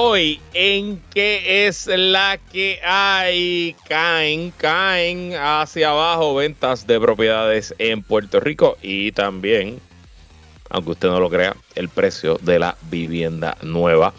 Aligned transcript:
Hoy, 0.00 0.38
¿en 0.54 1.02
qué 1.12 1.66
es 1.66 1.88
la 1.88 2.38
que 2.52 2.78
hay? 2.84 3.74
Caen, 3.88 4.52
caen 4.52 5.34
hacia 5.34 5.90
abajo 5.90 6.36
ventas 6.36 6.86
de 6.86 7.00
propiedades 7.00 7.74
en 7.78 8.04
Puerto 8.04 8.38
Rico 8.38 8.78
y 8.80 9.10
también, 9.10 9.80
aunque 10.70 10.92
usted 10.92 11.08
no 11.08 11.18
lo 11.18 11.28
crea, 11.28 11.56
el 11.74 11.88
precio 11.88 12.38
de 12.40 12.60
la 12.60 12.76
vivienda 12.82 13.56
nueva. 13.62 14.14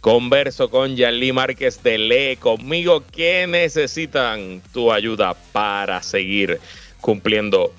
Converso 0.00 0.70
con 0.70 0.96
Yanli 0.96 1.32
Márquez 1.32 1.82
de 1.82 1.98
Lee 1.98 2.36
conmigo 2.36 3.04
que 3.12 3.46
necesitan 3.46 4.62
tu 4.72 4.90
ayuda 4.90 5.34
para 5.52 6.02
seguir 6.02 6.58
cumpliendo 7.02 7.74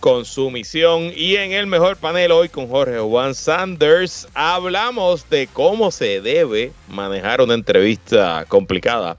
con 0.00 0.24
su 0.24 0.50
misión. 0.50 1.12
Y 1.14 1.36
en 1.36 1.52
el 1.52 1.66
mejor 1.66 1.96
panel 1.96 2.32
hoy 2.32 2.48
con 2.48 2.68
Jorge 2.68 2.98
Juan 2.98 3.34
Sanders 3.34 4.28
hablamos 4.34 5.28
de 5.30 5.48
cómo 5.52 5.90
se 5.90 6.20
debe 6.20 6.72
manejar 6.88 7.40
una 7.40 7.54
entrevista 7.54 8.44
complicada 8.48 9.16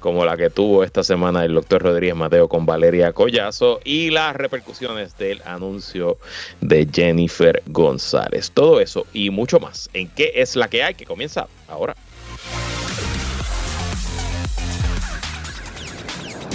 como 0.00 0.24
la 0.24 0.36
que 0.36 0.50
tuvo 0.50 0.84
esta 0.84 1.02
semana 1.02 1.44
el 1.44 1.54
doctor 1.54 1.82
Rodríguez 1.82 2.14
Mateo 2.14 2.48
con 2.48 2.66
Valeria 2.66 3.12
Collazo 3.12 3.80
y 3.84 4.10
las 4.10 4.36
repercusiones 4.36 5.16
del 5.18 5.42
anuncio 5.44 6.18
de 6.60 6.88
Jennifer 6.92 7.62
González. 7.66 8.50
Todo 8.52 8.80
eso 8.80 9.06
y 9.12 9.30
mucho 9.30 9.58
más 9.58 9.90
en 9.92 10.08
qué 10.08 10.32
es 10.36 10.56
la 10.56 10.68
que 10.68 10.84
hay 10.84 10.94
que 10.94 11.04
comienza 11.04 11.48
ahora. 11.66 11.96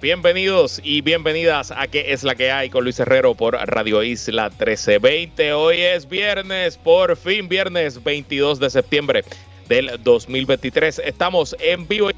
Bienvenidos 0.00 0.80
y 0.82 1.02
bienvenidas 1.02 1.70
a 1.72 1.86
¿Qué 1.86 2.12
es 2.14 2.24
la 2.24 2.34
que 2.34 2.50
hay? 2.50 2.70
con 2.70 2.84
Luis 2.84 2.98
Herrero 2.98 3.34
por 3.34 3.52
Radio 3.52 4.02
Isla 4.02 4.48
1320. 4.48 5.52
Hoy 5.52 5.82
es 5.82 6.08
viernes, 6.08 6.78
por 6.78 7.14
fin 7.18 7.50
viernes 7.50 8.02
22 8.02 8.58
de 8.60 8.70
septiembre 8.70 9.24
del 9.68 10.02
2023. 10.02 11.02
Estamos 11.04 11.54
en 11.60 11.86
vivo 11.86 12.08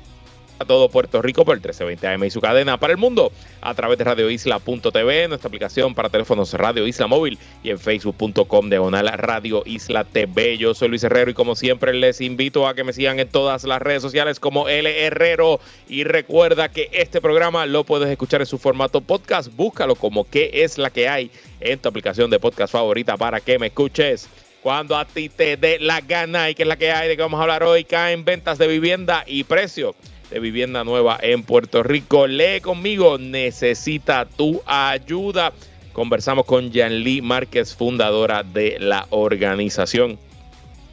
todo 0.64 0.88
Puerto 0.88 1.22
Rico 1.22 1.44
por 1.44 1.54
el 1.54 1.60
1320 1.60 2.06
AM 2.06 2.24
y 2.24 2.30
su 2.30 2.40
cadena 2.40 2.78
para 2.78 2.92
el 2.92 2.98
mundo 2.98 3.32
a 3.60 3.74
través 3.74 3.98
de 3.98 4.04
radioisla.tv, 4.04 5.28
nuestra 5.28 5.48
aplicación 5.48 5.94
para 5.94 6.08
teléfonos 6.08 6.52
Radio 6.54 6.86
Isla 6.86 7.06
Móvil 7.06 7.38
y 7.62 7.70
en 7.70 7.78
facebook.com 7.78 8.68
diagonal 8.68 9.08
Radio 9.18 9.62
Isla 9.66 10.04
TV. 10.04 10.58
Yo 10.58 10.74
soy 10.74 10.88
Luis 10.88 11.04
Herrero 11.04 11.30
y 11.30 11.34
como 11.34 11.54
siempre 11.54 11.92
les 11.92 12.20
invito 12.20 12.66
a 12.66 12.74
que 12.74 12.84
me 12.84 12.92
sigan 12.92 13.18
en 13.20 13.28
todas 13.28 13.64
las 13.64 13.80
redes 13.80 14.02
sociales 14.02 14.40
como 14.40 14.68
L 14.68 15.06
Herrero. 15.06 15.60
Y 15.88 16.04
recuerda 16.04 16.68
que 16.70 16.88
este 16.92 17.20
programa 17.20 17.66
lo 17.66 17.84
puedes 17.84 18.08
escuchar 18.08 18.40
en 18.40 18.46
su 18.46 18.58
formato 18.58 19.00
podcast. 19.00 19.54
Búscalo 19.54 19.94
como 19.94 20.28
qué 20.28 20.50
es 20.52 20.78
la 20.78 20.90
que 20.90 21.08
hay 21.08 21.30
en 21.60 21.78
tu 21.78 21.88
aplicación 21.88 22.30
de 22.30 22.38
podcast 22.38 22.72
favorita 22.72 23.16
para 23.16 23.40
que 23.40 23.58
me 23.58 23.68
escuches. 23.68 24.28
Cuando 24.62 24.96
a 24.96 25.04
ti 25.04 25.28
te 25.28 25.56
dé 25.56 25.78
la 25.80 26.00
gana 26.00 26.48
y 26.48 26.54
que 26.54 26.62
es 26.62 26.68
la 26.68 26.76
que 26.76 26.92
hay 26.92 27.08
de 27.08 27.16
que 27.16 27.22
vamos 27.22 27.40
a 27.40 27.42
hablar 27.42 27.64
hoy, 27.64 27.82
caen 27.84 28.24
ventas 28.24 28.58
de 28.58 28.68
vivienda 28.68 29.24
y 29.26 29.42
precio 29.42 29.94
de 30.32 30.40
vivienda 30.40 30.82
nueva 30.82 31.18
en 31.20 31.42
Puerto 31.42 31.82
Rico. 31.82 32.26
Lee 32.26 32.60
conmigo, 32.62 33.18
necesita 33.18 34.24
tu 34.24 34.62
ayuda. 34.64 35.52
Conversamos 35.92 36.46
con 36.46 36.70
Lee 36.70 37.20
Márquez, 37.20 37.74
fundadora 37.74 38.42
de 38.42 38.78
la 38.80 39.06
organización. 39.10 40.18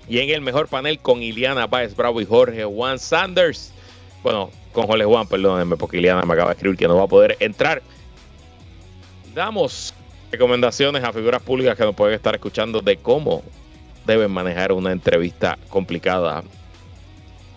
Y 0.09 0.20
en 0.20 0.30
el 0.30 0.42
mejor 0.42 0.68
panel 0.68 1.00
con 1.00 1.23
Iliana 1.23 1.70
Páez 1.70 1.96
Bravo 1.96 2.20
y 2.20 2.26
Jorge 2.26 2.66
Juan 2.66 3.00
Sanders. 3.00 3.72
Bueno, 4.24 4.50
con 4.74 4.88
Jorge 4.88 5.06
Juan, 5.06 5.28
perdónenme, 5.28 5.78
porque 5.78 5.97
Iliana 5.97 6.24
me 6.24 6.34
acaba 6.34 6.50
de 6.50 6.56
escribir 6.56 6.78
que 6.78 6.88
no 6.88 6.97
va 6.97 7.03
a 7.03 7.08
poder 7.08 7.38
entrar. 7.40 7.81
Damos 9.34 9.94
recomendaciones 10.31 11.03
a 11.03 11.13
figuras 11.13 11.42
públicas 11.42 11.78
que 11.78 11.86
nos 11.86 11.96
pueden 11.96 12.16
estar 12.16 12.36
escuchando 12.36 12.81
de 12.81 12.97
cómo 12.97 13.42
deben 14.06 14.31
manejar 14.31 14.74
una 14.74 14.92
entrevista 14.92 15.58
complicada 15.69 16.44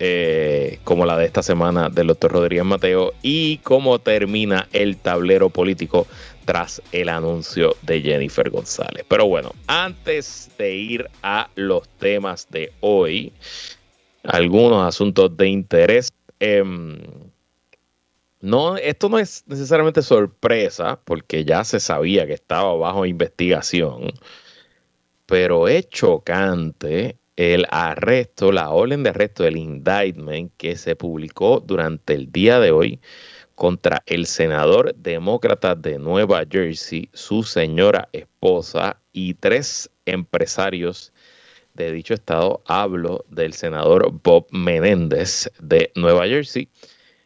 eh, 0.05 0.81
como 0.83 1.07
la 1.07 1.17
de 1.17 1.27
esta 1.27 1.45
semana 1.45 1.89
del 1.89 2.09
doctor 2.09 2.33
Rodríguez 2.33 2.65
Mateo 2.65 3.13
y 3.23 3.59
cómo 3.59 4.01
termina 4.01 4.67
el 4.73 4.97
tablero 4.97 5.49
político 5.49 6.09
tras 6.45 6.83
el 6.91 7.09
anuncio 7.09 7.77
de 7.83 8.03
Jennifer 8.03 8.51
González. 8.51 9.05
Pero 9.07 9.29
bueno, 9.29 9.53
antes 9.69 10.51
de 10.59 10.75
ir 10.75 11.09
a 11.23 11.51
los 11.55 11.89
temas 11.89 12.49
de 12.51 12.73
hoy, 12.81 13.33
algunos 14.25 14.85
asuntos 14.85 15.37
de 15.37 15.47
interés. 15.47 16.13
Em, 16.41 16.99
no, 18.41 18.77
esto 18.79 19.09
no 19.09 19.21
es 19.21 19.45
necesariamente 19.47 20.03
sorpresa, 20.03 20.99
porque 21.05 21.45
ya 21.45 21.63
se 21.63 21.79
sabía 21.79 22.27
que 22.27 22.35
estaba 22.35 22.75
bajo 22.75 23.07
investigación, 23.07 24.13
pero 25.27 25.69
es 25.69 25.89
chocante 25.91 27.19
el 27.37 27.67
arresto, 27.71 28.53
la 28.53 28.71
orden 28.71 29.03
de 29.03 29.11
arresto 29.11 29.45
del 29.45 29.57
indictment 29.57 30.53
que 30.57 30.77
se 30.77 30.97
publicó 30.97 31.61
durante 31.61 32.15
el 32.15 32.31
día 32.31 32.61
de 32.61 32.71
hoy 32.71 33.01
contra 33.55 34.03
el 34.07 34.27
senador 34.27 34.95
demócrata 34.97 35.75
de 35.75 35.99
Nueva 35.99 36.45
Jersey, 36.51 37.09
su 37.13 37.43
señora 37.43 38.09
esposa 38.13 39.01
y 39.13 39.35
tres 39.35 39.91
empresarios 40.05 41.13
de 41.75 41.93
dicho 41.93 42.15
estado. 42.15 42.63
Hablo 42.67 43.25
del 43.29 43.53
senador 43.53 44.11
Bob 44.23 44.47
Menéndez 44.51 45.51
de 45.61 45.93
Nueva 45.95 46.27
Jersey 46.27 46.69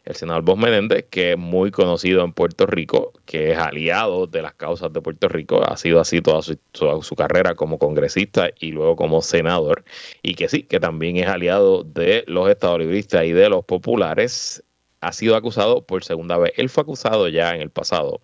el 0.07 0.15
senador 0.15 0.45
Bob 0.45 0.59
Menéndez, 0.59 1.07
que 1.11 1.33
es 1.33 1.39
muy 1.39 1.73
conocido 1.73 2.25
en 2.25 2.33
Puerto 2.33 2.65
Rico, 2.65 3.13
que 3.27 3.51
es 3.51 3.59
aliado 3.59 4.29
de 4.29 4.41
las 4.41 4.55
causas 4.55 4.93
de 4.93 5.01
Puerto 5.03 5.29
Rico, 5.29 5.69
ha 5.69 5.77
sido 5.77 6.01
así 6.01 6.23
toda 6.23 6.43
su, 6.43 7.17
carrera 7.17 7.57
como 7.57 7.79
congresista 7.79 8.51
y 8.61 8.71
luego 8.71 8.95
como 8.95 9.21
senador, 9.21 9.85
y 10.23 10.37
que 10.37 10.49
sí, 10.49 10.63
que 10.63 10.79
también 10.79 11.17
es 11.17 11.27
aliado 11.27 11.83
de 11.83 12.25
los 12.29 12.49
estadolibristas 12.49 13.25
y 13.25 13.33
de 13.33 13.49
los 13.49 13.65
populares, 13.65 14.63
ha 15.01 15.13
sido 15.13 15.35
acusado 15.35 15.85
por 15.85 16.05
segunda 16.05 16.39
vez. 16.39 16.53
Él 16.57 16.69
fue 16.69 16.83
acusado 16.83 17.29
ya 17.29 17.55
en 17.55 17.61
el 17.61 17.71
pasado, 17.71 18.21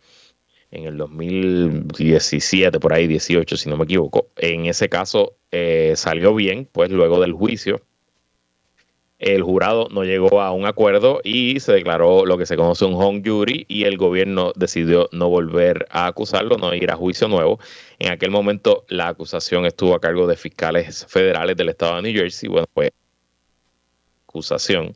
en 0.71 0.85
el 0.85 0.97
2017, 0.97 2.79
por 2.79 2.93
ahí 2.93 3.09
18, 3.09 3.57
si 3.57 3.69
no 3.69 3.77
me 3.77 3.85
equivoco. 3.85 4.29
En 4.37 4.67
ese 4.67 4.89
caso 4.89 5.35
eh, 5.51 5.95
salió 5.97 6.33
bien, 6.35 6.69
pues 6.73 6.91
luego 6.91 7.21
del 7.21 7.33
juicio 7.33 7.83
el 9.23 9.43
jurado 9.43 9.87
no 9.93 10.03
llegó 10.03 10.43
a 10.43 10.51
un 10.51 10.67
acuerdo 10.67 11.21
y 11.23 11.61
se 11.61 11.73
declaró 11.73 12.27
lo 12.27 12.37
que 12.37 12.45
se 12.45 12.57
conoce 12.57 12.85
un 12.85 12.95
home 12.95 13.23
jury 13.25 13.65
y 13.69 13.85
el 13.85 13.97
gobierno 13.97 14.53
decidió 14.57 15.09
no 15.13 15.29
volver 15.29 15.87
a 15.91 16.09
acusarlo, 16.09 16.57
no 16.59 16.75
ir 16.75 16.91
a 16.91 16.97
juicio 16.97 17.29
nuevo. 17.29 17.61
En 18.01 18.11
aquel 18.11 18.33
momento 18.33 18.85
la 18.89 19.07
acusación 19.07 19.65
estuvo 19.65 19.95
a 19.95 20.01
cargo 20.01 20.27
de 20.27 20.37
fiscales 20.37 21.07
federales 21.09 21.57
del 21.57 21.69
estado 21.69 21.97
de 21.97 22.03
New 22.03 22.15
Jersey. 22.21 22.49
Bueno, 22.49 22.67
pues 22.75 22.91
acusación 24.27 24.93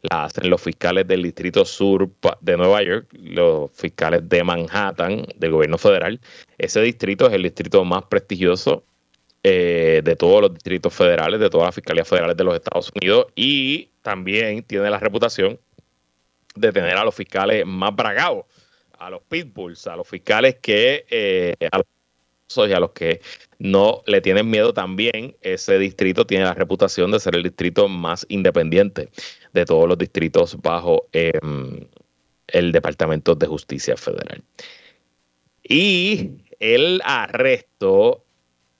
la 0.00 0.24
hacen 0.24 0.48
los 0.48 0.62
fiscales 0.62 1.06
del 1.06 1.22
Distrito 1.22 1.66
Sur 1.66 2.08
de 2.40 2.56
Nueva 2.56 2.82
York, 2.82 3.08
los 3.12 3.70
fiscales 3.72 4.26
de 4.26 4.42
Manhattan, 4.42 5.26
del 5.36 5.50
gobierno 5.50 5.76
federal. 5.76 6.18
Ese 6.56 6.80
distrito 6.80 7.26
es 7.26 7.34
el 7.34 7.42
distrito 7.42 7.84
más 7.84 8.04
prestigioso 8.04 8.84
eh, 9.48 10.02
de 10.02 10.16
todos 10.16 10.42
los 10.42 10.52
distritos 10.52 10.92
federales, 10.92 11.38
de 11.38 11.48
todas 11.48 11.68
las 11.68 11.74
fiscalías 11.76 12.08
federales 12.08 12.36
de 12.36 12.42
los 12.42 12.56
Estados 12.56 12.90
Unidos 12.96 13.26
y 13.36 13.90
también 14.02 14.64
tiene 14.64 14.90
la 14.90 14.98
reputación 14.98 15.60
de 16.56 16.72
tener 16.72 16.96
a 16.96 17.04
los 17.04 17.14
fiscales 17.14 17.64
más 17.64 17.94
bragados, 17.94 18.46
a 18.98 19.08
los 19.08 19.22
pitbulls, 19.22 19.86
a 19.86 19.94
los 19.94 20.08
fiscales 20.08 20.56
que 20.60 21.06
eh, 21.10 21.54
a 21.70 21.78
los, 21.78 22.90
que 22.92 23.20
no 23.60 24.02
le 24.06 24.20
tienen 24.20 24.50
miedo 24.50 24.74
también. 24.74 25.36
Ese 25.42 25.78
distrito 25.78 26.26
tiene 26.26 26.42
la 26.42 26.54
reputación 26.54 27.12
de 27.12 27.20
ser 27.20 27.36
el 27.36 27.44
distrito 27.44 27.86
más 27.86 28.26
independiente 28.28 29.10
de 29.52 29.64
todos 29.64 29.86
los 29.86 29.96
distritos 29.96 30.60
bajo 30.60 31.06
em, 31.12 31.86
el 32.48 32.72
Departamento 32.72 33.36
de 33.36 33.46
Justicia 33.46 33.96
Federal. 33.96 34.42
Y 35.62 36.32
el 36.58 37.00
arresto 37.04 38.25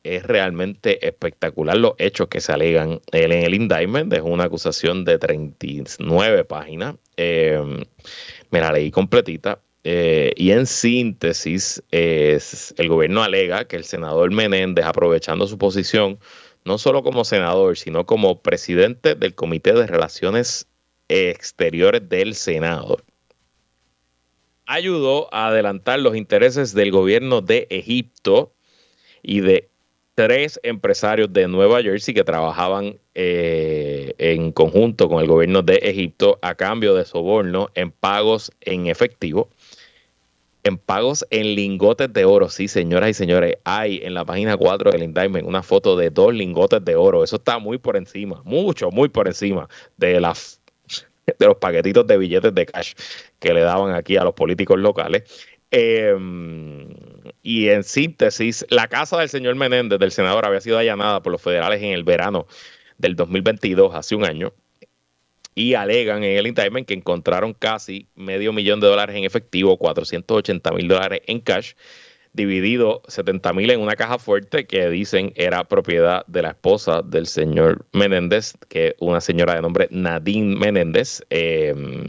es 0.06 0.22
realmente 0.24 1.06
espectacular 1.06 1.76
los 1.76 1.94
hechos 1.98 2.28
que 2.28 2.40
se 2.40 2.52
alegan 2.52 3.00
en 3.12 3.32
el 3.32 3.54
indictment. 3.54 4.12
Es 4.12 4.22
una 4.22 4.44
acusación 4.44 5.04
de 5.04 5.18
39 5.18 6.44
páginas. 6.44 6.96
Eh, 7.16 7.60
me 8.50 8.60
la 8.60 8.72
leí 8.72 8.90
completita. 8.90 9.60
Eh, 9.84 10.32
y 10.36 10.50
en 10.50 10.66
síntesis, 10.66 11.82
es, 11.90 12.74
el 12.76 12.88
gobierno 12.88 13.22
alega 13.22 13.66
que 13.66 13.76
el 13.76 13.84
senador 13.84 14.32
Menéndez, 14.32 14.84
aprovechando 14.84 15.46
su 15.46 15.58
posición, 15.58 16.18
no 16.64 16.78
solo 16.78 17.04
como 17.04 17.24
senador, 17.24 17.76
sino 17.76 18.04
como 18.04 18.42
presidente 18.42 19.14
del 19.14 19.36
Comité 19.36 19.72
de 19.74 19.86
Relaciones 19.86 20.66
Exteriores 21.08 22.08
del 22.08 22.34
Senado, 22.34 22.98
ayudó 24.66 25.32
a 25.32 25.46
adelantar 25.46 26.00
los 26.00 26.16
intereses 26.16 26.74
del 26.74 26.90
gobierno 26.90 27.40
de 27.40 27.68
Egipto 27.70 28.52
y 29.22 29.40
de 29.40 29.70
tres 30.16 30.58
empresarios 30.62 31.30
de 31.30 31.46
Nueva 31.46 31.82
Jersey 31.82 32.14
que 32.14 32.24
trabajaban 32.24 32.98
eh, 33.14 34.14
en 34.16 34.50
conjunto 34.50 35.10
con 35.10 35.20
el 35.20 35.28
gobierno 35.28 35.60
de 35.60 35.74
Egipto 35.74 36.38
a 36.40 36.54
cambio 36.54 36.94
de 36.94 37.04
soborno 37.04 37.68
en 37.74 37.90
pagos 37.90 38.50
en 38.62 38.86
efectivo, 38.86 39.50
en 40.64 40.78
pagos 40.78 41.26
en 41.28 41.54
lingotes 41.54 42.10
de 42.14 42.24
oro. 42.24 42.48
Sí, 42.48 42.66
señoras 42.66 43.10
y 43.10 43.14
señores, 43.14 43.58
hay 43.64 44.00
en 44.02 44.14
la 44.14 44.24
página 44.24 44.56
4 44.56 44.90
del 44.90 45.02
indictment 45.02 45.46
una 45.46 45.62
foto 45.62 45.98
de 45.98 46.08
dos 46.08 46.32
lingotes 46.32 46.82
de 46.82 46.96
oro. 46.96 47.22
Eso 47.22 47.36
está 47.36 47.58
muy 47.58 47.76
por 47.76 47.98
encima, 47.98 48.40
mucho, 48.42 48.90
muy 48.90 49.10
por 49.10 49.28
encima 49.28 49.68
de 49.98 50.18
las 50.18 50.62
de 51.26 51.46
los 51.46 51.56
paquetitos 51.56 52.06
de 52.06 52.16
billetes 52.16 52.54
de 52.54 52.64
cash 52.64 52.94
que 53.38 53.52
le 53.52 53.60
daban 53.60 53.94
aquí 53.94 54.16
a 54.16 54.24
los 54.24 54.32
políticos 54.32 54.78
locales. 54.78 55.24
Em, 55.78 56.88
y 57.42 57.68
en 57.68 57.84
síntesis, 57.84 58.64
la 58.70 58.88
casa 58.88 59.18
del 59.18 59.28
señor 59.28 59.56
Menéndez, 59.56 59.98
del 59.98 60.10
senador, 60.10 60.46
había 60.46 60.62
sido 60.62 60.78
allanada 60.78 61.22
por 61.22 61.32
los 61.32 61.42
federales 61.42 61.82
en 61.82 61.90
el 61.90 62.02
verano 62.02 62.46
del 62.96 63.14
2022, 63.14 63.94
hace 63.94 64.14
un 64.14 64.24
año, 64.24 64.54
y 65.54 65.74
alegan 65.74 66.24
en 66.24 66.38
el 66.38 66.46
indictment 66.46 66.88
que 66.88 66.94
encontraron 66.94 67.52
casi 67.52 68.08
medio 68.14 68.54
millón 68.54 68.80
de 68.80 68.86
dólares 68.86 69.16
en 69.16 69.24
efectivo, 69.24 69.76
480 69.76 70.72
mil 70.72 70.88
dólares 70.88 71.20
en 71.26 71.40
cash, 71.40 71.74
dividido 72.32 73.02
70 73.08 73.52
mil 73.52 73.70
en 73.70 73.80
una 73.80 73.96
caja 73.96 74.18
fuerte 74.18 74.66
que 74.66 74.88
dicen 74.88 75.34
era 75.36 75.64
propiedad 75.64 76.24
de 76.26 76.40
la 76.40 76.50
esposa 76.50 77.02
del 77.02 77.26
señor 77.26 77.84
Menéndez, 77.92 78.54
que 78.70 78.96
una 78.98 79.20
señora 79.20 79.54
de 79.54 79.60
nombre 79.60 79.88
Nadine 79.90 80.56
Menéndez. 80.56 81.22
Em, 81.28 82.06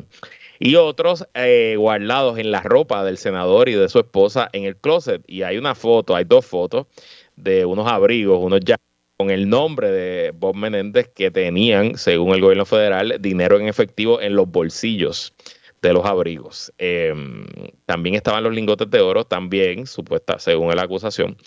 y 0.60 0.76
otros 0.76 1.28
eh, 1.34 1.76
guardados 1.78 2.38
en 2.38 2.52
la 2.52 2.62
ropa 2.62 3.04
del 3.04 3.18
senador 3.18 3.70
y 3.70 3.74
de 3.74 3.90
su 3.90 4.00
esposa 4.00 4.50
en 4.54 4.64
el 4.64 4.78
closet. 4.78 5.24
Y 5.28 5.44
hay 5.44 5.58
una 5.58 5.76
foto, 5.76 6.16
hay 6.16 6.26
dos 6.26 6.46
fotos 6.46 6.88
de 7.36 7.66
unos 7.66 7.88
abrigos, 7.88 8.40
unos 8.42 8.62
ya 8.64 8.78
con 9.18 9.32
el 9.32 9.50
nombre 9.50 9.92
de 9.92 10.32
Bob 10.32 10.56
Menéndez 10.56 11.10
que 11.10 11.32
tenían, 11.32 11.98
según 11.98 12.34
el 12.36 12.42
gobierno 12.42 12.66
federal, 12.66 13.18
dinero 13.20 13.60
en 13.60 13.68
efectivo 13.68 14.22
en 14.22 14.36
los 14.36 14.50
bolsillos 14.50 15.34
de 15.82 15.94
los 15.94 16.06
abrigos. 16.06 16.72
Em, 16.78 17.46
también 17.86 18.16
estaban 18.16 18.44
los 18.44 18.54
lingotes 18.54 18.90
de 18.90 19.00
oro, 19.02 19.26
también, 19.26 19.88
supuesta, 19.88 20.40
según 20.40 20.76
la 20.76 20.84
acusación, 20.84 21.38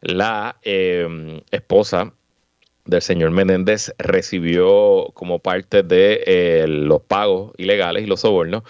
la 0.00 0.58
em, 0.62 1.40
esposa 1.50 2.12
del 2.84 3.02
señor 3.02 3.30
Menéndez 3.30 3.94
recibió 3.98 5.10
como 5.14 5.38
parte 5.38 5.82
de 5.82 6.22
eh, 6.26 6.66
los 6.68 7.02
pagos 7.02 7.52
ilegales 7.56 8.04
y 8.04 8.06
los 8.06 8.20
sobornos 8.20 8.62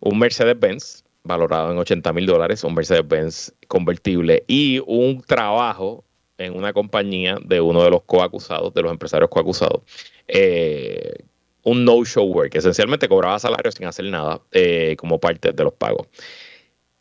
un 0.00 0.18
Mercedes-Benz 0.18 1.04
valorado 1.22 1.70
en 1.70 1.78
80 1.78 2.12
mil 2.12 2.26
dólares, 2.26 2.64
un 2.64 2.74
Mercedes-Benz 2.74 3.54
convertible 3.68 4.44
y 4.48 4.80
un 4.86 5.22
trabajo 5.22 6.04
en 6.38 6.56
una 6.56 6.72
compañía 6.72 7.38
de 7.44 7.60
uno 7.60 7.84
de 7.84 7.90
los 7.90 8.02
coacusados, 8.02 8.74
de 8.74 8.82
los 8.82 8.90
empresarios 8.90 9.30
coacusados, 9.30 9.82
eh, 10.26 11.14
un 11.62 11.84
no-show 11.84 12.24
work, 12.24 12.56
esencialmente 12.56 13.08
cobraba 13.08 13.38
salario 13.38 13.70
sin 13.70 13.86
hacer 13.86 14.06
nada 14.06 14.40
eh, 14.50 14.96
como 14.98 15.20
parte 15.20 15.52
de 15.52 15.64
los 15.64 15.74
pagos. 15.74 16.08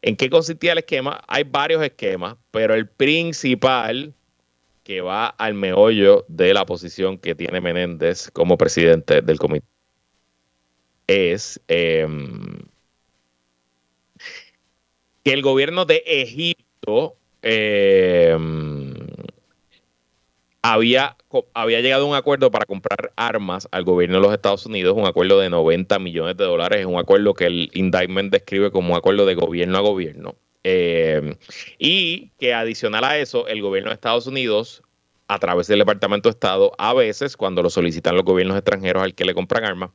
¿En 0.04 0.16
qué 0.16 0.30
consistía 0.30 0.74
el 0.74 0.80
esquema? 0.80 1.24
Hay 1.28 1.44
varios 1.44 1.81
esquemas, 1.84 2.36
pero 2.52 2.75
el 2.75 2.88
principal 2.88 4.13
que 4.83 5.01
va 5.01 5.28
al 5.28 5.54
meollo 5.54 6.25
de 6.28 6.54
la 6.54 6.66
posición 6.66 7.18
que 7.18 7.36
tiene 7.36 7.62
Menéndez 7.62 8.31
como 8.31 8.57
presidente 8.57 9.22
del 9.22 9.39
comité 9.39 9.66
es 11.12 11.62
em, 11.68 12.60
que 15.24 15.33
el 15.33 15.42
gobierno 15.42 15.86
de 15.86 16.04
Egipto 16.06 17.16
em, 17.42 18.94
había, 20.62 21.18
había 21.54 21.81
llegado 21.81 22.06
a 22.06 22.10
un 22.10 22.16
acuerdo 22.16 22.51
para 22.51 22.66
comprar 22.66 23.12
armas 23.16 23.68
al 23.72 23.84
gobierno 23.84 24.18
de 24.18 24.22
los 24.22 24.34
Estados 24.34 24.66
Unidos, 24.66 24.95
un 24.98 25.06
acuerdo 25.06 25.39
de 25.39 25.50
90 25.50 26.00
millones 26.00 26.38
de 26.38 26.45
dólares, 26.45 26.86
un 26.86 27.00
acuerdo 27.00 27.34
que 27.34 27.45
el 27.45 27.72
indictment 27.74 28.31
describe 28.31 28.72
como 28.72 28.94
un 28.94 28.98
acuerdo 28.98 29.25
de 29.25 29.36
gobierno 29.36 29.77
a 29.77 29.81
gobierno. 29.81 30.36
Eh, 30.63 31.36
y 31.80 32.30
que 32.40 32.54
adicional 32.54 33.04
a 33.04 33.18
eso, 33.18 33.48
el 33.48 33.62
gobierno 33.62 33.90
de 33.90 33.96
Estados 33.96 34.28
Unidos, 34.28 34.84
a 35.28 35.40
través 35.40 35.68
del 35.68 35.80
Departamento 35.80 36.30
de 36.30 36.34
Estado, 36.34 36.74
a 36.78 36.94
veces, 36.94 37.38
cuando 37.38 37.63
lo 37.63 37.69
solicitan 37.69 38.16
los 38.16 38.25
gobiernos 38.25 38.58
extranjeros 38.58 39.02
al 39.02 39.16
que 39.16 39.25
le 39.25 39.34
compran 39.34 39.63
armas, 39.63 39.92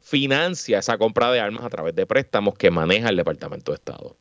financia 0.00 0.78
esa 0.78 0.98
compra 0.98 1.30
de 1.30 1.40
armas 1.40 1.64
a 1.64 1.70
través 1.70 1.94
de 1.94 2.06
préstamos 2.06 2.54
que 2.54 2.70
maneja 2.70 3.08
el 3.08 3.16
Departamento 3.16 3.72
de 3.72 3.76
Estado. 3.76 4.16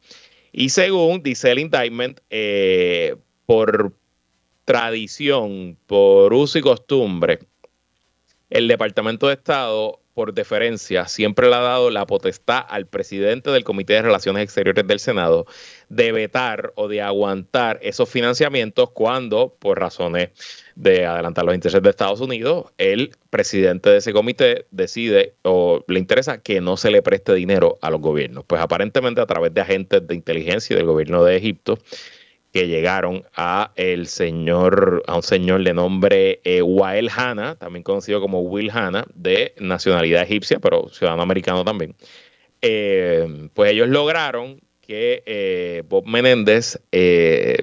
Y 0.52 0.70
según 0.70 1.24
dice 1.24 1.52
el 1.52 1.60
indictment, 1.60 2.20
eh, 2.30 3.16
por 3.46 3.94
tradición, 4.66 5.78
por 5.88 6.34
uso 6.34 6.60
y 6.60 6.62
costumbre, 6.62 7.40
el 8.50 8.68
Departamento 8.68 9.28
de 9.28 9.34
Estado 9.34 10.00
por 10.20 10.34
deferencia, 10.34 11.08
siempre 11.08 11.48
le 11.48 11.56
ha 11.56 11.62
dado 11.62 11.90
la 11.90 12.06
potestad 12.06 12.66
al 12.68 12.88
presidente 12.88 13.52
del 13.52 13.64
Comité 13.64 13.94
de 13.94 14.02
Relaciones 14.02 14.44
Exteriores 14.44 14.86
del 14.86 15.00
Senado 15.00 15.46
de 15.88 16.12
vetar 16.12 16.74
o 16.76 16.90
de 16.90 17.02
aguantar 17.02 17.80
esos 17.84 18.10
financiamientos 18.10 18.90
cuando, 18.90 19.56
por 19.60 19.80
razones 19.80 20.32
de 20.76 21.06
adelantar 21.06 21.46
los 21.46 21.56
intereses 21.56 21.82
de 21.82 21.90
Estados 21.90 22.20
Unidos, 22.20 22.66
el 22.78 23.16
presidente 23.30 23.92
de 23.92 24.00
ese 24.00 24.12
comité 24.12 24.66
decide 24.72 25.36
o 25.44 25.86
le 25.88 26.00
interesa 26.00 26.42
que 26.42 26.60
no 26.60 26.76
se 26.76 26.92
le 26.92 27.02
preste 27.02 27.34
dinero 27.34 27.78
a 27.82 27.90
los 27.90 28.02
gobiernos. 28.02 28.44
Pues 28.44 28.62
aparentemente 28.62 29.22
a 29.22 29.26
través 29.26 29.54
de 29.54 29.62
agentes 29.62 30.06
de 30.06 30.16
inteligencia 30.16 30.76
del 30.76 30.86
gobierno 30.86 31.24
de 31.24 31.38
Egipto, 31.38 31.80
que 32.52 32.68
llegaron 32.68 33.24
a 33.36 33.72
el 33.76 34.08
señor, 34.08 35.04
a 35.08 35.16
un 35.16 35.24
señor 35.24 35.64
de 35.64 35.74
nombre 35.74 36.42
eh, 36.44 36.62
Wael 36.62 37.10
Hanna, 37.16 37.56
también 37.56 37.84
conocido 37.84 38.22
como 38.22 38.42
Will 38.42 38.72
Hanna, 38.72 39.06
de 39.14 39.54
nacionalidad 39.60 40.24
egipcia, 40.24 40.60
pero 40.60 40.90
ciudadano 40.90 41.22
americano 41.22 41.64
también. 41.64 41.96
Eh, 42.62 43.50
pues 43.54 43.72
ellos 43.72 43.88
lograron 43.88 44.60
que 44.82 45.22
eh, 45.28 45.84
Bob 45.88 46.08
Menéndez 46.08 46.80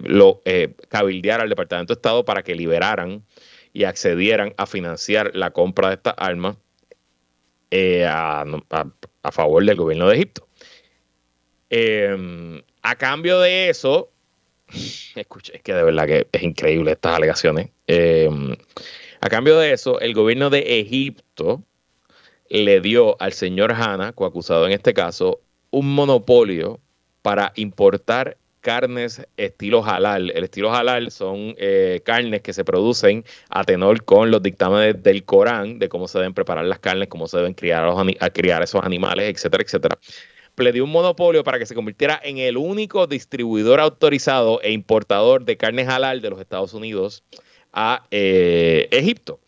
lo 0.04 0.42
cabildeara 0.88 1.42
al 1.42 1.48
Departamento 1.48 1.92
de 1.92 1.98
Estado 1.98 2.24
para 2.24 2.42
que 2.42 2.54
liberaran 2.54 3.24
y 3.72 3.84
accedieran 3.84 4.54
a 4.56 4.66
financiar 4.66 5.32
la 5.34 5.50
compra 5.50 5.88
de 5.88 5.94
estas 5.96 6.14
armas 6.16 6.56
a, 8.08 8.44
favor 9.32 9.64
del 9.64 9.76
gobierno 9.76 10.08
de 10.08 10.14
Egipto. 10.14 10.46
a 12.82 12.94
cambio 12.94 13.40
de 13.40 13.70
eso, 13.70 14.12
Escuche, 15.14 15.56
es 15.56 15.62
que 15.62 15.74
de 15.74 15.82
verdad 15.82 16.06
que 16.06 16.26
es 16.30 16.42
increíble 16.42 16.92
estas 16.92 17.16
alegaciones. 17.16 17.70
Eh, 17.86 18.28
a 19.20 19.28
cambio 19.28 19.58
de 19.58 19.72
eso, 19.72 20.00
el 20.00 20.14
gobierno 20.14 20.50
de 20.50 20.80
Egipto 20.80 21.62
le 22.48 22.80
dio 22.80 23.20
al 23.20 23.32
señor 23.32 23.72
Hanna, 23.72 24.12
coacusado 24.12 24.66
en 24.66 24.72
este 24.72 24.94
caso, 24.94 25.40
un 25.70 25.94
monopolio 25.94 26.80
para 27.22 27.52
importar 27.56 28.36
carnes 28.60 29.24
estilo 29.36 29.84
halal. 29.84 30.30
El 30.34 30.44
estilo 30.44 30.74
halal 30.74 31.10
son 31.10 31.54
eh, 31.56 32.00
carnes 32.04 32.42
que 32.42 32.52
se 32.52 32.64
producen 32.64 33.24
a 33.48 33.64
tenor 33.64 34.04
con 34.04 34.30
los 34.30 34.42
dictámenes 34.42 35.02
del 35.02 35.24
Corán 35.24 35.78
de 35.78 35.88
cómo 35.88 36.08
se 36.08 36.18
deben 36.18 36.34
preparar 36.34 36.64
las 36.64 36.80
carnes, 36.80 37.08
cómo 37.08 37.28
se 37.28 37.36
deben 37.36 37.54
criar, 37.54 37.88
a, 37.88 38.30
criar 38.30 38.62
esos 38.62 38.82
animales, 38.82 39.32
etcétera, 39.32 39.62
etcétera 39.62 39.98
le 40.64 40.72
dio 40.72 40.84
un 40.84 40.90
monopolio 40.90 41.44
para 41.44 41.58
que 41.58 41.66
se 41.66 41.74
convirtiera 41.74 42.20
en 42.22 42.38
el 42.38 42.56
único 42.56 43.06
distribuidor 43.06 43.80
autorizado 43.80 44.60
e 44.62 44.72
importador 44.72 45.44
de 45.44 45.56
carne 45.56 45.82
halal 45.82 46.20
de 46.20 46.30
los 46.30 46.40
Estados 46.40 46.74
Unidos 46.74 47.24
a 47.72 48.06
eh, 48.10 48.88
Egipto. 48.90 49.40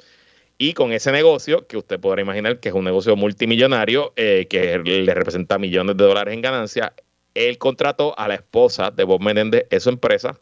Y 0.58 0.74
con 0.74 0.92
ese 0.92 1.12
negocio, 1.12 1.66
que 1.66 1.76
usted 1.76 2.00
podrá 2.00 2.20
imaginar 2.20 2.58
que 2.58 2.68
es 2.68 2.74
un 2.74 2.84
negocio 2.84 3.14
multimillonario, 3.14 4.12
eh, 4.16 4.46
que 4.50 4.78
le 4.78 5.14
representa 5.14 5.56
millones 5.56 5.96
de 5.96 6.04
dólares 6.04 6.34
en 6.34 6.42
ganancia, 6.42 6.92
él 7.34 7.58
contrató 7.58 8.18
a 8.18 8.26
la 8.26 8.34
esposa 8.34 8.90
de 8.90 9.04
Bob 9.04 9.22
Menéndez 9.22 9.66
en 9.70 9.80
su 9.80 9.88
empresa 9.88 10.40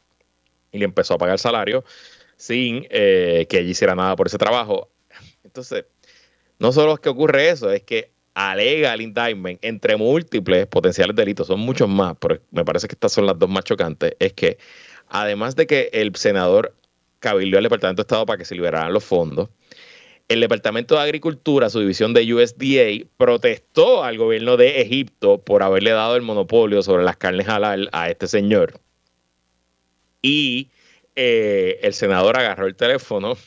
y 0.72 0.78
le 0.78 0.86
empezó 0.86 1.14
a 1.14 1.18
pagar 1.18 1.38
salario 1.38 1.84
sin 2.36 2.86
eh, 2.90 3.46
que 3.48 3.58
ella 3.58 3.70
hiciera 3.70 3.94
nada 3.94 4.16
por 4.16 4.26
ese 4.26 4.38
trabajo. 4.38 4.90
Entonces, 5.44 5.84
no 6.58 6.72
solo 6.72 6.94
es 6.94 7.00
que 7.00 7.10
ocurre 7.10 7.50
eso, 7.50 7.70
es 7.70 7.82
que 7.82 8.15
alega 8.36 8.92
el 8.92 9.00
indictment 9.00 9.58
entre 9.62 9.96
múltiples 9.96 10.66
potenciales 10.66 11.16
delitos, 11.16 11.46
son 11.46 11.60
muchos 11.60 11.88
más, 11.88 12.16
pero 12.20 12.38
me 12.50 12.66
parece 12.66 12.86
que 12.86 12.92
estas 12.92 13.12
son 13.12 13.24
las 13.24 13.38
dos 13.38 13.48
más 13.48 13.64
chocantes, 13.64 14.14
es 14.18 14.34
que 14.34 14.58
además 15.08 15.56
de 15.56 15.66
que 15.66 15.88
el 15.94 16.14
senador 16.16 16.74
cabildió 17.18 17.56
al 17.56 17.64
Departamento 17.64 18.02
de 18.02 18.04
Estado 18.04 18.26
para 18.26 18.36
que 18.36 18.44
se 18.44 18.54
liberaran 18.54 18.92
los 18.92 19.04
fondos, 19.04 19.48
el 20.28 20.40
Departamento 20.40 20.96
de 20.96 21.00
Agricultura, 21.00 21.70
su 21.70 21.80
división 21.80 22.12
de 22.12 22.34
USDA, 22.34 23.08
protestó 23.16 24.04
al 24.04 24.18
gobierno 24.18 24.58
de 24.58 24.82
Egipto 24.82 25.38
por 25.38 25.62
haberle 25.62 25.92
dado 25.92 26.14
el 26.14 26.22
monopolio 26.22 26.82
sobre 26.82 27.04
las 27.04 27.16
carnes 27.16 27.48
halal 27.48 27.88
a 27.92 28.10
este 28.10 28.26
señor. 28.26 28.80
Y 30.20 30.68
eh, 31.14 31.78
el 31.82 31.94
senador 31.94 32.38
agarró 32.38 32.66
el 32.66 32.76
teléfono 32.76 33.38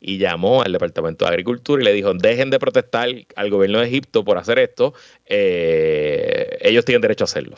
y 0.00 0.18
llamó 0.18 0.62
al 0.62 0.72
Departamento 0.72 1.24
de 1.24 1.30
Agricultura 1.30 1.82
y 1.82 1.84
le 1.84 1.92
dijo, 1.92 2.12
dejen 2.14 2.50
de 2.50 2.58
protestar 2.58 3.08
al 3.36 3.50
gobierno 3.50 3.80
de 3.80 3.86
Egipto 3.86 4.24
por 4.24 4.38
hacer 4.38 4.58
esto, 4.58 4.94
eh, 5.26 6.58
ellos 6.62 6.84
tienen 6.84 7.02
derecho 7.02 7.24
a 7.24 7.26
hacerlo. 7.26 7.56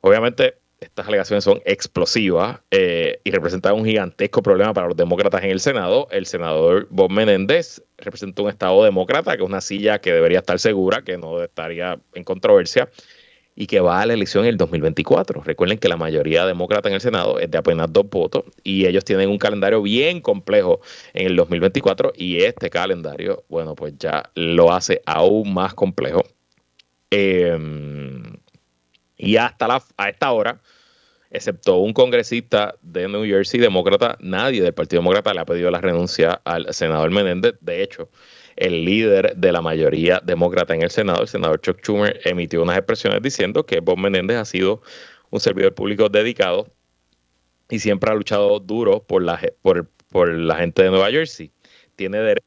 Obviamente 0.00 0.54
estas 0.80 1.08
alegaciones 1.08 1.44
son 1.44 1.60
explosivas 1.66 2.60
eh, 2.70 3.20
y 3.22 3.30
representan 3.30 3.74
un 3.74 3.84
gigantesco 3.84 4.42
problema 4.42 4.72
para 4.72 4.88
los 4.88 4.96
demócratas 4.96 5.44
en 5.44 5.50
el 5.50 5.60
Senado. 5.60 6.08
El 6.10 6.24
senador 6.24 6.86
Bob 6.90 7.10
Menéndez 7.10 7.82
representa 7.98 8.42
un 8.42 8.48
estado 8.48 8.82
demócrata, 8.82 9.36
que 9.36 9.42
es 9.42 9.48
una 9.48 9.60
silla 9.60 10.00
que 10.00 10.12
debería 10.12 10.38
estar 10.38 10.58
segura, 10.58 11.02
que 11.02 11.18
no 11.18 11.42
estaría 11.42 11.98
en 12.14 12.24
controversia 12.24 12.88
y 13.60 13.66
que 13.66 13.80
va 13.80 14.00
a 14.00 14.06
la 14.06 14.14
elección 14.14 14.44
en 14.44 14.52
el 14.52 14.56
2024. 14.56 15.42
Recuerden 15.42 15.76
que 15.76 15.86
la 15.86 15.98
mayoría 15.98 16.46
demócrata 16.46 16.88
en 16.88 16.94
el 16.94 17.02
Senado 17.02 17.38
es 17.38 17.50
de 17.50 17.58
apenas 17.58 17.92
dos 17.92 18.08
votos 18.08 18.44
y 18.64 18.86
ellos 18.86 19.04
tienen 19.04 19.28
un 19.28 19.36
calendario 19.36 19.82
bien 19.82 20.22
complejo 20.22 20.80
en 21.12 21.26
el 21.26 21.36
2024 21.36 22.14
y 22.16 22.42
este 22.42 22.70
calendario, 22.70 23.44
bueno, 23.50 23.74
pues 23.74 23.98
ya 23.98 24.30
lo 24.34 24.72
hace 24.72 25.02
aún 25.04 25.52
más 25.52 25.74
complejo. 25.74 26.24
Em, 27.10 28.22
y 29.18 29.36
hasta 29.36 29.68
la, 29.68 29.82
a 29.98 30.08
esta 30.08 30.32
hora, 30.32 30.62
excepto 31.30 31.76
un 31.76 31.92
congresista 31.92 32.76
de 32.80 33.08
New 33.08 33.26
Jersey 33.26 33.60
demócrata, 33.60 34.16
nadie 34.20 34.62
del 34.62 34.72
Partido 34.72 35.02
Demócrata 35.02 35.34
le 35.34 35.40
ha 35.40 35.44
pedido 35.44 35.70
la 35.70 35.82
renuncia 35.82 36.40
al 36.44 36.72
senador 36.72 37.10
Menéndez. 37.10 37.56
De 37.60 37.82
hecho, 37.82 38.08
el 38.60 38.84
líder 38.84 39.34
de 39.36 39.52
la 39.52 39.62
mayoría 39.62 40.20
demócrata 40.22 40.74
en 40.74 40.82
el 40.82 40.90
Senado, 40.90 41.22
el 41.22 41.28
senador 41.28 41.60
Chuck 41.60 41.78
Schumer, 41.80 42.20
emitió 42.24 42.62
unas 42.62 42.76
expresiones 42.76 43.22
diciendo 43.22 43.64
que 43.64 43.80
Bob 43.80 43.98
Menéndez 43.98 44.36
ha 44.36 44.44
sido 44.44 44.82
un 45.30 45.40
servidor 45.40 45.74
público 45.74 46.08
dedicado 46.08 46.68
y 47.70 47.78
siempre 47.78 48.10
ha 48.10 48.14
luchado 48.14 48.60
duro 48.60 49.02
por 49.02 49.22
la, 49.22 49.40
por, 49.62 49.88
la 50.28 50.56
gente 50.56 50.82
de 50.82 50.90
Nueva 50.90 51.10
Jersey. 51.10 51.50
Tiene 51.96 52.18
derecho 52.18 52.46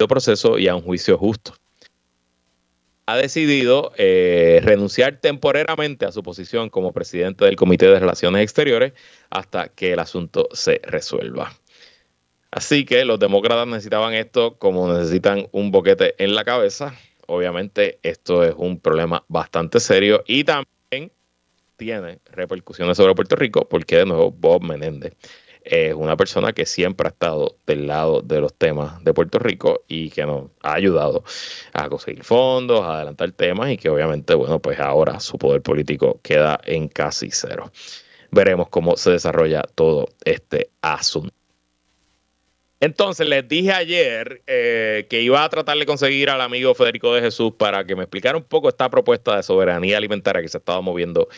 a 0.00 0.04
un 0.04 0.08
proceso 0.08 0.58
y 0.58 0.66
a 0.68 0.74
un 0.74 0.82
juicio 0.82 1.18
justo 1.18 1.54
ha 3.06 3.16
decidido 3.16 3.92
eh, 3.96 4.60
renunciar 4.62 5.18
temporariamente 5.20 6.06
a 6.06 6.12
su 6.12 6.22
posición 6.22 6.70
como 6.70 6.92
presidente 6.92 7.44
del 7.44 7.56
Comité 7.56 7.86
de 7.86 7.98
Relaciones 7.98 8.42
Exteriores 8.42 8.92
hasta 9.28 9.68
que 9.68 9.92
el 9.92 9.98
asunto 9.98 10.48
se 10.52 10.80
resuelva. 10.84 11.52
Así 12.52 12.84
que 12.84 13.06
los 13.06 13.18
demócratas 13.18 13.66
necesitaban 13.66 14.12
esto 14.12 14.58
como 14.58 14.92
necesitan 14.92 15.48
un 15.52 15.70
boquete 15.70 16.22
en 16.22 16.34
la 16.34 16.44
cabeza. 16.44 16.94
Obviamente 17.26 17.98
esto 18.02 18.44
es 18.44 18.54
un 18.54 18.78
problema 18.78 19.24
bastante 19.28 19.80
serio 19.80 20.22
y 20.26 20.44
también 20.44 21.10
tiene 21.78 22.18
repercusiones 22.30 22.98
sobre 22.98 23.14
Puerto 23.14 23.36
Rico 23.36 23.66
porque 23.66 23.96
de 23.96 24.04
nuevo 24.04 24.30
Bob 24.30 24.62
Menéndez 24.64 25.14
es 25.64 25.94
una 25.94 26.14
persona 26.14 26.52
que 26.52 26.66
siempre 26.66 27.06
ha 27.06 27.10
estado 27.10 27.56
del 27.66 27.86
lado 27.86 28.20
de 28.20 28.42
los 28.42 28.52
temas 28.52 29.02
de 29.02 29.14
Puerto 29.14 29.38
Rico 29.38 29.84
y 29.88 30.10
que 30.10 30.26
nos 30.26 30.50
ha 30.62 30.74
ayudado 30.74 31.24
a 31.72 31.88
conseguir 31.88 32.22
fondos, 32.22 32.82
a 32.82 32.96
adelantar 32.96 33.32
temas 33.32 33.70
y 33.70 33.78
que 33.78 33.88
obviamente, 33.88 34.34
bueno, 34.34 34.60
pues 34.60 34.78
ahora 34.78 35.20
su 35.20 35.38
poder 35.38 35.62
político 35.62 36.20
queda 36.22 36.60
en 36.64 36.88
casi 36.88 37.30
cero. 37.30 37.72
Veremos 38.30 38.68
cómo 38.68 38.98
se 38.98 39.12
desarrolla 39.12 39.62
todo 39.74 40.08
este 40.24 40.70
asunto. 40.82 41.41
Entonces 42.82 43.28
les 43.28 43.46
dije 43.46 43.70
ayer 43.70 44.42
eh, 44.48 45.06
que 45.08 45.22
iba 45.22 45.44
a 45.44 45.48
tratar 45.48 45.78
de 45.78 45.86
conseguir 45.86 46.28
al 46.30 46.40
amigo 46.40 46.74
Federico 46.74 47.14
de 47.14 47.20
Jesús 47.20 47.52
para 47.56 47.84
que 47.84 47.94
me 47.94 48.02
explicara 48.02 48.36
un 48.36 48.42
poco 48.42 48.68
esta 48.68 48.90
propuesta 48.90 49.36
de 49.36 49.44
soberanía 49.44 49.98
alimentaria 49.98 50.42
que 50.42 50.48
se 50.48 50.58
estaba 50.58 50.80
moviendo 50.80 51.28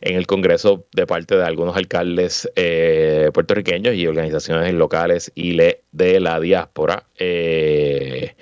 en 0.00 0.16
el 0.16 0.26
Congreso 0.26 0.86
de 0.92 1.06
parte 1.06 1.36
de 1.36 1.44
algunos 1.44 1.76
alcaldes 1.76 2.50
eh, 2.56 3.30
puertorriqueños 3.34 3.94
y 3.94 4.06
organizaciones 4.06 4.72
locales 4.72 5.30
y 5.34 5.54
de 5.58 6.20
la 6.20 6.40
diáspora. 6.40 7.04
Eh, 7.18 8.34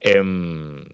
em, 0.00 0.86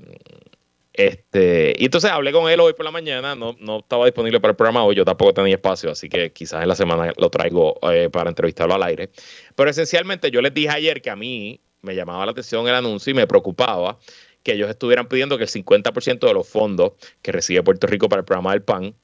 este, 0.94 1.74
y 1.76 1.86
entonces 1.86 2.08
hablé 2.12 2.30
con 2.30 2.48
él 2.48 2.60
hoy 2.60 2.72
por 2.72 2.84
la 2.84 2.92
mañana, 2.92 3.34
no, 3.34 3.56
no 3.58 3.80
estaba 3.80 4.04
disponible 4.04 4.40
para 4.40 4.52
el 4.52 4.56
programa 4.56 4.84
hoy, 4.84 4.94
yo 4.94 5.04
tampoco 5.04 5.34
tenía 5.34 5.56
espacio, 5.56 5.90
así 5.90 6.08
que 6.08 6.32
quizás 6.32 6.62
en 6.62 6.68
la 6.68 6.76
semana 6.76 7.12
lo 7.16 7.30
traigo 7.30 7.76
eh, 7.90 8.08
para 8.10 8.30
entrevistarlo 8.30 8.74
al 8.74 8.82
aire. 8.84 9.10
Pero 9.56 9.68
esencialmente 9.68 10.30
yo 10.30 10.40
les 10.40 10.54
dije 10.54 10.70
ayer 10.70 11.02
que 11.02 11.10
a 11.10 11.16
mí 11.16 11.60
me 11.82 11.96
llamaba 11.96 12.24
la 12.24 12.30
atención 12.30 12.68
el 12.68 12.74
anuncio 12.76 13.10
y 13.10 13.14
me 13.14 13.26
preocupaba 13.26 13.98
que 14.44 14.52
ellos 14.52 14.70
estuvieran 14.70 15.08
pidiendo 15.08 15.36
que 15.36 15.44
el 15.44 15.50
50% 15.50 16.26
de 16.26 16.32
los 16.32 16.48
fondos 16.48 16.92
que 17.22 17.32
recibe 17.32 17.64
Puerto 17.64 17.88
Rico 17.88 18.08
para 18.08 18.20
el 18.20 18.24
programa 18.24 18.52
del 18.52 18.62
PAN 18.62 18.94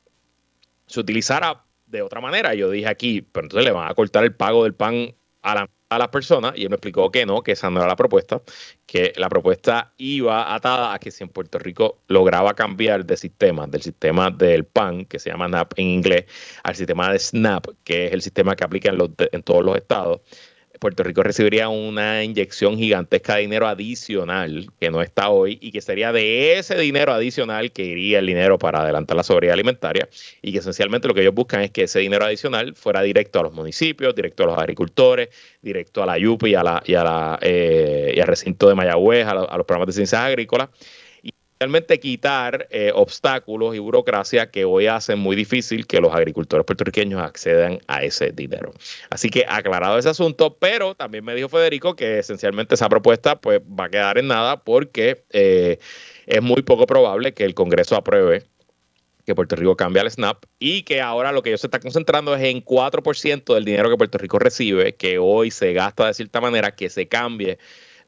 se 0.87 1.00
utilizara 1.00 1.64
de 1.87 2.02
otra 2.02 2.20
manera. 2.20 2.54
Yo 2.54 2.70
dije 2.70 2.87
aquí, 2.87 3.20
pero 3.20 3.47
entonces 3.47 3.64
le 3.64 3.73
van 3.73 3.90
a 3.90 3.94
cortar 3.94 4.23
el 4.23 4.35
pago 4.35 4.62
del 4.62 4.75
PAN 4.75 5.14
a 5.42 5.54
la 5.56 5.70
a 5.90 5.99
las 5.99 6.09
personas 6.09 6.52
y 6.56 6.62
él 6.62 6.70
me 6.70 6.76
explicó 6.76 7.11
que 7.11 7.26
no, 7.26 7.42
que 7.42 7.52
esa 7.52 7.68
no 7.68 7.80
era 7.80 7.88
la 7.88 7.97
propuesta, 7.97 8.40
que 8.87 9.12
la 9.16 9.28
propuesta 9.28 9.92
iba 9.99 10.54
atada 10.54 10.94
a 10.94 10.99
que 10.99 11.11
si 11.11 11.25
en 11.25 11.28
Puerto 11.28 11.59
Rico 11.59 11.99
lograba 12.06 12.54
cambiar 12.54 13.04
de 13.04 13.16
sistema, 13.16 13.66
del 13.66 13.82
sistema 13.82 14.30
del 14.30 14.64
PAN, 14.64 15.04
que 15.04 15.18
se 15.18 15.30
llama 15.30 15.49
NAP 15.49 15.73
en 15.76 15.87
inglés, 15.87 16.26
al 16.62 16.76
sistema 16.76 17.12
de 17.12 17.18
SNAP, 17.18 17.66
que 17.85 18.06
es 18.06 18.12
el 18.12 18.23
sistema 18.23 18.54
que 18.54 18.64
aplica 18.64 18.90
en, 18.90 18.99
los, 18.99 19.11
en 19.18 19.42
todos 19.42 19.64
los 19.64 19.76
estados, 19.76 20.20
Puerto 20.81 21.03
Rico 21.03 21.23
recibiría 21.23 21.69
una 21.69 22.25
inyección 22.25 22.79
gigantesca 22.79 23.35
de 23.35 23.43
dinero 23.43 23.69
adicional 23.69 24.71
que 24.81 24.91
no 24.91 25.03
está 25.03 25.29
hoy 25.29 25.59
y 25.61 25.73
que 25.73 25.83
sería 25.83 26.11
de 26.11 26.59
ese 26.59 26.75
dinero 26.79 27.13
adicional 27.13 27.71
que 27.71 27.85
iría 27.85 28.19
el 28.19 28.27
dinero 28.27 28.59
para 28.59 28.81
adelantar 28.81 29.15
la 29.15 29.23
soberanía 29.23 29.53
alimentaria 29.53 30.09
y 30.41 30.53
que 30.53 30.59
esencialmente 30.59 31.07
lo 31.07 31.13
que 31.13 31.21
ellos 31.21 31.35
buscan 31.35 31.61
es 31.61 31.71
que 31.71 31.83
ese 31.83 31.99
dinero 31.99 32.25
adicional 32.25 32.75
fuera 32.75 33.03
directo 33.03 33.41
a 33.41 33.43
los 33.43 33.53
municipios, 33.53 34.15
directo 34.15 34.45
a 34.45 34.47
los 34.47 34.59
agricultores, 34.59 35.29
directo 35.61 36.03
a 36.03 36.07
la 36.07 36.17
YUPI 36.17 36.51
y, 36.51 36.55
a 36.55 36.63
la, 36.63 36.83
y, 36.87 36.93
la, 36.93 37.39
eh, 37.43 38.15
y 38.17 38.21
al 38.21 38.27
recinto 38.27 38.67
de 38.67 38.75
Mayagüez, 38.75 39.27
a, 39.27 39.33
a 39.33 39.57
los 39.59 39.67
programas 39.67 39.89
de 39.89 39.93
ciencias 39.93 40.23
agrícolas 40.23 40.71
realmente 41.61 42.00
quitar 42.00 42.67
eh, 42.71 42.90
obstáculos 42.95 43.76
y 43.76 43.79
burocracia 43.79 44.50
que 44.50 44.64
hoy 44.64 44.87
hacen 44.87 45.19
muy 45.19 45.37
difícil 45.37 45.87
que 45.87 46.00
los 46.00 46.14
agricultores 46.14 46.64
puertorriqueños 46.64 47.21
accedan 47.21 47.81
a 47.87 48.02
ese 48.02 48.33
dinero. 48.33 48.73
Así 49.11 49.29
que 49.29 49.45
aclarado 49.47 49.99
ese 49.99 50.09
asunto, 50.09 50.57
pero 50.59 50.95
también 50.95 51.23
me 51.23 51.35
dijo 51.35 51.50
Federico 51.50 51.95
que 51.95 52.21
esencialmente 52.21 52.76
esa 52.76 52.88
propuesta 52.88 53.38
pues 53.43 53.61
va 53.61 53.85
a 53.85 53.90
quedar 53.90 54.17
en 54.17 54.29
nada 54.29 54.64
porque 54.64 55.23
eh, 55.33 55.79
es 56.25 56.40
muy 56.40 56.62
poco 56.62 56.87
probable 56.87 57.35
que 57.35 57.45
el 57.45 57.52
Congreso 57.52 57.95
apruebe 57.95 58.45
que 59.26 59.35
Puerto 59.35 59.55
Rico 59.55 59.76
cambie 59.76 60.00
al 60.00 60.11
SNAP 60.11 60.47
y 60.59 60.83
que 60.85 61.02
ahora 61.02 61.31
lo 61.31 61.43
que 61.43 61.50
ellos 61.50 61.61
se 61.61 61.67
están 61.67 61.83
concentrando 61.83 62.35
es 62.35 62.43
en 62.43 62.64
4% 62.64 63.55
del 63.55 63.67
dinero 63.67 63.90
que 63.90 63.99
Puerto 63.99 64.17
Rico 64.17 64.38
recibe, 64.38 64.95
que 64.95 65.19
hoy 65.19 65.50
se 65.50 65.75
gasta 65.75 66.07
de 66.07 66.14
cierta 66.14 66.40
manera, 66.40 66.75
que 66.75 66.88
se 66.88 67.07
cambie 67.07 67.59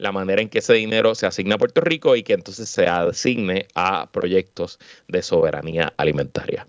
la 0.02 0.12
manera 0.12 0.42
en 0.42 0.49
que 0.49 0.59
ese 0.59 0.75
dinero 0.75 1.14
se 1.14 1.26
asigna 1.26 1.54
a 1.54 1.59
Puerto 1.59 1.80
Rico 1.80 2.16
y 2.16 2.25
que 2.25 2.32
entonces 2.32 2.68
se 2.68 2.87
asigne 2.87 3.68
a 3.75 4.11
proyectos 4.11 4.78
de 5.06 5.23
soberanía 5.23 5.94
alimentaria. 5.97 6.66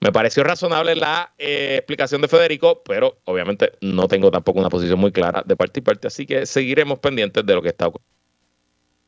Me 0.00 0.12
pareció 0.12 0.44
razonable 0.44 0.94
la 0.94 1.34
eh, 1.36 1.74
explicación 1.78 2.22
de 2.22 2.28
Federico, 2.28 2.82
pero 2.84 3.18
obviamente 3.24 3.72
no 3.80 4.06
tengo 4.06 4.30
tampoco 4.30 4.60
una 4.60 4.68
posición 4.68 5.00
muy 5.00 5.10
clara 5.10 5.42
de 5.44 5.56
parte 5.56 5.80
y 5.80 5.82
parte, 5.82 6.06
así 6.06 6.24
que 6.24 6.46
seguiremos 6.46 7.00
pendientes 7.00 7.44
de 7.44 7.54
lo 7.54 7.60
que 7.60 7.68
está 7.70 7.88
ocurriendo. 7.88 8.08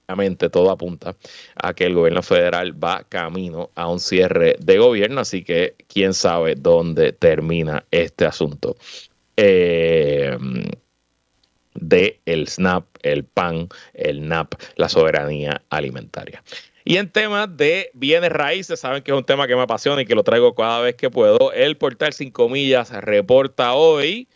Obviamente 0.08 0.50
todo 0.50 0.72
apunta 0.72 1.14
a 1.54 1.72
que 1.72 1.84
el 1.84 1.94
gobierno 1.94 2.22
federal 2.24 2.82
va 2.82 3.04
camino 3.08 3.70
a 3.76 3.88
un 3.88 4.00
cierre 4.00 4.56
de 4.58 4.78
gobierno, 4.78 5.20
así 5.20 5.44
que 5.44 5.76
quién 5.86 6.14
sabe 6.14 6.56
dónde 6.56 7.12
termina 7.12 7.84
este 7.92 8.26
asunto. 8.26 8.76
Eh, 9.36 10.36
de 11.80 12.20
el 12.26 12.48
SNAP, 12.48 12.84
el 13.02 13.24
PAN, 13.24 13.68
el 13.94 14.28
NAP, 14.28 14.54
la 14.76 14.88
soberanía 14.88 15.62
alimentaria. 15.70 16.42
Y 16.84 16.96
en 16.96 17.10
temas 17.10 17.56
de 17.56 17.90
bienes 17.94 18.32
raíces, 18.32 18.80
saben 18.80 19.02
que 19.02 19.12
es 19.12 19.16
un 19.16 19.24
tema 19.24 19.46
que 19.46 19.54
me 19.54 19.62
apasiona 19.62 20.02
y 20.02 20.06
que 20.06 20.14
lo 20.14 20.24
traigo 20.24 20.54
cada 20.54 20.80
vez 20.80 20.94
que 20.94 21.10
puedo. 21.10 21.52
El 21.52 21.76
portal 21.76 22.12
5 22.12 22.48
millas 22.48 22.90
reporta 22.90 23.74
hoy 23.74 24.28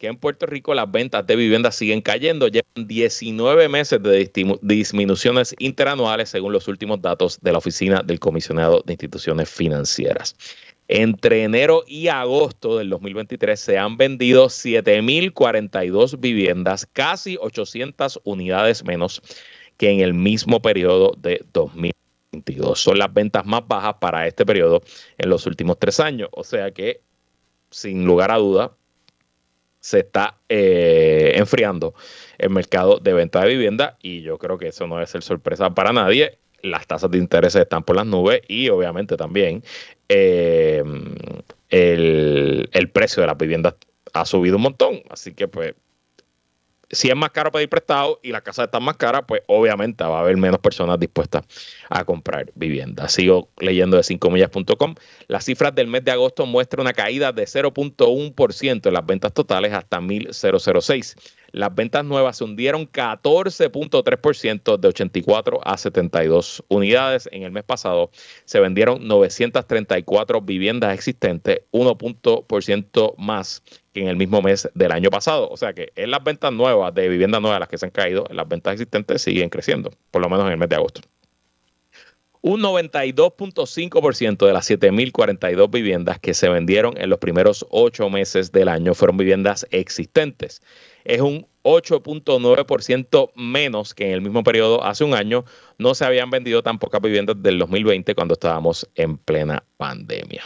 que 0.00 0.06
en 0.06 0.16
Puerto 0.16 0.46
Rico 0.46 0.72
las 0.72 0.90
ventas 0.90 1.26
de 1.26 1.36
viviendas 1.36 1.74
siguen 1.74 2.00
cayendo. 2.00 2.48
Llevan 2.48 2.88
19 2.88 3.68
meses 3.68 4.02
de 4.02 4.30
disminuciones 4.62 5.54
interanuales 5.58 6.30
según 6.30 6.54
los 6.54 6.68
últimos 6.68 7.02
datos 7.02 7.38
de 7.42 7.52
la 7.52 7.58
Oficina 7.58 8.02
del 8.02 8.18
Comisionado 8.18 8.82
de 8.86 8.94
Instituciones 8.94 9.50
Financieras. 9.50 10.36
Entre 10.92 11.44
enero 11.44 11.84
y 11.86 12.08
agosto 12.08 12.76
del 12.76 12.90
2023 12.90 13.60
se 13.60 13.78
han 13.78 13.96
vendido 13.96 14.46
7.042 14.46 16.18
viviendas, 16.18 16.84
casi 16.84 17.38
800 17.40 18.20
unidades 18.24 18.82
menos 18.82 19.22
que 19.76 19.90
en 19.90 20.00
el 20.00 20.14
mismo 20.14 20.60
periodo 20.60 21.14
de 21.16 21.44
2022. 21.52 22.80
Son 22.80 22.98
las 22.98 23.14
ventas 23.14 23.46
más 23.46 23.68
bajas 23.68 23.94
para 24.00 24.26
este 24.26 24.44
periodo 24.44 24.82
en 25.16 25.30
los 25.30 25.46
últimos 25.46 25.78
tres 25.78 26.00
años. 26.00 26.28
O 26.32 26.42
sea 26.42 26.72
que, 26.72 27.00
sin 27.70 28.04
lugar 28.04 28.32
a 28.32 28.38
duda, 28.38 28.72
se 29.78 30.00
está 30.00 30.38
eh, 30.48 31.34
enfriando 31.36 31.94
el 32.36 32.50
mercado 32.50 32.98
de 32.98 33.12
venta 33.12 33.42
de 33.42 33.48
vivienda 33.48 33.96
y 34.02 34.22
yo 34.22 34.38
creo 34.38 34.58
que 34.58 34.66
eso 34.66 34.88
no 34.88 34.96
debe 34.96 35.06
ser 35.06 35.22
sorpresa 35.22 35.70
para 35.70 35.92
nadie 35.92 36.40
las 36.62 36.86
tasas 36.86 37.10
de 37.10 37.18
interés 37.18 37.54
están 37.54 37.82
por 37.82 37.96
las 37.96 38.06
nubes 38.06 38.42
y 38.48 38.68
obviamente 38.68 39.16
también 39.16 39.62
eh, 40.08 40.82
el, 41.70 42.90
precio 42.92 43.20
de 43.20 43.26
las 43.26 43.38
viviendas 43.38 43.74
ha 44.12 44.24
subido 44.24 44.56
un 44.56 44.62
montón. 44.62 45.02
Así 45.08 45.34
que 45.34 45.48
pues 45.48 45.74
si 46.90 47.08
es 47.08 47.16
más 47.16 47.30
caro 47.30 47.52
pedir 47.52 47.68
prestado 47.68 48.18
y 48.22 48.32
las 48.32 48.42
casas 48.42 48.64
están 48.64 48.82
más 48.82 48.96
caras, 48.96 49.22
pues 49.26 49.42
obviamente 49.46 50.02
va 50.02 50.18
a 50.18 50.20
haber 50.22 50.36
menos 50.36 50.58
personas 50.58 50.98
dispuestas 50.98 51.44
a 51.88 52.04
comprar 52.04 52.50
vivienda. 52.56 53.08
Sigo 53.08 53.48
leyendo 53.58 53.96
de 53.96 54.02
5millas.com. 54.02 54.96
Las 55.28 55.44
cifras 55.44 55.74
del 55.74 55.86
mes 55.86 56.04
de 56.04 56.10
agosto 56.10 56.46
muestran 56.46 56.80
una 56.80 56.92
caída 56.92 57.32
de 57.32 57.44
0.1% 57.44 58.86
en 58.86 58.92
las 58.92 59.06
ventas 59.06 59.32
totales 59.32 59.72
hasta 59.72 60.00
1.006. 60.00 61.16
Las 61.52 61.74
ventas 61.74 62.04
nuevas 62.04 62.36
se 62.36 62.44
hundieron 62.44 62.86
14.3% 62.90 64.78
de 64.78 64.88
84 64.88 65.60
a 65.64 65.76
72 65.76 66.64
unidades. 66.68 67.28
En 67.32 67.42
el 67.42 67.50
mes 67.50 67.64
pasado 67.64 68.10
se 68.44 68.60
vendieron 68.60 69.06
934 69.06 70.40
viviendas 70.40 70.94
existentes, 70.94 71.62
1% 71.72 73.14
más 73.18 73.62
que 73.92 74.02
en 74.02 74.08
el 74.08 74.16
mismo 74.16 74.42
mes 74.42 74.68
del 74.74 74.92
año 74.92 75.10
pasado. 75.10 75.48
O 75.50 75.56
sea 75.56 75.72
que 75.72 75.92
en 75.96 76.10
las 76.10 76.22
ventas 76.22 76.52
nuevas 76.52 76.94
de 76.94 77.08
viviendas 77.08 77.40
nuevas 77.40 77.60
las 77.60 77.68
que 77.68 77.78
se 77.78 77.86
han 77.86 77.92
caído, 77.92 78.26
las 78.30 78.48
ventas 78.48 78.74
existentes 78.74 79.22
siguen 79.22 79.48
creciendo, 79.48 79.90
por 80.10 80.22
lo 80.22 80.28
menos 80.28 80.46
en 80.46 80.52
el 80.52 80.58
mes 80.58 80.68
de 80.68 80.76
agosto. 80.76 81.00
Un 82.42 82.62
92.5% 82.62 84.46
de 84.46 84.52
las 84.54 84.70
7.042 84.70 85.70
viviendas 85.70 86.18
que 86.18 86.32
se 86.32 86.48
vendieron 86.48 86.96
en 86.96 87.10
los 87.10 87.18
primeros 87.18 87.66
ocho 87.68 88.08
meses 88.08 88.50
del 88.50 88.68
año 88.68 88.94
fueron 88.94 89.18
viviendas 89.18 89.66
existentes. 89.70 90.62
Es 91.04 91.20
un 91.20 91.46
8.9% 91.62 93.32
menos 93.34 93.94
que 93.94 94.06
en 94.06 94.12
el 94.12 94.20
mismo 94.20 94.42
periodo 94.42 94.84
hace 94.84 95.04
un 95.04 95.14
año. 95.14 95.44
No 95.78 95.94
se 95.94 96.04
habían 96.04 96.30
vendido 96.30 96.62
tan 96.62 96.78
pocas 96.78 97.00
viviendas 97.00 97.42
del 97.42 97.58
2020 97.58 98.14
cuando 98.14 98.34
estábamos 98.34 98.88
en 98.94 99.18
plena 99.18 99.62
pandemia. 99.76 100.44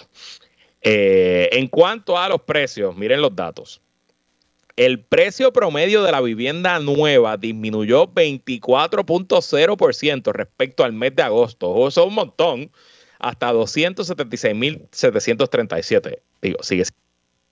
Eh, 0.83 1.49
en 1.53 1.69
cuanto 1.69 2.19
a 2.19 2.29
los 2.29 2.43
precios, 2.43 2.97
miren 2.97 3.23
los 3.23 3.35
datos. 3.35 3.81
El 4.77 5.01
precio 5.01 5.53
promedio 5.53 6.03
de 6.03 6.11
la 6.11 6.21
vivienda 6.21 6.81
nueva 6.81 7.37
disminuyó 7.37 8.09
24.0% 8.09 10.33
respecto 10.33 10.83
al 10.83 10.93
mes 10.93 11.15
de 11.15 11.23
agosto. 11.23 11.87
Eso 11.87 12.03
es 12.03 12.09
un 12.09 12.15
montón. 12.15 12.73
Hasta 13.21 13.53
276.737. 13.53 16.19
Digo, 16.43 16.61
sigue 16.63 16.83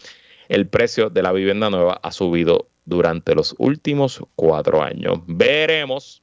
El 0.50 0.67
precio 0.67 1.10
de 1.10 1.22
la 1.22 1.31
vivienda 1.31 1.70
nueva 1.70 2.01
ha 2.03 2.12
subido 2.12 2.67
durante 2.84 3.36
los 3.36 3.55
últimos 3.58 4.22
cuatro 4.36 4.84
años. 4.84 5.20
Veremos 5.27 6.22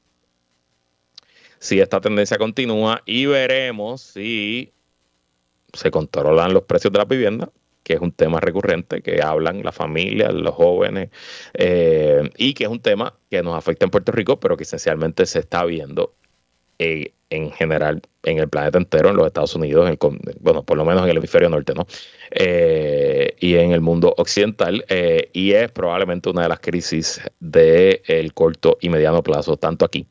si 1.59 1.81
esta 1.81 2.03
tendencia 2.03 2.37
continúa 2.37 3.01
y 3.07 3.25
veremos 3.25 4.03
si 4.03 4.75
se 5.73 5.91
controlan 5.91 6.53
los 6.53 6.65
precios 6.65 6.93
de 6.93 6.99
la 6.99 7.07
vivienda, 7.07 7.51
que 7.89 7.95
es 7.95 8.01
un 8.01 8.13
tema 8.13 8.39
recurrente 8.39 9.01
que 9.01 9.23
hablan 9.23 9.63
las 9.63 9.75
familias, 9.75 10.35
los 10.35 10.55
jóvenes, 10.55 11.09
eh, 11.55 12.29
y 12.37 12.53
que 12.53 12.65
es 12.65 12.71
un 12.71 12.81
tema 12.81 13.15
que 13.31 13.43
nos 13.43 13.57
afecta 13.57 13.87
en 13.87 13.91
Puerto 13.91 14.13
Rico, 14.13 14.39
pero 14.39 14.59
que 14.59 14.65
esencialmente 14.65 15.25
se 15.25 15.39
está 15.39 15.65
viendo 15.65 16.13
eh, 16.79 17.15
en 17.31 17.51
general 17.51 18.03
en 18.25 18.39
el 18.39 18.49
planeta 18.51 18.77
entero, 18.77 19.09
en 19.09 19.17
los 19.17 19.27
Estados 19.27 19.55
Unidos, 19.55 19.91
bueno, 20.41 20.65
por 20.65 20.77
lo 20.77 20.85
menos 20.85 21.05
en 21.05 21.09
el 21.09 21.17
hemisferio 21.17 21.49
norte, 21.49 21.73
¿no? 21.75 21.87
Eh, 22.31 23.35
y 23.41 23.55
en 23.57 23.73
el 23.73 23.81
mundo 23.81 24.15
occidental, 24.19 24.85
y 25.33 25.53
es 25.53 25.71
probablemente 25.73 26.29
una 26.29 26.43
de 26.43 26.49
las 26.51 26.61
crisis 26.61 27.23
del 27.41 28.35
corto 28.35 28.77
y 28.83 28.91
mediano 28.91 29.23
plazo, 29.23 29.57
tanto 29.57 29.87
aquí 29.87 30.07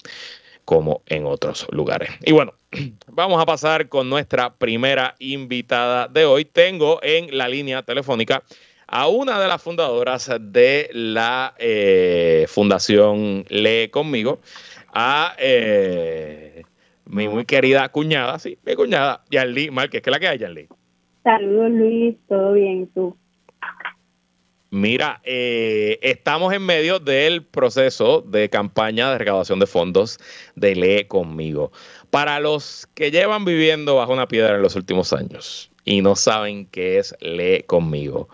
como 0.67 1.01
en 1.05 1.25
otros 1.25 1.65
lugares. 1.71 2.09
Y 2.25 2.33
bueno, 2.33 2.51
vamos 3.07 3.41
a 3.41 3.45
pasar 3.45 3.87
con 3.87 4.09
nuestra 4.09 4.53
primera 4.53 5.15
invitada 5.17 6.09
de 6.09 6.25
hoy. 6.25 6.43
Tengo 6.43 6.99
en 7.01 7.37
la 7.37 7.47
línea 7.47 7.83
telefónica 7.83 8.43
a 8.85 9.07
una 9.07 9.39
de 9.39 9.47
las 9.47 9.63
fundadoras 9.63 10.29
de 10.41 10.89
la 10.91 11.53
eh, 11.57 12.47
Fundación 12.49 13.45
Lee 13.47 13.87
Conmigo, 13.87 14.39
a 14.93 15.37
eh, 15.39 16.63
mi 17.05 17.29
muy 17.29 17.45
querida 17.45 17.87
cuñada, 17.87 18.37
sí, 18.37 18.57
mi 18.65 18.75
cuñada, 18.75 19.23
Yanli 19.29 19.71
Márquez. 19.71 20.01
¿Qué 20.01 20.09
es 20.09 20.13
la 20.13 20.19
que 20.19 20.27
hay, 20.27 20.37
Yanli? 20.37 20.67
Saludos, 21.23 21.71
Luis. 21.71 22.17
¿Todo 22.27 22.51
bien? 22.51 22.87
¿Tú? 22.93 23.15
Mira, 24.69 25.21
eh, 25.23 25.97
estamos 26.01 26.53
en 26.53 26.65
medio 26.65 26.99
del 26.99 27.45
proceso 27.45 28.21
de 28.21 28.49
campaña 28.49 29.09
de 29.11 29.17
recaudación 29.17 29.59
de 29.59 29.65
fondos 29.65 30.19
de 30.55 30.75
Lee 30.75 31.05
conmigo. 31.05 31.71
Para 32.09 32.41
los 32.41 32.85
que 32.93 33.09
llevan 33.09 33.45
viviendo 33.45 33.95
bajo 33.95 34.11
una 34.11 34.27
piedra 34.27 34.55
en 34.55 34.61
los 34.61 34.75
últimos 34.75 35.13
años 35.13 35.71
y 35.85 36.01
no 36.01 36.17
saben 36.17 36.65
qué 36.65 36.97
es 36.97 37.15
Lee 37.21 37.63
conmigo, 37.65 38.27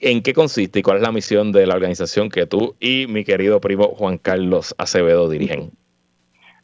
¿en 0.00 0.22
qué 0.22 0.32
consiste 0.32 0.78
y 0.78 0.82
cuál 0.82 0.98
es 0.98 1.02
la 1.02 1.10
misión 1.10 1.50
de 1.50 1.66
la 1.66 1.74
organización 1.74 2.28
que 2.28 2.46
tú 2.46 2.76
y 2.78 3.08
mi 3.08 3.24
querido 3.24 3.60
primo 3.60 3.88
Juan 3.88 4.18
Carlos 4.18 4.76
Acevedo 4.78 5.28
dirigen? 5.28 5.72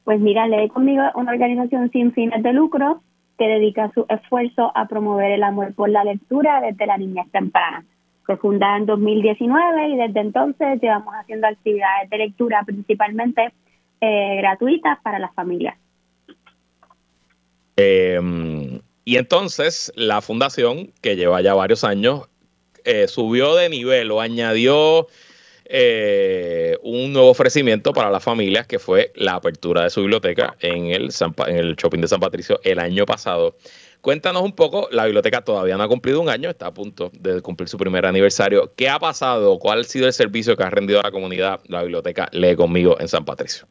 Pues 0.04 0.20
mira, 0.20 0.46
Lee 0.46 0.68
conmigo 0.68 1.02
es 1.02 1.14
una 1.16 1.32
organización 1.32 1.90
sin 1.90 2.12
fines 2.12 2.44
de 2.44 2.52
lucro 2.52 3.02
que 3.38 3.48
dedica 3.48 3.90
su 3.92 4.06
esfuerzo 4.08 4.70
a 4.76 4.86
promover 4.86 5.32
el 5.32 5.42
amor 5.42 5.74
por 5.74 5.90
la 5.90 6.04
lectura 6.04 6.60
desde 6.60 6.86
la 6.86 6.96
niñez 6.96 7.26
temprana 7.32 7.84
fue 8.28 8.36
fundada 8.36 8.76
en 8.76 8.84
2019 8.84 9.88
y 9.88 9.96
desde 9.96 10.20
entonces 10.20 10.78
llevamos 10.82 11.14
haciendo 11.14 11.46
actividades 11.46 12.10
de 12.10 12.18
lectura 12.18 12.62
principalmente 12.62 13.54
eh, 14.02 14.36
gratuitas 14.36 14.98
para 15.02 15.18
las 15.18 15.32
familias. 15.32 15.78
Em, 17.76 18.80
y 19.06 19.16
entonces 19.16 19.90
la 19.96 20.20
fundación, 20.20 20.92
que 21.00 21.16
lleva 21.16 21.40
ya 21.40 21.54
varios 21.54 21.84
años, 21.84 22.28
eh, 22.84 23.08
subió 23.08 23.54
de 23.54 23.70
nivel 23.70 24.10
o 24.10 24.20
añadió 24.20 25.06
eh, 25.64 26.76
un 26.82 27.14
nuevo 27.14 27.30
ofrecimiento 27.30 27.94
para 27.94 28.10
las 28.10 28.22
familias, 28.22 28.66
que 28.66 28.78
fue 28.78 29.10
la 29.14 29.36
apertura 29.36 29.84
de 29.84 29.90
su 29.90 30.02
biblioteca 30.02 30.54
en 30.60 30.88
el, 30.88 31.08
en 31.46 31.56
el 31.56 31.76
shopping 31.76 32.00
de 32.00 32.08
San 32.08 32.20
Patricio 32.20 32.60
el 32.62 32.78
año 32.78 33.06
pasado. 33.06 33.56
Cuéntanos 34.00 34.42
un 34.42 34.52
poco, 34.52 34.88
la 34.92 35.04
biblioteca 35.04 35.40
todavía 35.42 35.76
no 35.76 35.82
ha 35.82 35.88
cumplido 35.88 36.20
un 36.20 36.28
año, 36.28 36.48
está 36.48 36.68
a 36.68 36.74
punto 36.74 37.10
de 37.18 37.42
cumplir 37.42 37.68
su 37.68 37.76
primer 37.76 38.06
aniversario. 38.06 38.72
¿Qué 38.76 38.88
ha 38.88 38.98
pasado? 38.98 39.58
¿Cuál 39.58 39.80
ha 39.80 39.84
sido 39.84 40.06
el 40.06 40.12
servicio 40.12 40.56
que 40.56 40.62
ha 40.62 40.70
rendido 40.70 41.00
a 41.00 41.02
la 41.02 41.10
comunidad 41.10 41.60
la 41.66 41.82
biblioteca 41.82 42.28
Lee 42.32 42.56
conmigo 42.56 42.98
en 43.00 43.08
San 43.08 43.24
Patricio? 43.24 43.66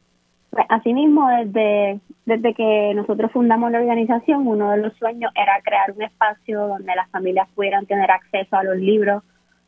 Pues, 0.50 0.66
asimismo, 0.68 1.28
desde, 1.28 2.00
desde 2.26 2.54
que 2.54 2.92
nosotros 2.94 3.30
fundamos 3.32 3.70
la 3.70 3.78
organización, 3.78 4.46
uno 4.46 4.72
de 4.72 4.78
los 4.78 4.92
sueños 4.94 5.30
era 5.34 5.60
crear 5.62 5.92
un 5.92 6.02
espacio 6.02 6.66
donde 6.66 6.94
las 6.94 7.08
familias 7.10 7.48
pudieran 7.54 7.86
tener 7.86 8.10
acceso 8.10 8.56
a 8.56 8.64
los 8.64 8.76
libros, 8.76 9.22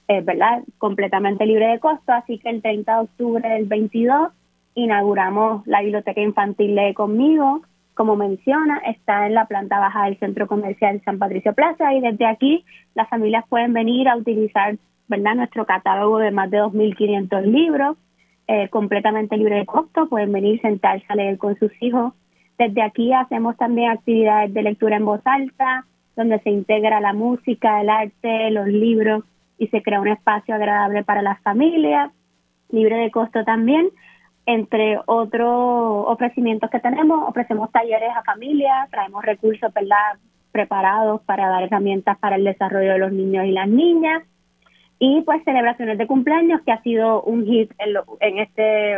eh, 0.08 0.20
¿verdad? 0.20 0.62
Completamente 0.78 1.46
libre 1.46 1.68
de 1.68 1.78
costo. 1.78 2.12
Así 2.12 2.38
que 2.38 2.50
el 2.50 2.60
30 2.60 2.92
de 2.92 3.00
octubre 3.02 3.48
del 3.48 3.66
22 3.66 4.32
inauguramos 4.74 5.66
la 5.66 5.80
biblioteca 5.80 6.20
infantil 6.20 6.74
Lee 6.74 6.94
conmigo, 6.94 7.62
como 8.00 8.16
menciona, 8.16 8.78
está 8.78 9.26
en 9.26 9.34
la 9.34 9.44
planta 9.44 9.78
baja 9.78 10.06
del 10.06 10.18
Centro 10.18 10.46
Comercial 10.46 11.02
San 11.04 11.18
Patricio 11.18 11.52
Plaza 11.52 11.92
y 11.92 12.00
desde 12.00 12.24
aquí 12.24 12.64
las 12.94 13.06
familias 13.10 13.44
pueden 13.46 13.74
venir 13.74 14.08
a 14.08 14.16
utilizar 14.16 14.78
¿verdad? 15.06 15.34
nuestro 15.34 15.66
catálogo 15.66 16.16
de 16.16 16.30
más 16.30 16.50
de 16.50 16.62
2.500 16.62 17.42
libros, 17.42 17.98
eh, 18.46 18.70
completamente 18.70 19.36
libre 19.36 19.56
de 19.56 19.66
costo, 19.66 20.08
pueden 20.08 20.32
venir, 20.32 20.62
sentarse 20.62 21.04
a 21.08 21.14
leer 21.14 21.36
con 21.36 21.58
sus 21.58 21.70
hijos. 21.82 22.14
Desde 22.56 22.80
aquí 22.80 23.12
hacemos 23.12 23.58
también 23.58 23.90
actividades 23.90 24.54
de 24.54 24.62
lectura 24.62 24.96
en 24.96 25.04
voz 25.04 25.20
alta, 25.26 25.84
donde 26.16 26.38
se 26.38 26.48
integra 26.48 27.02
la 27.02 27.12
música, 27.12 27.82
el 27.82 27.90
arte, 27.90 28.50
los 28.50 28.66
libros 28.66 29.24
y 29.58 29.66
se 29.66 29.82
crea 29.82 30.00
un 30.00 30.08
espacio 30.08 30.54
agradable 30.54 31.04
para 31.04 31.20
las 31.20 31.38
familias, 31.42 32.10
libre 32.70 32.96
de 32.96 33.10
costo 33.10 33.44
también. 33.44 33.90
Entre 34.50 34.98
otros 35.06 36.06
ofrecimientos 36.08 36.70
que 36.70 36.80
tenemos, 36.80 37.28
ofrecemos 37.28 37.70
talleres 37.70 38.10
a 38.16 38.24
familias, 38.24 38.90
traemos 38.90 39.24
recursos 39.24 39.72
¿verdad? 39.72 40.18
preparados 40.50 41.20
para 41.20 41.48
dar 41.48 41.62
herramientas 41.62 42.18
para 42.18 42.34
el 42.34 42.42
desarrollo 42.42 42.94
de 42.94 42.98
los 42.98 43.12
niños 43.12 43.46
y 43.46 43.52
las 43.52 43.68
niñas 43.68 44.24
y 44.98 45.20
pues 45.20 45.44
celebraciones 45.44 45.98
de 45.98 46.08
cumpleaños 46.08 46.62
que 46.66 46.72
ha 46.72 46.82
sido 46.82 47.22
un 47.22 47.46
hit 47.46 47.70
en, 47.78 48.38
este 48.38 48.96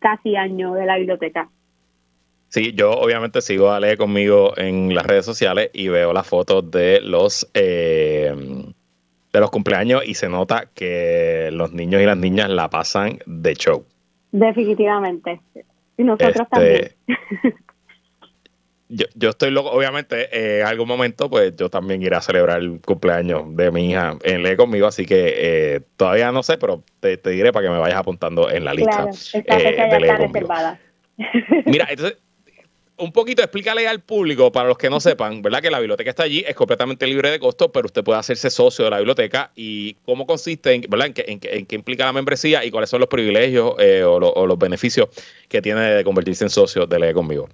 casi 0.00 0.34
año 0.34 0.74
de 0.74 0.84
la 0.84 0.96
biblioteca. 0.96 1.48
Sí, 2.48 2.72
yo 2.74 2.90
obviamente 2.90 3.40
sigo 3.40 3.70
a 3.70 3.78
leer 3.78 3.98
conmigo 3.98 4.58
en 4.58 4.96
las 4.96 5.06
redes 5.06 5.24
sociales 5.24 5.70
y 5.74 5.86
veo 5.86 6.12
las 6.12 6.26
fotos 6.26 6.68
de 6.72 7.00
los 7.02 7.48
eh, 7.54 8.34
de 9.32 9.40
los 9.40 9.50
cumpleaños 9.52 10.02
y 10.04 10.14
se 10.14 10.28
nota 10.28 10.68
que 10.74 11.50
los 11.52 11.72
niños 11.72 12.02
y 12.02 12.06
las 12.06 12.16
niñas 12.16 12.50
la 12.50 12.68
pasan 12.68 13.20
de 13.26 13.54
show. 13.54 13.84
Definitivamente. 14.32 15.40
Y 15.96 16.04
nosotros 16.04 16.36
este, 16.36 16.46
también. 16.50 16.92
yo, 18.88 19.06
yo 19.14 19.30
estoy 19.30 19.50
loco, 19.50 19.70
obviamente, 19.70 20.28
eh, 20.32 20.60
en 20.60 20.66
algún 20.66 20.88
momento, 20.88 21.28
pues 21.28 21.54
yo 21.56 21.68
también 21.68 22.02
iré 22.02 22.16
a 22.16 22.20
celebrar 22.20 22.60
el 22.60 22.80
cumpleaños 22.80 23.54
de 23.56 23.70
mi 23.70 23.90
hija 23.90 24.16
en 24.22 24.42
Lee 24.42 24.56
conmigo, 24.56 24.86
así 24.86 25.04
que 25.04 25.34
eh, 25.36 25.80
todavía 25.96 26.32
no 26.32 26.42
sé, 26.42 26.56
pero 26.58 26.82
te, 27.00 27.16
diré 27.16 27.52
para 27.52 27.66
que 27.66 27.72
me 27.72 27.78
vayas 27.78 27.98
apuntando 27.98 28.50
en 28.50 28.64
la 28.64 28.74
lista. 28.74 29.08
Claro, 29.44 29.64
eh, 29.64 29.88
de 29.90 30.16
reservada. 30.16 30.80
Mira, 31.66 31.86
entonces, 31.90 32.18
un 32.98 33.12
poquito 33.12 33.42
explícale 33.42 33.86
al 33.86 34.00
público, 34.00 34.50
para 34.52 34.68
los 34.68 34.78
que 34.78 34.90
no 34.90 35.00
sepan, 35.00 35.42
¿verdad? 35.42 35.60
Que 35.60 35.70
la 35.70 35.78
biblioteca 35.78 36.10
está 36.10 36.24
allí, 36.24 36.44
es 36.46 36.54
completamente 36.54 37.06
libre 37.06 37.30
de 37.30 37.38
costo, 37.38 37.70
pero 37.70 37.86
usted 37.86 38.04
puede 38.04 38.18
hacerse 38.18 38.50
socio 38.50 38.84
de 38.84 38.90
la 38.90 38.98
biblioteca 38.98 39.50
y 39.54 39.94
cómo 40.04 40.26
consiste, 40.26 40.74
en, 40.74 40.82
¿verdad? 40.88 41.08
En 41.08 41.14
qué, 41.14 41.24
en, 41.26 41.66
qué 41.66 41.74
implica 41.76 42.04
la 42.04 42.12
membresía 42.12 42.64
y 42.64 42.70
cuáles 42.70 42.90
son 42.90 43.00
los 43.00 43.08
privilegios 43.08 43.74
o, 43.74 44.16
o, 44.16 44.46
los 44.46 44.58
beneficios 44.58 45.08
que 45.48 45.62
tiene 45.62 45.80
de 45.80 46.04
convertirse 46.04 46.44
en 46.44 46.50
socio 46.50 46.86
de 46.86 46.98
Lee 46.98 47.12
conmigo. 47.12 47.48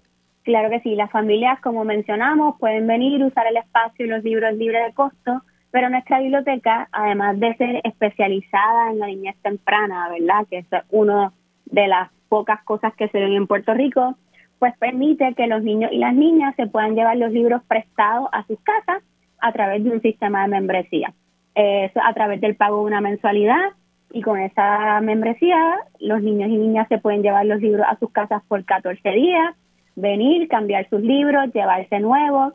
Claro 0.44 0.68
que 0.68 0.80
sí, 0.80 0.94
las 0.94 1.11
familias, 1.11 1.59
como 1.61 1.85
mencionamos, 1.85 2.57
pueden 2.59 2.87
venir, 2.87 3.22
usar 3.24 3.46
el 3.46 3.57
espacio 3.57 4.04
y 4.04 4.09
los 4.09 4.22
libros 4.22 4.54
libres 4.54 4.87
de 4.87 4.92
costo, 4.92 5.42
pero 5.70 5.88
nuestra 5.88 6.20
biblioteca, 6.20 6.88
además 6.92 7.40
de 7.40 7.54
ser 7.57 7.80
especializada 7.83 8.90
en 8.90 8.98
la 8.98 9.07
niñez 9.07 9.37
temprana, 9.42 10.09
¿verdad? 10.11 10.46
Que 10.48 10.59
es 10.59 10.66
una 10.90 11.33
de 11.64 11.88
las 11.88 12.11
pocas 12.28 12.62
cosas 12.64 12.94
que 12.94 13.09
se 13.09 13.18
ven 13.18 13.33
en 13.33 13.46
Puerto 13.46 13.74
Rico, 13.74 14.16
pues 14.58 14.76
permite 14.78 15.34
que 15.34 15.46
los 15.46 15.62
niños 15.62 15.90
y 15.92 15.98
las 15.98 16.14
niñas 16.14 16.54
se 16.56 16.66
puedan 16.66 16.94
llevar 16.94 17.16
los 17.16 17.32
libros 17.32 17.62
prestados 17.68 18.28
a 18.32 18.46
sus 18.46 18.58
casas 18.60 19.02
a 19.40 19.52
través 19.52 19.84
de 19.84 19.90
un 19.90 20.00
sistema 20.00 20.42
de 20.42 20.48
membresía. 20.48 21.12
a 21.56 22.14
través 22.14 22.40
del 22.40 22.56
pago 22.56 22.80
de 22.80 22.86
una 22.86 23.00
mensualidad 23.00 23.72
y 24.12 24.22
con 24.22 24.40
esa 24.40 25.00
membresía 25.00 25.76
los 26.00 26.22
niños 26.22 26.48
y 26.48 26.56
niñas 26.56 26.88
se 26.88 26.98
pueden 26.98 27.22
llevar 27.22 27.46
los 27.46 27.60
libros 27.60 27.86
a 27.88 27.98
sus 27.98 28.10
casas 28.10 28.42
por 28.48 28.64
14 28.64 29.08
días 29.10 29.54
venir, 29.96 30.48
cambiar 30.48 30.88
sus 30.88 31.00
libros, 31.00 31.52
llevarse 31.52 32.00
nuevos. 32.00 32.54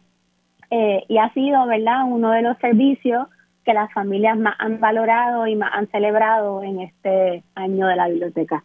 Eh, 0.72 1.04
y 1.08 1.18
ha 1.18 1.34
sido, 1.34 1.66
¿verdad?, 1.66 2.04
uno 2.08 2.32
de 2.32 2.44
los 2.44 2.58
servicios 2.60 3.28
que 3.66 3.74
las 3.74 3.92
familias 3.92 4.38
más 4.38 4.56
han 4.60 4.80
valorado 4.80 5.48
y 5.48 5.56
más 5.56 5.72
han 5.74 5.88
celebrado 5.88 6.64
en 6.64 6.82
este 6.82 7.44
año 7.56 7.88
de 7.88 7.96
la 7.96 8.08
biblioteca. 8.08 8.64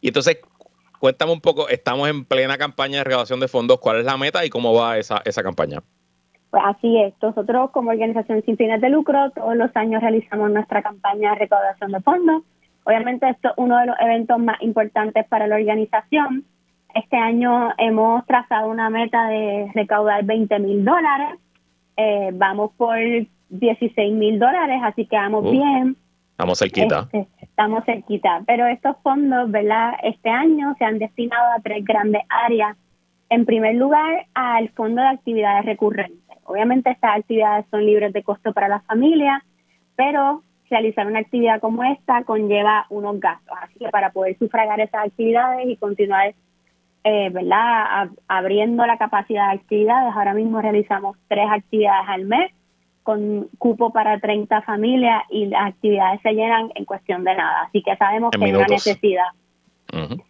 Y 0.00 0.08
entonces, 0.08 0.40
cuéntame 1.04 1.32
un 1.32 1.40
poco, 1.40 1.68
estamos 1.68 2.08
en 2.08 2.24
plena 2.24 2.56
campaña 2.56 2.98
de 2.98 3.04
recaudación 3.04 3.38
de 3.38 3.48
fondos, 3.48 3.78
¿cuál 3.78 3.98
es 3.98 4.06
la 4.06 4.16
meta 4.16 4.42
y 4.44 4.48
cómo 4.48 4.72
va 4.72 4.96
esa, 4.96 5.20
esa 5.26 5.42
campaña? 5.42 5.80
Pues 6.50 6.62
así 6.64 6.98
es, 6.98 7.12
nosotros 7.20 7.70
como 7.72 7.90
organización 7.90 8.42
sin 8.46 8.56
fines 8.56 8.80
de 8.80 8.88
lucro 8.88 9.30
todos 9.32 9.54
los 9.54 9.74
años 9.76 10.00
realizamos 10.00 10.50
nuestra 10.50 10.82
campaña 10.82 11.32
de 11.32 11.40
recaudación 11.40 11.92
de 11.92 12.00
fondos. 12.00 12.42
Obviamente 12.84 13.28
esto 13.28 13.48
es 13.48 13.54
uno 13.58 13.78
de 13.78 13.86
los 13.86 13.96
eventos 14.00 14.38
más 14.38 14.60
importantes 14.62 15.26
para 15.28 15.46
la 15.46 15.56
organización 15.56 16.46
este 16.94 17.16
año 17.16 17.72
hemos 17.76 18.24
trazado 18.26 18.68
una 18.68 18.88
meta 18.88 19.26
de 19.26 19.70
recaudar 19.74 20.24
20 20.24 20.58
mil 20.60 20.84
dólares. 20.84 21.38
Eh, 21.96 22.30
vamos 22.32 22.70
por 22.76 22.96
16 23.50 24.14
mil 24.14 24.38
dólares, 24.38 24.80
así 24.84 25.06
que 25.06 25.16
vamos 25.16 25.44
uh, 25.44 25.50
bien. 25.50 25.96
Estamos 26.34 26.58
cerquita. 26.58 27.08
Este, 27.12 27.28
estamos 27.42 27.84
cerquita. 27.84 28.42
Pero 28.44 28.66
estos 28.66 28.96
fondos, 29.04 29.48
¿verdad? 29.52 29.92
Este 30.02 30.30
año 30.30 30.74
se 30.78 30.84
han 30.84 30.98
destinado 30.98 31.52
a 31.52 31.60
tres 31.62 31.84
grandes 31.84 32.22
áreas. 32.28 32.76
En 33.30 33.46
primer 33.46 33.76
lugar, 33.76 34.26
al 34.34 34.68
Fondo 34.70 35.00
de 35.00 35.08
Actividades 35.08 35.64
Recurrentes. 35.64 36.36
Obviamente 36.42 36.90
estas 36.90 37.18
actividades 37.18 37.66
son 37.70 37.86
libres 37.86 38.12
de 38.12 38.24
costo 38.24 38.52
para 38.52 38.66
las 38.66 38.84
familias, 38.84 39.44
pero 39.94 40.42
realizar 40.68 41.06
una 41.06 41.20
actividad 41.20 41.60
como 41.60 41.84
esta 41.84 42.24
conlleva 42.24 42.86
unos 42.90 43.20
gastos. 43.20 43.56
Así 43.62 43.78
que 43.78 43.88
para 43.90 44.10
poder 44.10 44.36
sufragar 44.36 44.80
esas 44.80 45.06
actividades 45.06 45.68
y 45.68 45.76
continuar 45.76 46.34
eh, 47.04 47.30
¿verdad? 47.30 48.10
abriendo 48.26 48.84
la 48.86 48.98
capacidad 48.98 49.50
de 49.50 49.58
actividades. 49.58 50.12
Ahora 50.16 50.34
mismo 50.34 50.60
realizamos 50.60 51.16
tres 51.28 51.46
actividades 51.48 52.08
al 52.08 52.24
mes 52.24 52.50
con 53.04 53.48
cupo 53.58 53.90
para 53.90 54.18
30 54.18 54.62
familias 54.62 55.22
y 55.30 55.46
las 55.46 55.68
actividades 55.68 56.20
se 56.22 56.32
llenan 56.32 56.70
en 56.74 56.84
cuestión 56.86 57.22
de 57.22 57.34
nada. 57.36 57.66
Así 57.68 57.82
que 57.82 57.94
sabemos 57.96 58.30
que 58.30 58.44
hay 58.44 58.52
una 58.52 58.66
necesidad. 58.66 59.26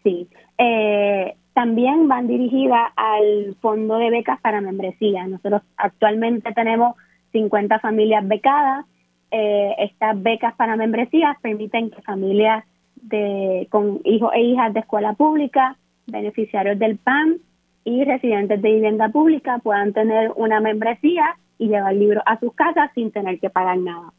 Sí. 0.02 0.28
Eh, 0.58 1.34
también 1.54 2.08
van 2.08 2.26
dirigidas 2.26 2.90
al 2.96 3.56
fondo 3.62 3.96
de 3.96 4.10
becas 4.10 4.40
para 4.40 4.60
membresía. 4.60 5.26
Nosotros 5.26 5.62
actualmente 5.76 6.52
tenemos 6.52 6.96
50 7.32 7.78
familias 7.78 8.26
becadas. 8.26 8.84
Eh, 9.30 9.74
estas 9.78 10.20
becas 10.20 10.54
para 10.56 10.76
membresías 10.76 11.38
permiten 11.40 11.90
que 11.90 12.02
familias 12.02 12.64
de, 12.96 13.68
con 13.70 14.00
hijos 14.04 14.32
e 14.34 14.42
hijas 14.42 14.74
de 14.74 14.80
escuela 14.80 15.12
pública 15.14 15.76
beneficiarios 16.06 16.78
del 16.78 16.98
PAN 16.98 17.36
y 17.84 18.04
residentes 18.04 18.60
de 18.60 18.72
vivienda 18.72 19.08
pública 19.08 19.58
puedan 19.58 19.92
tener 19.92 20.32
una 20.36 20.60
membresía 20.60 21.36
y 21.58 21.68
llevar 21.68 21.94
libros 21.94 22.22
a 22.26 22.38
sus 22.38 22.54
casas 22.54 22.90
sin 22.94 23.10
tener 23.10 23.38
que 23.40 23.50
pagar 23.50 23.78
nada. 23.78 24.12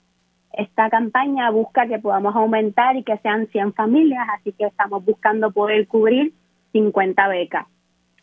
Esta 0.53 0.89
campaña 0.89 1.49
busca 1.49 1.87
que 1.87 1.99
podamos 1.99 2.35
aumentar 2.35 2.95
y 2.95 3.03
que 3.03 3.17
sean 3.17 3.47
100 3.47 3.73
familias, 3.73 4.25
así 4.37 4.53
que 4.53 4.65
estamos 4.65 5.03
buscando 5.03 5.51
poder 5.51 5.87
cubrir 5.87 6.33
50 6.71 7.27
becas. 7.27 7.67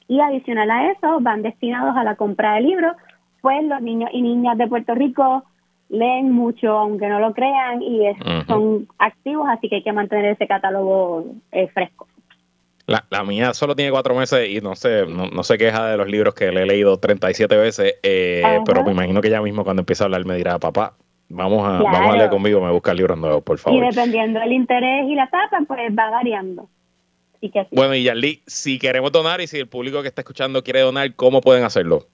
Y 0.08 0.20
adicional 0.20 0.70
a 0.70 0.90
eso, 0.92 1.20
van 1.20 1.42
destinados 1.42 1.96
a 1.96 2.04
la 2.04 2.16
compra 2.16 2.54
de 2.54 2.62
libros, 2.62 2.96
pues 3.40 3.62
los 3.64 3.82
niños 3.82 4.10
y 4.12 4.22
niñas 4.22 4.56
de 4.56 4.66
Puerto 4.66 4.94
Rico 4.94 5.44
leen 5.88 6.32
mucho, 6.32 6.78
aunque 6.78 7.08
no 7.08 7.20
lo 7.20 7.34
crean, 7.34 7.82
y 7.82 8.00
son 8.46 8.88
activos, 8.98 9.46
así 9.50 9.68
que 9.68 9.76
hay 9.76 9.82
que 9.82 9.92
mantener 9.92 10.24
ese 10.26 10.46
catálogo 10.46 11.26
eh, 11.50 11.68
fresco. 11.68 12.06
La, 12.92 13.06
la, 13.08 13.24
mía 13.24 13.54
solo 13.54 13.74
tiene 13.74 13.90
cuatro 13.90 14.14
meses 14.14 14.50
y 14.50 14.60
no 14.60 14.74
sé, 14.74 15.06
no, 15.06 15.42
se 15.42 15.56
queja 15.56 15.86
de 15.86 15.96
los 15.96 16.06
libros 16.08 16.34
que 16.34 16.52
le 16.52 16.64
he 16.64 16.66
leído 16.66 16.98
37 16.98 17.56
veces, 17.56 17.94
eh, 18.02 18.42
pero 18.66 18.84
me 18.84 18.92
imagino 18.92 19.22
que 19.22 19.30
ya 19.30 19.40
mismo 19.40 19.64
cuando 19.64 19.80
empiece 19.80 20.02
a 20.02 20.06
hablar 20.06 20.26
me 20.26 20.36
dirá, 20.36 20.58
papá, 20.58 20.92
vamos 21.30 21.66
a, 21.66 21.82
vamos 21.82 22.14
a 22.14 22.16
leer 22.18 22.28
conmigo, 22.28 22.60
me 22.60 22.70
busca 22.70 22.92
libros 22.92 23.16
nuevos, 23.16 23.42
por 23.44 23.56
favor. 23.56 23.82
Y 23.82 23.86
dependiendo 23.86 24.40
del 24.40 24.52
interés 24.52 25.08
y 25.08 25.14
la 25.14 25.26
tapa, 25.30 25.60
pues 25.66 25.80
va 25.98 26.10
variando. 26.10 26.68
Bueno, 27.72 27.94
y 27.94 28.04
Yarli, 28.04 28.42
si 28.46 28.78
queremos 28.78 29.10
donar 29.10 29.40
y 29.40 29.46
si 29.46 29.58
el 29.58 29.68
público 29.68 30.02
que 30.02 30.08
está 30.08 30.20
escuchando 30.20 30.62
quiere 30.62 30.80
donar, 30.80 31.14
¿cómo 31.16 31.40
pueden 31.40 31.64
hacerlo? 31.64 32.06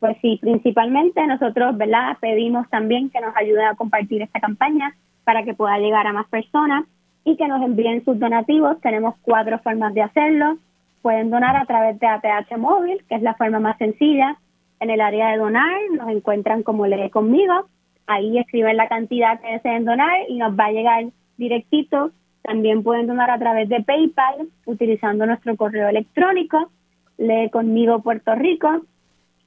Pues 0.00 0.16
sí, 0.20 0.38
principalmente 0.42 1.24
nosotros, 1.26 1.76
¿verdad? 1.78 2.18
Pedimos 2.20 2.68
también 2.70 3.08
que 3.08 3.20
nos 3.20 3.36
ayuden 3.36 3.66
a 3.66 3.76
compartir 3.76 4.20
esta 4.20 4.40
campaña 4.40 4.96
para 5.24 5.44
que 5.44 5.54
pueda 5.54 5.78
llegar 5.78 6.06
a 6.08 6.12
más 6.12 6.28
personas 6.28 6.86
y 7.24 7.36
que 7.36 7.48
nos 7.48 7.62
envíen 7.62 8.04
sus 8.04 8.18
donativos. 8.18 8.80
Tenemos 8.80 9.14
cuatro 9.22 9.58
formas 9.60 9.94
de 9.94 10.02
hacerlo. 10.02 10.56
Pueden 11.02 11.30
donar 11.30 11.56
a 11.56 11.66
través 11.66 11.98
de 11.98 12.06
ATH 12.06 12.56
Móvil, 12.58 13.02
que 13.08 13.16
es 13.16 13.22
la 13.22 13.34
forma 13.34 13.60
más 13.60 13.78
sencilla. 13.78 14.36
En 14.80 14.90
el 14.90 15.00
área 15.00 15.30
de 15.30 15.38
donar 15.38 15.70
nos 15.96 16.08
encuentran 16.08 16.62
como 16.62 16.86
Lee 16.86 17.10
conmigo. 17.10 17.66
Ahí 18.06 18.38
escriben 18.38 18.76
la 18.76 18.88
cantidad 18.88 19.40
que 19.40 19.52
deseen 19.52 19.84
donar 19.84 20.18
y 20.28 20.38
nos 20.38 20.58
va 20.58 20.66
a 20.66 20.72
llegar 20.72 21.04
directito. 21.36 22.10
También 22.42 22.82
pueden 22.82 23.06
donar 23.06 23.30
a 23.30 23.38
través 23.38 23.68
de 23.68 23.82
PayPal 23.82 24.48
utilizando 24.66 25.26
nuestro 25.26 25.56
correo 25.56 25.88
electrónico 25.88 26.70
lee 27.18 27.50
conmigo 27.50 28.02
Puerto 28.02 28.34
Rico 28.34 28.82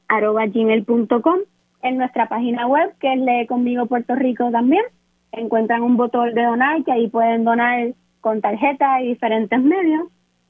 arroba 0.07 0.45
gmail.com 0.45 1.39
en 1.81 1.97
nuestra 1.97 2.27
página 2.29 2.67
web 2.67 2.93
que 2.99 3.13
es 3.13 3.19
lee 3.19 3.47
conmigo 3.47 3.85
Puerto 3.87 4.15
Rico 4.15 4.49
también 4.51 4.83
encuentran 5.37 5.81
un 5.81 5.97
botón 5.97 6.33
de 6.33 6.43
donar 6.43 6.83
que 6.83 6.91
ahí 6.91 7.07
pueden 7.07 7.43
donar 7.43 7.93
con 8.21 8.41
tarjeta 8.41 9.01
y 9.01 9.09
diferentes 9.09 9.59
medios 9.61 10.07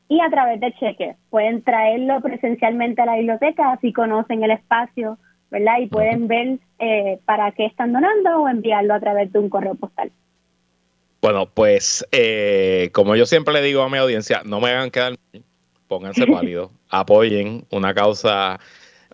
y 0.08 0.20
a 0.22 0.30
través 0.30 0.60
de 0.60 0.74
cheques. 0.74 1.18
Pueden 1.30 1.62
traerlo 1.64 2.22
presencialmente 2.22 3.02
a 3.02 3.06
la 3.06 3.16
biblioteca, 3.16 3.72
así 3.72 3.92
conocen 3.92 4.44
el 4.44 4.52
espacio, 4.52 5.18
¿verdad? 5.52 5.80
Y 5.82 5.88
pueden 5.88 6.28
ver 6.28 6.60
eh, 6.80 7.20
para 7.26 7.52
qué 7.52 7.66
están 7.66 7.94
donando 7.94 8.42
o 8.42 8.48
enviarlo 8.48 8.94
a 8.94 9.00
través 9.00 9.32
de 9.32 9.40
un 9.40 9.50
correo 9.50 9.76
postal. 9.76 10.12
Bueno, 11.22 11.48
pues 11.48 12.06
eh, 12.12 12.90
como 12.94 13.16
yo 13.16 13.26
siempre 13.26 13.54
le 13.54 13.62
digo 13.62 13.82
a 13.82 13.90
mi 13.90 13.98
audiencia, 13.98 14.42
no 14.46 14.60
me 14.60 14.70
hagan 14.70 14.92
quedar, 14.92 15.16
pónganse 15.88 16.26
válidos, 16.32 16.72
apoyen 16.90 17.66
una 17.72 17.94
causa 17.94 18.60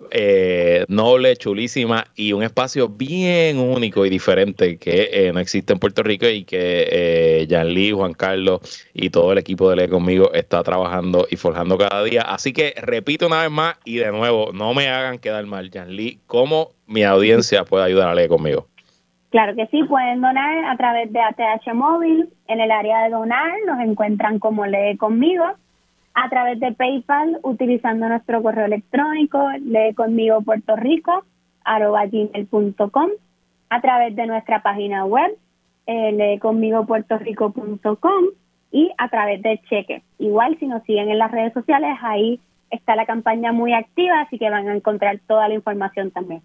eh, 0.10 0.86
noble, 0.88 1.36
chulísima 1.36 2.06
y 2.16 2.34
un 2.34 2.44
espacio 2.44 2.90
bien 2.90 3.60
único 3.60 4.06
y 4.06 4.10
diferente 4.10 4.78
que 4.78 5.10
eh, 5.12 5.32
no 5.34 5.40
existe 5.40 5.74
en 5.74 5.80
Puerto 5.80 6.04
Rico 6.04 6.28
y 6.28 6.44
que 6.44 6.88
eh, 7.48 7.64
Lee, 7.66 7.92
Juan 7.92 8.14
Carlos 8.14 8.62
y 8.94 9.10
todo 9.10 9.32
el 9.32 9.38
equipo 9.38 9.70
de 9.70 9.76
Lee 9.76 9.88
conmigo 9.88 10.34
está 10.34 10.64
trabajando 10.64 11.28
y 11.30 11.36
forjando 11.36 11.78
cada 11.78 12.04
día. 12.04 12.22
Así 12.22 12.54
que 12.54 12.74
repito 12.82 13.28
una 13.28 13.42
vez 13.42 13.52
más 13.52 13.76
y 13.86 13.98
de 13.98 14.12
nuevo, 14.12 14.52
no 14.54 14.74
me 14.74 14.90
hagan 14.90 15.20
quedar 15.20 15.46
mal, 15.46 15.70
Jan 15.72 15.96
Lee, 15.96 16.20
¿cómo 16.28 16.72
mi 16.88 17.04
audiencia 17.04 17.64
puede 17.64 17.86
ayudar 17.86 18.10
a 18.10 18.16
Lee 18.16 18.28
conmigo? 18.28 18.68
Claro 19.30 19.56
que 19.56 19.66
sí, 19.68 19.84
pueden 19.84 20.20
donar 20.20 20.66
a 20.66 20.76
través 20.76 21.12
de 21.14 21.20
ATH 21.20 21.74
Móvil. 21.74 22.30
En 22.48 22.60
el 22.60 22.70
área 22.70 23.04
de 23.04 23.12
donar 23.12 23.52
nos 23.66 23.80
encuentran 23.80 24.40
como 24.40 24.66
Lee 24.66 24.98
conmigo 24.98 25.46
a 26.14 26.30
través 26.30 26.60
de 26.60 26.74
PayPal 26.74 27.40
utilizando 27.44 28.08
nuestro 28.08 28.42
correo 28.42 28.66
electrónico 28.66 29.50
lee 29.64 29.94
conmigo 29.96 30.42
Puerto 30.42 30.76
Rico 30.76 31.26
arroba 31.64 32.06
gmail.com 32.06 33.10
a 33.70 33.82
través 33.82 34.16
de 34.16 34.28
nuestra 34.28 34.62
página 34.62 35.06
web, 35.06 35.38
eh, 35.88 36.38
conmigopuertorico.com 36.42 38.26
y 38.72 38.92
a 38.98 39.10
través 39.10 39.42
de 39.42 39.62
Cheque. 39.70 40.04
Igual 40.20 40.58
si 40.60 40.68
nos 40.68 40.84
siguen 40.84 41.10
en 41.10 41.18
las 41.18 41.32
redes 41.32 41.54
sociales, 41.54 41.98
ahí 42.02 42.40
está 42.70 42.96
la 42.96 43.06
campaña 43.06 43.52
muy 43.52 43.74
activa, 43.74 44.22
así 44.22 44.38
que 44.38 44.50
van 44.50 44.68
a 44.68 44.76
encontrar 44.76 45.20
toda 45.28 45.48
la 45.48 45.54
información 45.54 46.12
también. 46.12 46.42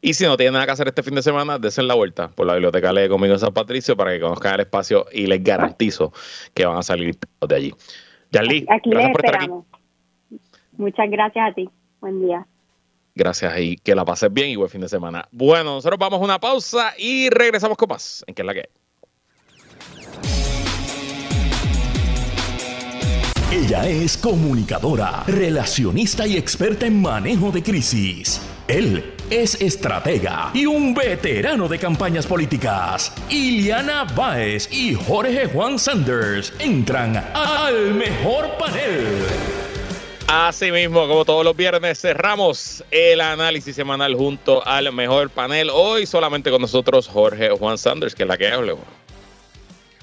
Y 0.00 0.14
si 0.14 0.24
no 0.24 0.36
tienen 0.36 0.54
nada 0.54 0.66
que 0.66 0.72
hacer 0.72 0.88
este 0.88 1.02
fin 1.02 1.14
de 1.14 1.22
semana, 1.22 1.58
desen 1.58 1.88
la 1.88 1.94
vuelta 1.94 2.28
por 2.28 2.46
la 2.46 2.54
biblioteca 2.54 2.92
Lee 2.92 3.08
conmigo 3.08 3.38
San 3.38 3.54
Patricio 3.54 3.96
para 3.96 4.12
que 4.12 4.20
conozcan 4.20 4.54
el 4.54 4.60
espacio 4.60 5.06
y 5.12 5.26
les 5.26 5.42
garantizo 5.42 6.12
que 6.52 6.66
van 6.66 6.76
a 6.76 6.82
salir 6.82 7.16
de 7.48 7.54
allí. 7.54 7.72
Yarly, 8.34 8.66
aquí 8.68 8.90
les 8.90 9.10
esperamos. 9.10 9.64
Muchas 10.76 11.08
gracias 11.08 11.50
a 11.50 11.54
ti. 11.54 11.70
Buen 12.00 12.20
día. 12.20 12.46
Gracias 13.14 13.60
y 13.60 13.76
que 13.76 13.94
la 13.94 14.04
pases 14.04 14.32
bien 14.32 14.48
y 14.48 14.56
buen 14.56 14.68
fin 14.68 14.80
de 14.80 14.88
semana. 14.88 15.28
Bueno, 15.30 15.74
nosotros 15.74 15.98
vamos 16.00 16.20
a 16.20 16.24
una 16.24 16.40
pausa 16.40 16.94
y 16.98 17.30
regresamos 17.30 17.78
con 17.78 17.88
más 17.88 18.24
en 18.26 18.34
que 18.34 18.42
es 18.42 18.46
la 18.46 18.54
que 18.54 18.68
Ella 23.52 23.86
es 23.86 24.16
comunicadora, 24.16 25.22
relacionista 25.28 26.26
y 26.26 26.36
experta 26.36 26.86
en 26.86 27.00
manejo 27.00 27.52
de 27.52 27.62
crisis. 27.62 28.53
Él 28.68 29.12
es 29.28 29.60
estratega 29.60 30.50
y 30.54 30.64
un 30.64 30.94
veterano 30.94 31.68
de 31.68 31.78
campañas 31.78 32.26
políticas. 32.26 33.12
Iliana 33.28 34.04
Báez 34.04 34.72
y 34.72 34.94
Jorge 34.94 35.46
Juan 35.46 35.78
Sanders 35.78 36.50
entran 36.58 37.16
al 37.34 37.92
mejor 37.92 38.56
panel. 38.58 39.06
Así 40.26 40.72
mismo, 40.72 41.06
como 41.06 41.26
todos 41.26 41.44
los 41.44 41.54
viernes, 41.54 42.00
cerramos 42.00 42.82
el 42.90 43.20
análisis 43.20 43.76
semanal 43.76 44.14
junto 44.14 44.66
al 44.66 44.90
mejor 44.92 45.28
panel. 45.28 45.68
Hoy 45.70 46.06
solamente 46.06 46.50
con 46.50 46.62
nosotros 46.62 47.06
Jorge 47.06 47.50
Juan 47.50 47.76
Sanders, 47.76 48.14
que 48.14 48.22
es 48.22 48.28
la 48.28 48.38
que 48.38 48.48
hablo. 48.48 48.78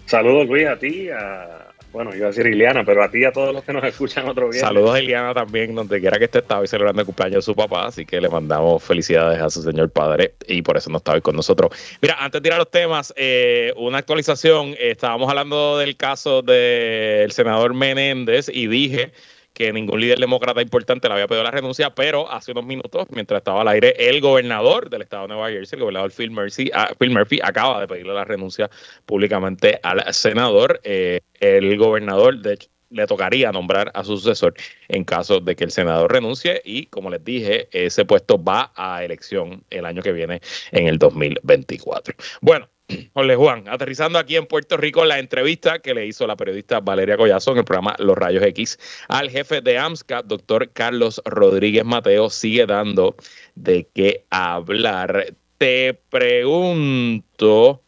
Saludos 0.05 0.47
Luis 0.47 0.67
a 0.67 0.77
ti, 0.77 1.09
a 1.09 1.70
bueno, 1.91 2.15
iba 2.15 2.27
a 2.27 2.29
decir 2.29 2.45
Iliana, 2.45 2.83
pero 2.85 3.03
a 3.03 3.11
ti 3.11 3.19
y 3.19 3.25
a 3.25 3.31
todos 3.31 3.53
los 3.53 3.63
que 3.63 3.73
nos 3.73 3.83
escuchan 3.83 4.27
otro 4.27 4.49
día. 4.49 4.61
Saludos 4.61 4.95
a 4.95 5.01
Iliana 5.01 5.33
también, 5.33 5.75
donde 5.75 5.99
quiera 5.99 6.17
que 6.17 6.25
esté, 6.25 6.39
estaba 6.39 6.61
hoy 6.61 6.67
celebrando 6.67 7.01
el 7.01 7.05
cumpleaños 7.05 7.37
de 7.37 7.41
su 7.41 7.55
papá, 7.55 7.87
así 7.87 8.05
que 8.05 8.21
le 8.21 8.29
mandamos 8.29 8.83
felicidades 8.83 9.41
a 9.41 9.49
su 9.49 9.61
señor 9.61 9.89
padre 9.89 10.33
y 10.47 10.61
por 10.61 10.77
eso 10.77 10.89
no 10.89 10.97
está 10.97 11.13
hoy 11.13 11.21
con 11.21 11.35
nosotros. 11.35 11.71
Mira, 12.01 12.15
antes 12.19 12.41
de 12.41 12.49
ir 12.49 12.53
a 12.53 12.57
los 12.57 12.71
temas, 12.71 13.13
eh, 13.17 13.73
una 13.77 13.97
actualización, 13.97 14.75
estábamos 14.79 15.29
hablando 15.29 15.77
del 15.77 15.97
caso 15.97 16.41
del 16.41 17.31
senador 17.31 17.73
Menéndez 17.73 18.49
y 18.49 18.67
dije 18.67 19.11
que 19.53 19.73
ningún 19.73 19.99
líder 19.99 20.19
demócrata 20.19 20.61
importante 20.61 21.07
le 21.07 21.13
había 21.13 21.27
pedido 21.27 21.43
la 21.43 21.51
renuncia, 21.51 21.93
pero 21.93 22.31
hace 22.31 22.51
unos 22.51 22.65
minutos, 22.65 23.07
mientras 23.11 23.39
estaba 23.39 23.61
al 23.61 23.67
aire, 23.67 23.95
el 23.97 24.21
gobernador 24.21 24.89
del 24.89 25.01
estado 25.01 25.23
de 25.23 25.33
Nueva 25.33 25.49
Jersey, 25.49 25.77
el 25.77 25.81
gobernador 25.81 26.11
Phil 26.11 26.31
Murphy, 26.31 26.71
ah, 26.73 26.91
Phil 26.97 27.11
Murphy 27.11 27.39
acaba 27.43 27.79
de 27.79 27.87
pedirle 27.87 28.13
la 28.13 28.25
renuncia 28.25 28.69
públicamente 29.05 29.79
al 29.83 30.13
senador. 30.13 30.79
Eh, 30.83 31.21
el 31.39 31.77
gobernador, 31.77 32.39
de 32.39 32.53
hecho, 32.53 32.69
le 32.91 33.07
tocaría 33.07 33.51
nombrar 33.51 33.91
a 33.93 34.03
su 34.03 34.17
sucesor 34.17 34.53
en 34.87 35.03
caso 35.03 35.39
de 35.39 35.55
que 35.55 35.63
el 35.63 35.71
senador 35.71 36.11
renuncie 36.11 36.61
y, 36.63 36.85
como 36.87 37.09
les 37.09 37.23
dije, 37.23 37.69
ese 37.71 38.05
puesto 38.05 38.41
va 38.41 38.71
a 38.75 39.03
elección 39.03 39.63
el 39.69 39.85
año 39.85 40.01
que 40.01 40.11
viene 40.11 40.41
en 40.71 40.87
el 40.87 40.99
2024. 40.99 42.13
Bueno, 42.41 42.67
Jorge 43.13 43.35
Juan, 43.35 43.67
aterrizando 43.67 44.19
aquí 44.19 44.35
en 44.35 44.45
Puerto 44.45 44.77
Rico, 44.77 45.05
la 45.05 45.19
entrevista 45.19 45.79
que 45.79 45.93
le 45.93 46.05
hizo 46.05 46.27
la 46.27 46.35
periodista 46.35 46.79
Valeria 46.79 47.17
Collazo 47.17 47.51
en 47.51 47.59
el 47.59 47.65
programa 47.65 47.95
Los 47.99 48.17
Rayos 48.17 48.43
X 48.43 48.79
al 49.07 49.29
jefe 49.29 49.61
de 49.61 49.77
AMSCA, 49.77 50.21
doctor 50.23 50.71
Carlos 50.71 51.21
Rodríguez 51.25 51.85
Mateo, 51.85 52.29
sigue 52.29 52.65
dando 52.65 53.15
de 53.55 53.87
qué 53.93 54.25
hablar. 54.29 55.33
Te 55.57 55.93
pregunto, 56.09 57.81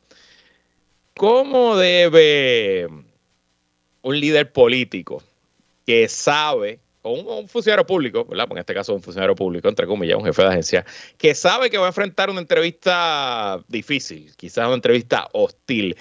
¿cómo 1.16 1.76
debe 1.76 2.88
un 4.02 4.20
líder 4.20 4.52
político 4.52 5.24
que 5.86 6.08
sabe 6.08 6.80
o 7.04 7.12
un, 7.12 7.48
funcionario 7.48 7.86
público, 7.86 8.26
¿verdad? 8.26 8.48
en 8.52 8.58
este 8.58 8.74
caso 8.74 8.94
un 8.94 9.02
funcionario 9.02 9.36
público, 9.36 9.70
entre 9.70 9.86
comillas, 9.86 10.18
un 10.18 10.26
jefe 10.26 10.42
de 10.42 10.48
agencia, 10.48 10.86
que 11.18 11.36
sabe 11.36 11.70
que 11.70 11.78
va 11.78 11.86
a 11.86 11.90
enfrentar 11.90 12.30
una 12.30 12.40
entrevista 12.40 13.62
difícil, 13.68 14.32
quizás 14.36 14.66
una 14.66 14.76
entrevista 14.76 15.28
hostil. 15.34 15.96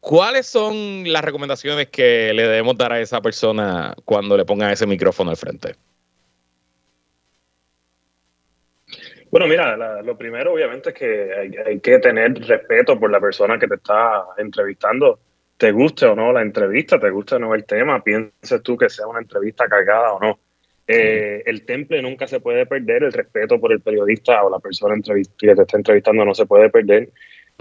¿Cuáles 0.00 0.46
son 0.46 1.04
las 1.10 1.24
recomendaciones 1.24 1.88
que 1.88 2.32
le 2.34 2.42
debemos 2.42 2.76
dar 2.76 2.92
a 2.92 3.00
esa 3.00 3.22
persona 3.22 3.94
cuando 4.04 4.36
le 4.36 4.44
ponga 4.44 4.70
ese 4.70 4.86
micrófono 4.86 5.30
al 5.30 5.36
frente? 5.36 5.76
Bueno, 9.30 9.46
mira, 9.46 10.02
lo 10.02 10.16
primero 10.16 10.52
obviamente 10.52 10.90
es 10.90 10.94
que 10.94 11.32
hay, 11.32 11.56
hay, 11.66 11.80
que 11.80 11.98
tener 11.98 12.34
respeto 12.46 13.00
por 13.00 13.10
la 13.10 13.18
persona 13.18 13.58
que 13.58 13.66
te 13.66 13.76
está 13.76 14.26
entrevistando 14.36 15.18
te 15.56 15.72
guste 15.72 16.06
o 16.06 16.14
no 16.14 16.32
la 16.32 16.42
entrevista, 16.42 16.98
te 16.98 17.10
guste 17.10 17.36
o 17.36 17.38
no 17.38 17.54
el 17.54 17.64
tema, 17.64 18.02
pienses 18.02 18.62
tú 18.62 18.76
que 18.76 18.88
sea 18.88 19.06
una 19.06 19.20
entrevista 19.20 19.68
cargada 19.68 20.12
o 20.12 20.20
no. 20.20 20.38
Eh, 20.86 21.42
el 21.46 21.64
temple 21.64 22.02
nunca 22.02 22.26
se 22.26 22.40
puede 22.40 22.66
perder, 22.66 23.04
el 23.04 23.12
respeto 23.12 23.58
por 23.58 23.72
el 23.72 23.80
periodista 23.80 24.42
o 24.44 24.50
la 24.50 24.58
persona 24.58 24.94
que 25.02 25.54
te 25.54 25.62
está 25.62 25.76
entrevistando 25.76 26.24
no 26.24 26.34
se 26.34 26.46
puede 26.46 26.68
perder. 26.70 27.10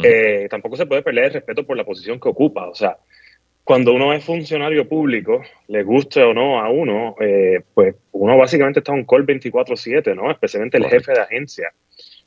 Eh, 0.01 0.47
tampoco 0.49 0.75
se 0.75 0.86
puede 0.86 1.03
perder 1.03 1.25
el 1.25 1.34
respeto 1.34 1.65
por 1.65 1.77
la 1.77 1.86
posición 1.86 2.19
que 2.19 2.29
ocupa. 2.29 2.67
O 2.67 2.75
sea, 2.75 2.97
cuando 3.63 3.93
uno 3.93 4.12
es 4.12 4.25
funcionario 4.25 4.89
público, 4.89 5.41
le 5.67 5.84
guste 5.84 6.21
o 6.21 6.34
no 6.34 6.60
a 6.60 6.69
uno, 6.69 7.15
eh, 7.19 7.62
pues 7.73 7.95
uno 8.12 8.38
básicamente 8.38 8.79
está 8.79 8.91
un 8.91 9.06
call 9.06 9.25
24/7, 9.25 10.15
¿no? 10.15 10.29
Especialmente 10.32 10.77
el 10.77 10.88
jefe 10.88 11.13
de 11.13 11.21
agencia. 11.21 11.71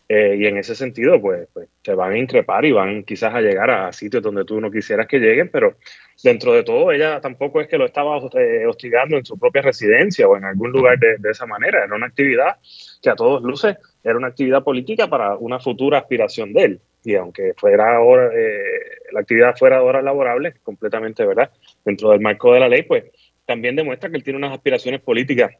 Eh, 0.09 0.37
y 0.39 0.47
en 0.47 0.57
ese 0.57 0.77
sentido, 0.77 1.21
pues, 1.21 1.49
pues, 1.53 1.69
te 1.83 1.93
van 1.93 2.13
a 2.13 2.19
increpar 2.19 2.65
y 2.65 2.71
van 2.71 3.03
quizás 3.03 3.35
a 3.35 3.41
llegar 3.41 3.71
a 3.71 3.93
sitios 3.93 4.23
donde 4.23 4.45
tú 4.45 4.61
no 4.61 4.71
quisieras 4.71 5.09
que 5.09 5.19
lleguen, 5.19 5.49
pero 5.49 5.77
dentro 6.23 6.53
de 6.53 6.63
todo 6.63 6.93
ella 6.93 7.21
tampoco 7.21 7.61
es 7.61 7.67
que 7.67 7.77
lo 7.77 7.87
estaba 7.87 8.19
eh, 8.35 8.67
hostigando 8.67 9.17
en 9.17 9.25
su 9.25 9.37
propia 9.37 9.63
residencia 9.63 10.29
o 10.29 10.37
en 10.37 10.45
algún 10.45 10.71
lugar 10.71 10.97
de, 10.99 11.17
esa 11.29 11.47
manera. 11.47 11.85
Era 11.85 11.97
una 11.97 12.07
actividad 12.07 12.57
que 13.03 13.11
a 13.11 13.17
todos 13.17 13.43
luces 13.43 13.77
era 14.05 14.17
una 14.17 14.29
actividad 14.29 14.63
política 14.63 15.09
para 15.09 15.37
una 15.37 15.59
futura 15.59 15.99
aspiración 15.99 16.53
de 16.53 16.63
él. 16.63 16.81
Y 17.03 17.17
aunque 17.17 17.55
fuera 17.57 17.97
ahora, 17.97 18.31
eh, 18.33 19.11
la 19.11 19.21
actividad 19.21 19.57
fuera 19.57 19.77
de 19.79 19.83
horas 19.83 20.05
laborables, 20.05 20.55
completamente 20.63 21.27
verdad, 21.27 21.51
dentro 21.85 22.11
del 22.11 22.21
marco 22.21 22.53
de 22.53 22.61
la 22.61 22.69
ley, 22.69 22.83
pues 22.83 23.05
también 23.45 23.75
demuestra 23.75 24.09
que 24.09 24.17
él 24.17 24.25
tiene 24.25 24.39
unas 24.39 24.53
aspiraciones 24.53 25.01
políticas 25.01 25.53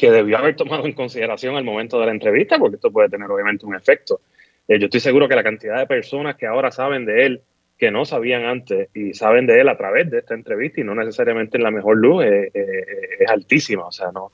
que 0.00 0.10
debió 0.10 0.38
haber 0.38 0.56
tomado 0.56 0.86
en 0.86 0.94
consideración 0.94 1.56
al 1.56 1.64
momento 1.64 2.00
de 2.00 2.06
la 2.06 2.12
entrevista, 2.12 2.58
porque 2.58 2.76
esto 2.76 2.90
puede 2.90 3.10
tener 3.10 3.30
obviamente 3.30 3.66
un 3.66 3.74
efecto. 3.74 4.22
Eh, 4.66 4.78
yo 4.78 4.86
estoy 4.86 5.00
seguro 5.00 5.28
que 5.28 5.34
la 5.34 5.42
cantidad 5.42 5.78
de 5.78 5.86
personas 5.86 6.36
que 6.36 6.46
ahora 6.46 6.70
saben 6.70 7.04
de 7.04 7.26
él, 7.26 7.42
que 7.76 7.90
no 7.90 8.06
sabían 8.06 8.46
antes 8.46 8.88
y 8.94 9.12
saben 9.12 9.46
de 9.46 9.60
él 9.60 9.68
a 9.68 9.76
través 9.76 10.10
de 10.10 10.20
esta 10.20 10.32
entrevista 10.32 10.80
y 10.80 10.84
no 10.84 10.94
necesariamente 10.94 11.58
en 11.58 11.64
la 11.64 11.70
mejor 11.70 11.98
luz, 11.98 12.24
eh, 12.24 12.50
eh, 12.54 12.84
es 13.18 13.28
altísima. 13.28 13.88
O 13.88 13.92
sea, 13.92 14.10
no, 14.10 14.32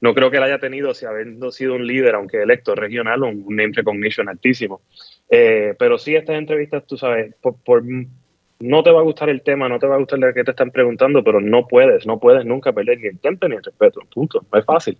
no 0.00 0.14
creo 0.14 0.30
que 0.30 0.36
él 0.36 0.44
haya 0.44 0.60
tenido, 0.60 0.94
si 0.94 1.04
habiendo 1.04 1.50
sido 1.50 1.74
un 1.74 1.84
líder, 1.84 2.14
aunque 2.14 2.40
electo 2.40 2.76
regional, 2.76 3.24
un, 3.24 3.44
name 3.48 3.72
recognition 3.74 4.28
altísimo. 4.28 4.82
pero 5.28 5.98
sí, 5.98 6.14
estas 6.14 6.38
entrevistas, 6.38 6.86
tú 6.86 6.96
sabes, 6.96 7.34
por, 7.42 7.56
por 7.64 7.82
no 8.60 8.82
te 8.82 8.90
va 8.90 9.00
a 9.00 9.04
gustar 9.04 9.28
el 9.28 9.42
tema, 9.42 9.68
no 9.68 9.78
te 9.78 9.86
va 9.86 9.94
a 9.94 9.98
gustar 9.98 10.18
lo 10.18 10.32
que 10.34 10.44
te 10.44 10.50
están 10.50 10.70
preguntando, 10.70 11.22
pero 11.22 11.40
no 11.40 11.66
puedes, 11.66 12.06
no 12.06 12.18
puedes 12.18 12.44
nunca 12.44 12.72
perder 12.72 12.98
ni 12.98 13.08
el 13.08 13.18
tiempo 13.18 13.48
ni 13.48 13.56
el 13.56 13.62
respeto. 13.62 14.00
Punto. 14.12 14.44
No 14.52 14.58
es 14.58 14.64
fácil. 14.64 14.98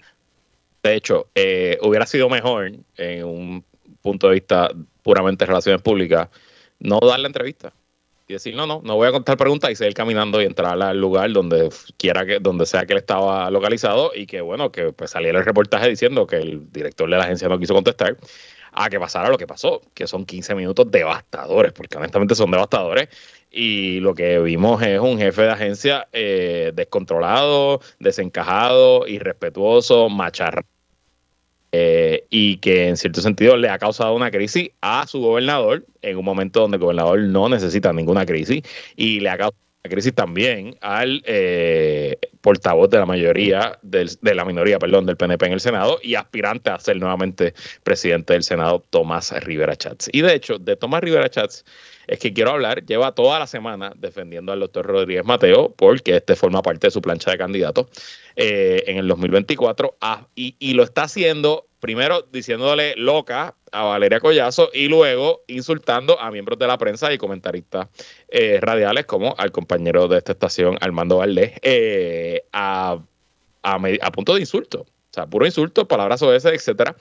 De 0.82 0.94
hecho, 0.94 1.28
eh, 1.34 1.76
hubiera 1.82 2.06
sido 2.06 2.28
mejor, 2.28 2.72
en 2.96 3.24
un 3.24 3.64
punto 4.00 4.28
de 4.28 4.34
vista 4.34 4.70
puramente 5.02 5.44
de 5.44 5.46
relaciones 5.46 5.82
públicas, 5.82 6.28
no 6.78 7.00
dar 7.00 7.18
la 7.18 7.26
entrevista 7.26 7.72
y 8.28 8.34
decir, 8.34 8.54
no, 8.54 8.66
no, 8.66 8.82
no 8.84 8.96
voy 8.96 9.08
a 9.08 9.10
contar 9.10 9.38
preguntas 9.38 9.70
y 9.70 9.74
seguir 9.74 9.94
caminando 9.94 10.40
y 10.40 10.44
entrar 10.44 10.80
al 10.80 11.00
lugar 11.00 11.32
donde 11.32 11.70
quiera 11.96 12.26
que, 12.26 12.38
donde 12.38 12.66
sea 12.66 12.84
que 12.84 12.92
él 12.92 12.98
estaba 12.98 13.50
localizado 13.50 14.12
y 14.14 14.26
que 14.26 14.42
bueno, 14.42 14.70
que 14.70 14.92
pues 14.92 15.10
saliera 15.10 15.38
el 15.38 15.46
reportaje 15.46 15.88
diciendo 15.88 16.26
que 16.26 16.36
el 16.36 16.70
director 16.70 17.08
de 17.08 17.16
la 17.16 17.24
agencia 17.24 17.48
no 17.48 17.58
quiso 17.58 17.72
contestar 17.72 18.18
a 18.72 18.88
que 18.90 19.00
pasara 19.00 19.28
lo 19.28 19.38
que 19.38 19.46
pasó, 19.46 19.82
que 19.94 20.06
son 20.06 20.24
15 20.24 20.54
minutos 20.54 20.90
devastadores, 20.90 21.72
porque 21.72 21.96
honestamente 21.96 22.34
son 22.34 22.50
devastadores 22.50 23.08
y 23.50 24.00
lo 24.00 24.14
que 24.14 24.38
vimos 24.40 24.82
es 24.82 25.00
un 25.00 25.18
jefe 25.18 25.42
de 25.42 25.50
agencia 25.50 26.08
eh, 26.12 26.72
descontrolado, 26.74 27.80
desencajado, 27.98 29.06
irrespetuoso, 29.06 30.08
macharrado. 30.08 30.66
Eh, 31.70 32.24
y 32.30 32.56
que 32.58 32.88
en 32.88 32.96
cierto 32.96 33.20
sentido 33.20 33.54
le 33.58 33.68
ha 33.68 33.78
causado 33.78 34.14
una 34.14 34.30
crisis 34.30 34.70
a 34.80 35.06
su 35.06 35.20
gobernador 35.20 35.84
en 36.00 36.16
un 36.16 36.24
momento 36.24 36.60
donde 36.60 36.78
el 36.78 36.82
gobernador 36.82 37.20
no 37.20 37.50
necesita 37.50 37.92
ninguna 37.92 38.24
crisis 38.24 38.62
y 38.96 39.20
le 39.20 39.28
ha 39.28 39.36
causado 39.36 39.60
una 39.84 39.90
crisis 39.90 40.14
también 40.14 40.78
al 40.80 41.22
eh, 41.26 42.16
portavoz 42.48 42.88
de 42.88 42.98
la 42.98 43.04
mayoría 43.04 43.78
de 43.82 44.34
la 44.34 44.42
minoría 44.46 44.78
perdón 44.78 45.04
del 45.04 45.18
PNP 45.18 45.44
en 45.44 45.52
el 45.52 45.60
Senado 45.60 45.98
y 46.02 46.14
aspirante 46.14 46.70
a 46.70 46.80
ser 46.80 46.96
nuevamente 46.96 47.52
presidente 47.82 48.32
del 48.32 48.42
Senado 48.42 48.82
Tomás 48.88 49.32
Rivera 49.44 49.76
Chats. 49.76 50.08
Y 50.14 50.22
de 50.22 50.32
hecho 50.32 50.58
de 50.58 50.74
Tomás 50.74 51.02
Rivera 51.02 51.28
Chats 51.28 51.66
es 52.08 52.18
que 52.18 52.32
quiero 52.32 52.52
hablar, 52.52 52.84
lleva 52.86 53.14
toda 53.14 53.38
la 53.38 53.46
semana 53.46 53.92
defendiendo 53.94 54.50
al 54.50 54.60
doctor 54.60 54.86
Rodríguez 54.86 55.26
Mateo, 55.26 55.74
porque 55.76 56.16
este 56.16 56.34
forma 56.36 56.62
parte 56.62 56.86
de 56.86 56.90
su 56.90 57.02
plancha 57.02 57.30
de 57.30 57.36
candidatos 57.36 57.86
eh, 58.34 58.82
en 58.86 58.96
el 58.96 59.06
2024, 59.06 59.98
ah, 60.00 60.26
y, 60.34 60.72
lo 60.72 60.82
está 60.84 61.02
haciendo 61.02 61.66
primero 61.80 62.22
diciéndole 62.32 62.94
loca 62.96 63.54
a 63.72 63.82
Valeria 63.84 64.20
Collazo 64.20 64.70
y 64.72 64.88
luego 64.88 65.42
insultando 65.46 66.18
a 66.18 66.30
miembros 66.30 66.58
de 66.58 66.66
la 66.66 66.78
prensa 66.78 67.12
y 67.12 67.18
comentaristas 67.18 67.88
eh, 68.28 68.58
radiales 68.60 69.04
como 69.04 69.34
al 69.36 69.52
compañero 69.52 70.08
de 70.08 70.18
esta 70.18 70.32
estación, 70.32 70.78
Armando 70.80 71.18
Valdés, 71.18 71.52
eh, 71.62 72.37
a, 72.52 72.98
a, 73.62 74.12
punto 74.12 74.34
de 74.34 74.40
insulto. 74.40 74.80
O 74.80 75.14
sea, 75.14 75.26
puro 75.26 75.46
insulto, 75.46 75.88
palabras 75.88 76.22
ese, 76.22 76.54
etcétera 76.54 76.96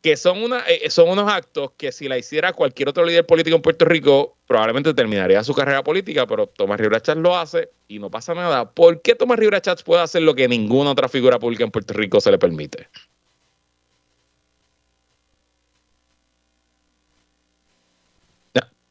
que 0.00 0.16
son, 0.16 0.42
una, 0.42 0.60
eh, 0.68 0.90
son 0.90 1.08
unos 1.08 1.30
actos 1.30 1.72
que 1.76 1.90
si 1.90 2.08
la 2.08 2.16
hiciera 2.16 2.52
cualquier 2.52 2.88
otro 2.88 3.04
líder 3.04 3.26
político 3.26 3.56
en 3.56 3.62
Puerto 3.62 3.84
Rico, 3.84 4.36
probablemente 4.46 4.94
terminaría 4.94 5.42
su 5.42 5.54
carrera 5.54 5.82
política, 5.82 6.26
pero 6.26 6.46
Tomás 6.46 6.78
Rivera 6.78 7.00
Chats 7.00 7.20
lo 7.20 7.36
hace 7.36 7.70
y 7.88 7.98
no 7.98 8.10
pasa 8.10 8.34
nada. 8.34 8.70
¿Por 8.70 9.02
qué 9.02 9.14
Tomás 9.14 9.38
Rivera 9.38 9.60
Chats 9.60 9.82
puede 9.82 10.02
hacer 10.02 10.22
lo 10.22 10.34
que 10.34 10.46
ninguna 10.46 10.92
otra 10.92 11.08
figura 11.08 11.38
pública 11.38 11.64
en 11.64 11.70
Puerto 11.70 11.94
Rico 11.94 12.20
se 12.20 12.30
le 12.30 12.38
permite? 12.38 12.88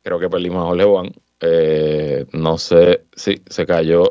creo 0.04 0.20
que 0.20 0.30
perdimos 0.30 0.64
a 0.64 0.68
Jorge 0.68 0.86
Juan. 0.86 1.12
Eh, 1.42 2.26
no 2.32 2.58
sé 2.58 3.04
si 3.14 3.42
se 3.50 3.66
cayó 3.66 4.10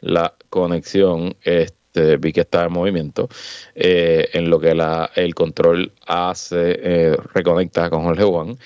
la 0.00 0.34
conexión. 0.50 1.36
Este, 1.42 2.16
vi 2.16 2.32
que 2.32 2.42
estaba 2.42 2.66
en 2.66 2.72
movimiento. 2.72 3.28
Eh, 3.74 4.28
en 4.32 4.50
lo 4.50 4.60
que 4.60 4.74
la, 4.74 5.10
el 5.14 5.34
control 5.34 5.92
hace, 6.06 6.78
eh, 6.82 7.16
reconecta 7.34 7.90
con 7.90 8.04
Jorge 8.04 8.24
Juan. 8.24 8.58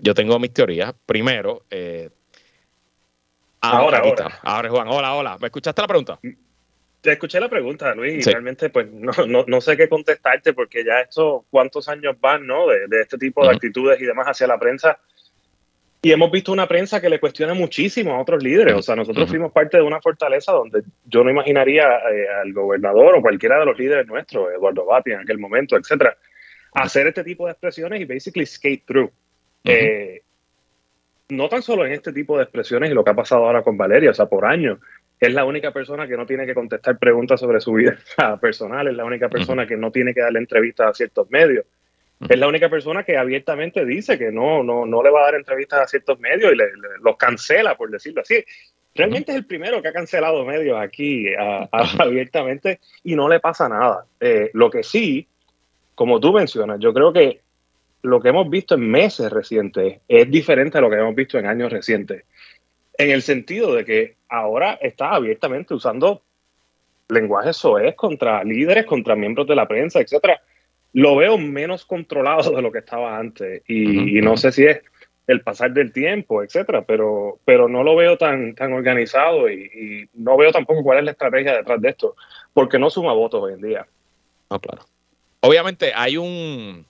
yo 0.00 0.14
tengo 0.14 0.38
mis 0.38 0.52
teorías. 0.52 0.94
Primero, 1.06 1.64
ahora, 3.60 3.98
ahora. 3.98 4.40
Ahora, 4.42 4.70
Juan. 4.70 4.88
Hola, 4.88 5.14
hola. 5.14 5.38
¿Me 5.40 5.46
escuchaste 5.46 5.82
la 5.82 5.88
pregunta? 5.88 6.18
Te 7.00 7.12
escuché 7.12 7.40
la 7.40 7.48
pregunta, 7.48 7.94
Luis, 7.94 8.26
y 8.26 8.30
realmente 8.30 8.68
pues 8.68 8.86
no, 8.92 9.12
no, 9.46 9.60
sé 9.62 9.74
qué 9.74 9.88
contestarte 9.88 10.52
porque 10.52 10.84
ya 10.84 11.00
esto, 11.00 11.46
cuántos 11.48 11.88
años 11.88 12.16
van, 12.20 12.46
¿no? 12.46 12.66
De, 12.66 13.00
este 13.00 13.16
tipo 13.16 13.42
de 13.42 13.52
actitudes 13.52 13.98
y 14.02 14.04
demás 14.04 14.26
hacia 14.26 14.46
la 14.46 14.58
prensa 14.58 14.98
y 16.02 16.12
hemos 16.12 16.30
visto 16.30 16.50
una 16.50 16.66
prensa 16.66 17.00
que 17.00 17.10
le 17.10 17.20
cuestiona 17.20 17.52
muchísimo 17.52 18.14
a 18.14 18.20
otros 18.20 18.42
líderes. 18.42 18.74
O 18.74 18.82
sea, 18.82 18.96
nosotros 18.96 19.28
fuimos 19.28 19.52
parte 19.52 19.76
de 19.76 19.82
una 19.82 20.00
fortaleza 20.00 20.52
donde 20.52 20.82
yo 21.04 21.22
no 21.22 21.30
imaginaría 21.30 21.84
eh, 21.84 22.26
al 22.42 22.52
gobernador 22.52 23.16
o 23.16 23.22
cualquiera 23.22 23.58
de 23.58 23.66
los 23.66 23.78
líderes 23.78 24.06
nuestros, 24.06 24.50
Eduardo 24.52 24.86
Bati 24.86 25.12
en 25.12 25.20
aquel 25.20 25.38
momento, 25.38 25.76
etcétera, 25.76 26.16
hacer 26.72 27.08
este 27.08 27.22
tipo 27.22 27.44
de 27.46 27.52
expresiones 27.52 28.00
y 28.00 28.06
basically 28.06 28.46
skate 28.46 28.86
through. 28.86 29.10
Eh, 29.64 30.22
no 31.28 31.48
tan 31.50 31.62
solo 31.62 31.84
en 31.84 31.92
este 31.92 32.12
tipo 32.12 32.36
de 32.36 32.44
expresiones 32.44 32.90
y 32.90 32.94
lo 32.94 33.04
que 33.04 33.10
ha 33.10 33.14
pasado 33.14 33.44
ahora 33.44 33.62
con 33.62 33.76
Valeria, 33.76 34.10
o 34.10 34.14
sea, 34.14 34.26
por 34.26 34.46
años, 34.46 34.78
es 35.20 35.34
la 35.34 35.44
única 35.44 35.70
persona 35.70 36.08
que 36.08 36.16
no 36.16 36.24
tiene 36.24 36.46
que 36.46 36.54
contestar 36.54 36.98
preguntas 36.98 37.38
sobre 37.38 37.60
su 37.60 37.74
vida 37.74 37.98
personal, 38.40 38.88
es 38.88 38.94
la 38.94 39.04
única 39.04 39.28
persona 39.28 39.66
que 39.66 39.76
no 39.76 39.92
tiene 39.92 40.14
que 40.14 40.22
darle 40.22 40.38
entrevistas 40.38 40.88
a 40.88 40.94
ciertos 40.94 41.30
medios 41.30 41.66
es 42.28 42.38
la 42.38 42.48
única 42.48 42.68
persona 42.68 43.02
que 43.02 43.16
abiertamente 43.16 43.84
dice 43.86 44.18
que 44.18 44.30
no, 44.30 44.62
no, 44.62 44.84
no 44.84 45.02
le 45.02 45.10
va 45.10 45.20
a 45.20 45.24
dar 45.24 45.34
entrevistas 45.36 45.80
a 45.80 45.86
ciertos 45.86 46.20
medios 46.20 46.52
y 46.52 46.56
le, 46.56 46.66
los 47.02 47.16
cancela, 47.16 47.76
por 47.76 47.90
decirlo 47.90 48.20
así. 48.20 48.44
Realmente 48.94 49.32
es 49.32 49.38
el 49.38 49.46
primero 49.46 49.80
que 49.80 49.88
ha 49.88 49.92
cancelado 49.92 50.44
medios 50.44 50.78
aquí 50.78 51.28
abiertamente 51.70 52.80
y 53.04 53.14
no 53.14 53.28
le 53.28 53.40
pasa 53.40 53.68
nada. 53.68 54.04
Eh, 54.20 54.50
lo 54.52 54.68
que 54.68 54.82
sí, 54.82 55.26
como 55.94 56.20
tú 56.20 56.32
mencionas, 56.32 56.78
yo 56.78 56.92
creo 56.92 57.12
que 57.12 57.40
lo 58.02 58.20
que 58.20 58.28
hemos 58.28 58.50
visto 58.50 58.74
en 58.74 58.90
meses 58.90 59.30
recientes 59.30 60.00
es 60.06 60.30
diferente 60.30 60.78
a 60.78 60.80
lo 60.80 60.90
que 60.90 60.96
hemos 60.96 61.14
visto 61.14 61.38
en 61.38 61.46
años 61.46 61.72
recientes. 61.72 62.24
En 62.98 63.10
el 63.10 63.22
sentido 63.22 63.74
de 63.74 63.84
que 63.84 64.16
ahora 64.28 64.74
está 64.74 65.14
abiertamente 65.14 65.72
usando 65.72 66.22
lenguaje 67.08 67.54
soez 67.54 67.94
contra 67.94 68.44
líderes, 68.44 68.84
contra 68.84 69.16
miembros 69.16 69.46
de 69.46 69.56
la 69.56 69.66
prensa, 69.66 70.00
etcétera 70.00 70.40
lo 70.92 71.16
veo 71.16 71.38
menos 71.38 71.84
controlado 71.84 72.50
de 72.56 72.62
lo 72.62 72.72
que 72.72 72.78
estaba 72.78 73.18
antes. 73.18 73.62
Y, 73.68 74.20
no 74.20 74.36
sé 74.36 74.52
si 74.52 74.64
es 74.66 74.80
el 75.26 75.42
pasar 75.42 75.72
del 75.72 75.92
tiempo, 75.92 76.42
etcétera, 76.42 76.82
pero, 76.82 77.38
pero 77.44 77.68
no 77.68 77.84
lo 77.84 77.94
veo 77.94 78.18
tan, 78.18 78.54
tan 78.54 78.72
organizado 78.72 79.50
y, 79.50 80.08
no 80.14 80.36
veo 80.36 80.50
tampoco 80.50 80.82
cuál 80.82 80.98
es 80.98 81.04
la 81.04 81.10
estrategia 81.12 81.56
detrás 81.56 81.80
de 81.80 81.90
esto, 81.90 82.16
porque 82.52 82.78
no 82.78 82.90
suma 82.90 83.12
votos 83.12 83.42
hoy 83.42 83.54
en 83.54 83.60
día. 83.60 83.86
No, 84.50 84.58
claro. 84.58 84.84
Obviamente 85.40 85.92
hay 85.94 86.16
un 86.16 86.84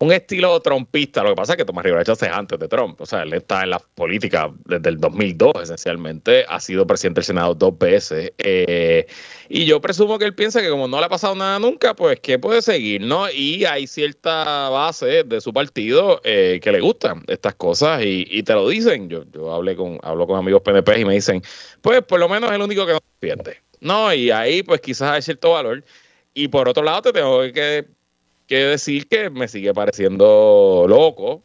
un 0.00 0.12
estilo 0.12 0.58
trompista. 0.60 1.22
Lo 1.22 1.30
que 1.30 1.36
pasa 1.36 1.52
es 1.52 1.56
que 1.58 1.64
Tomás 1.66 1.84
Rivera 1.84 2.02
Chávez 2.02 2.22
es 2.22 2.30
antes 2.30 2.58
de 2.58 2.68
Trump. 2.68 2.98
O 3.00 3.06
sea, 3.06 3.22
él 3.22 3.34
está 3.34 3.62
en 3.62 3.70
la 3.70 3.78
política 3.78 4.50
desde 4.64 4.88
el 4.88 4.98
2002, 4.98 5.52
esencialmente. 5.62 6.46
Ha 6.48 6.58
sido 6.58 6.86
presidente 6.86 7.18
del 7.18 7.26
Senado 7.26 7.54
dos 7.54 7.78
veces. 7.78 8.32
Eh, 8.38 9.06
y 9.50 9.66
yo 9.66 9.78
presumo 9.82 10.18
que 10.18 10.24
él 10.24 10.34
piensa 10.34 10.62
que 10.62 10.70
como 10.70 10.88
no 10.88 10.98
le 11.00 11.04
ha 11.04 11.08
pasado 11.10 11.34
nada 11.34 11.58
nunca, 11.58 11.94
pues 11.94 12.18
que 12.20 12.38
puede 12.38 12.62
seguir, 12.62 13.02
¿no? 13.02 13.30
Y 13.30 13.66
hay 13.66 13.86
cierta 13.86 14.70
base 14.70 15.22
de 15.24 15.40
su 15.42 15.52
partido 15.52 16.22
eh, 16.24 16.60
que 16.62 16.72
le 16.72 16.80
gustan 16.80 17.22
estas 17.26 17.54
cosas 17.56 18.02
y, 18.02 18.42
te 18.42 18.54
lo 18.54 18.66
dicen. 18.68 19.10
Yo, 19.10 19.24
yo 19.30 19.52
hablé 19.52 19.76
con, 19.76 19.98
hablo 20.02 20.26
con 20.26 20.38
amigos 20.38 20.62
PNP 20.62 21.00
y 21.00 21.04
me 21.04 21.12
dicen, 21.12 21.42
pues 21.82 22.02
por 22.02 22.18
lo 22.18 22.28
menos 22.28 22.48
es 22.48 22.56
el 22.56 22.62
único 22.62 22.86
que 22.86 22.94
no 22.94 23.00
pierde. 23.18 23.58
No, 23.80 24.14
y 24.14 24.30
ahí 24.30 24.62
pues 24.62 24.80
quizás 24.80 25.10
hay 25.10 25.20
cierto 25.20 25.50
valor. 25.50 25.84
Y 26.32 26.48
por 26.48 26.70
otro 26.70 26.82
lado, 26.82 27.02
te 27.02 27.12
tengo 27.12 27.42
que 27.52 27.99
que 28.50 28.64
decir 28.64 29.06
que 29.06 29.30
me 29.30 29.46
sigue 29.46 29.72
pareciendo 29.72 30.84
loco 30.88 31.44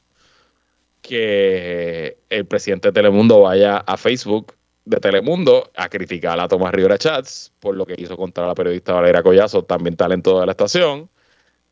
que 1.03 2.17
el 2.29 2.47
presidente 2.47 2.87
de 2.87 2.93
Telemundo 2.93 3.41
vaya 3.41 3.77
a 3.77 3.95
Facebook 3.95 4.55
de 4.85 4.97
Telemundo 4.97 5.69
a 5.75 5.87
criticar 5.87 6.39
a 6.39 6.47
Tomás 6.47 6.73
Rivera 6.73 6.97
Chats 6.97 7.53
por 7.59 7.75
lo 7.75 7.85
que 7.85 7.93
hizo 7.95 8.17
contra 8.17 8.47
la 8.47 8.55
periodista 8.55 8.93
Valeria 8.93 9.21
Collazo, 9.21 9.63
también 9.63 9.95
talento 9.95 10.39
de 10.39 10.47
la 10.47 10.53
estación, 10.53 11.07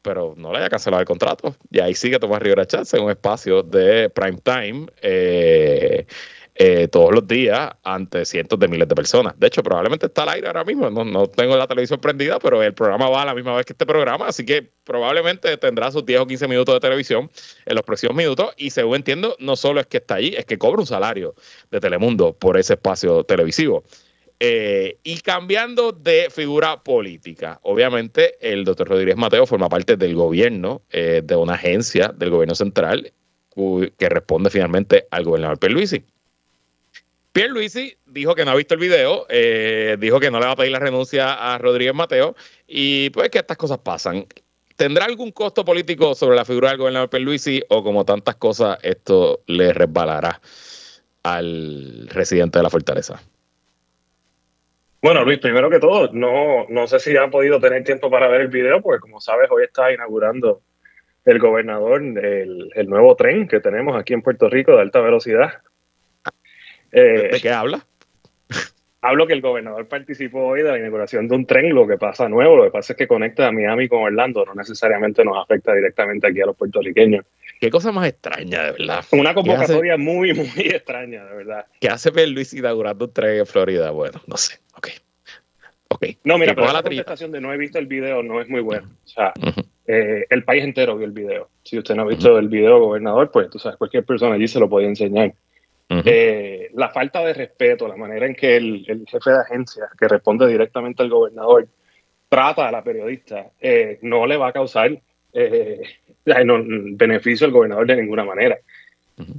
pero 0.03 0.35
no 0.37 0.51
le 0.51 0.59
haya 0.59 0.69
cancelado 0.69 1.01
el 1.01 1.07
contrato. 1.07 1.55
Y 1.71 1.79
ahí 1.79 1.95
sigue 1.95 2.19
Tomás 2.19 2.39
Rivera 2.39 2.67
Chats 2.67 2.93
en 2.93 3.01
un 3.01 3.09
espacio 3.09 3.63
de 3.63 4.11
prime 4.11 4.37
time. 4.37 4.85
Eh, 5.01 6.05
eh, 6.55 6.87
todos 6.87 7.11
los 7.11 7.27
días 7.27 7.71
ante 7.83 8.25
cientos 8.25 8.59
de 8.59 8.67
miles 8.67 8.87
de 8.87 8.93
personas. 8.93 9.33
De 9.39 9.47
hecho, 9.47 9.63
probablemente 9.63 10.05
está 10.05 10.23
al 10.23 10.29
aire 10.29 10.47
ahora 10.47 10.63
mismo. 10.63 10.89
No, 10.89 11.27
tengo 11.27 11.57
la 11.57 11.65
televisión 11.65 11.99
prendida, 11.99 12.37
pero 12.39 12.61
el 12.61 12.73
programa 12.73 13.09
va 13.09 13.23
a 13.23 13.25
la 13.25 13.33
misma 13.33 13.55
vez 13.55 13.65
que 13.65 13.73
este 13.73 13.87
programa, 13.87 14.27
así 14.27 14.45
que 14.45 14.69
probablemente 14.83 15.57
tendrá 15.57 15.91
sus 15.91 16.05
10 16.05 16.21
o 16.21 16.27
15 16.27 16.47
minutos 16.47 16.75
de 16.75 16.79
televisión 16.79 17.31
en 17.65 17.75
los 17.75 17.83
próximos 17.83 18.15
minutos. 18.15 18.53
Y 18.57 18.69
según 18.69 18.97
entiendo, 18.97 19.35
no 19.39 19.55
solo 19.55 19.79
es 19.79 19.87
que 19.87 19.97
está 19.97 20.15
allí, 20.15 20.35
es 20.37 20.45
que 20.45 20.59
cobra 20.59 20.79
un 20.79 20.87
salario 20.87 21.33
de 21.71 21.79
Telemundo 21.79 22.33
por 22.33 22.57
ese 22.57 22.73
espacio 22.73 23.23
televisivo. 23.23 23.83
Eh, 24.39 24.97
y 25.03 25.21
cambiando 25.21 25.91
de 25.91 26.27
figura 26.29 26.83
política, 26.83 27.59
obviamente 27.63 28.35
el 28.41 28.65
doctor 28.65 28.89
Rodríguez 28.89 29.15
Mateo 29.15 29.45
forma 29.47 29.69
parte 29.69 29.95
del 29.95 30.15
gobierno, 30.15 30.81
eh, 30.91 31.21
de 31.23 31.35
una 31.35 31.53
agencia 31.53 32.09
del 32.09 32.29
gobierno 32.29 32.53
central 32.53 33.13
que 33.55 34.09
responde 34.09 34.49
finalmente 34.49 35.07
al 35.11 35.23
gobernador 35.23 35.59
Luisi. 35.71 36.03
Pierre 37.33 37.49
Luisi 37.49 37.97
dijo 38.05 38.35
que 38.35 38.45
no 38.45 38.51
ha 38.51 38.55
visto 38.55 38.75
el 38.75 38.79
video, 38.79 39.25
eh, 39.27 39.97
dijo 39.99 40.19
que 40.19 40.29
no 40.29 40.39
le 40.39 40.45
va 40.45 40.51
a 40.51 40.55
pedir 40.55 40.71
la 40.71 40.77
renuncia 40.77 41.33
a 41.33 41.57
Rodríguez 41.57 41.95
Mateo 41.95 42.35
y 42.67 43.09
pues 43.09 43.31
que 43.31 43.39
estas 43.39 43.57
cosas 43.57 43.79
pasan. 43.79 44.27
¿Tendrá 44.75 45.05
algún 45.05 45.31
costo 45.31 45.65
político 45.65 46.13
sobre 46.13 46.35
la 46.35 46.45
figura 46.45 46.69
del 46.69 46.77
gobernador 46.77 47.09
Luisi 47.19 47.63
o 47.69 47.83
como 47.83 48.05
tantas 48.05 48.35
cosas 48.35 48.77
esto 48.83 49.41
le 49.47 49.73
resbalará 49.73 50.39
al 51.23 52.07
residente 52.09 52.59
de 52.59 52.63
la 52.63 52.69
fortaleza? 52.69 53.19
Bueno, 55.01 55.25
Luis, 55.25 55.39
primero 55.39 55.71
que 55.71 55.79
todo, 55.79 56.11
no, 56.13 56.67
no 56.69 56.87
sé 56.87 56.99
si 56.99 57.17
han 57.17 57.31
podido 57.31 57.59
tener 57.59 57.83
tiempo 57.83 58.11
para 58.11 58.27
ver 58.27 58.41
el 58.41 58.47
video, 58.47 58.79
porque 58.79 59.01
como 59.01 59.19
sabes, 59.19 59.49
hoy 59.49 59.63
está 59.63 59.91
inaugurando 59.91 60.61
el 61.25 61.39
gobernador 61.39 61.99
el, 62.01 62.69
el 62.75 62.87
nuevo 62.87 63.15
tren 63.15 63.47
que 63.47 63.59
tenemos 63.59 63.99
aquí 63.99 64.13
en 64.13 64.21
Puerto 64.21 64.49
Rico 64.49 64.73
de 64.73 64.81
alta 64.81 65.01
velocidad 65.01 65.63
eh, 66.93 67.29
¿De 67.33 67.39
qué 67.41 67.49
habla? 67.49 67.85
Hablo 69.01 69.27
que 69.27 69.33
el 69.33 69.41
gobernador 69.41 69.85
participó 69.87 70.45
hoy 70.45 70.61
de 70.61 70.71
la 70.71 70.77
inauguración 70.77 71.27
de 71.27 71.35
un 71.35 71.45
tren, 71.45 71.75
lo 71.75 71.85
que 71.85 71.97
pasa 71.97 72.29
nuevo, 72.29 72.55
lo 72.55 72.63
que 72.63 72.71
pasa 72.71 72.93
es 72.93 72.97
que 72.97 73.05
conecta 73.05 73.47
a 73.47 73.51
Miami 73.51 73.89
con 73.89 74.03
Orlando, 74.03 74.45
no 74.45 74.53
necesariamente 74.53 75.25
nos 75.25 75.43
afecta 75.43 75.73
directamente 75.73 76.27
aquí 76.27 76.39
a 76.39 76.45
los 76.45 76.55
puertorriqueños. 76.55 77.25
Qué 77.59 77.69
cosa 77.69 77.91
más 77.91 78.07
extraña, 78.07 78.63
de 78.63 78.71
verdad. 78.71 79.03
Una 79.11 79.33
convocatoria 79.33 79.97
muy, 79.97 80.33
muy 80.33 80.67
extraña, 80.69 81.25
de 81.25 81.35
verdad. 81.35 81.65
¿Qué 81.81 81.89
hace 81.89 82.11
ver 82.11 82.29
Luis 82.29 82.53
inaugurando 82.53 83.05
un 83.05 83.13
tren 83.13 83.39
en 83.39 83.45
Florida? 83.45 83.91
Bueno, 83.91 84.21
no 84.25 84.37
sé, 84.37 84.59
ok. 84.77 84.87
Okay. 85.89 86.17
No, 86.23 86.37
mira, 86.37 86.55
pero 86.55 86.71
la 86.71 86.81
contestación 86.81 87.31
de 87.31 87.41
no 87.41 87.53
he 87.53 87.57
visto 87.57 87.77
el 87.79 87.87
video 87.87 88.23
no 88.23 88.41
es 88.41 88.47
muy 88.47 88.61
buena. 88.61 88.87
O 88.87 89.07
sea, 89.07 89.33
eh, 89.85 90.25
el 90.29 90.43
país 90.43 90.63
entero 90.63 90.97
vio 90.97 91.05
el 91.05 91.11
video. 91.11 91.49
Si 91.63 91.77
usted 91.77 91.93
no 91.95 92.03
ha 92.03 92.05
visto 92.05 92.37
el 92.39 92.47
video, 92.47 92.79
gobernador, 92.79 93.29
pues 93.31 93.49
tú 93.49 93.59
sabes, 93.59 93.77
cualquier 93.77 94.05
persona 94.05 94.35
allí 94.35 94.47
se 94.47 94.59
lo 94.59 94.69
podía 94.69 94.87
enseñar. 94.87 95.33
Eh, 95.89 96.71
la 96.73 96.89
falta 96.89 97.23
de 97.23 97.33
respeto, 97.33 97.87
la 97.87 97.95
manera 97.95 98.25
en 98.25 98.35
que 98.35 98.55
el, 98.55 99.05
jefe 99.07 99.29
de 99.29 99.39
agencia, 99.39 99.89
que 99.97 100.07
responde 100.07 100.47
directamente 100.47 101.03
al 101.03 101.09
gobernador, 101.09 101.67
trata 102.29 102.67
a 102.67 102.71
la 102.71 102.83
periodista, 102.83 103.51
eh, 103.59 103.99
no 104.01 104.25
le 104.25 104.37
va 104.37 104.47
a 104.47 104.53
causar 104.53 104.99
eh, 105.33 105.81
beneficio 106.25 107.45
al 107.45 107.53
gobernador 107.53 107.85
de 107.87 107.97
ninguna 107.97 108.23
manera. 108.23 108.57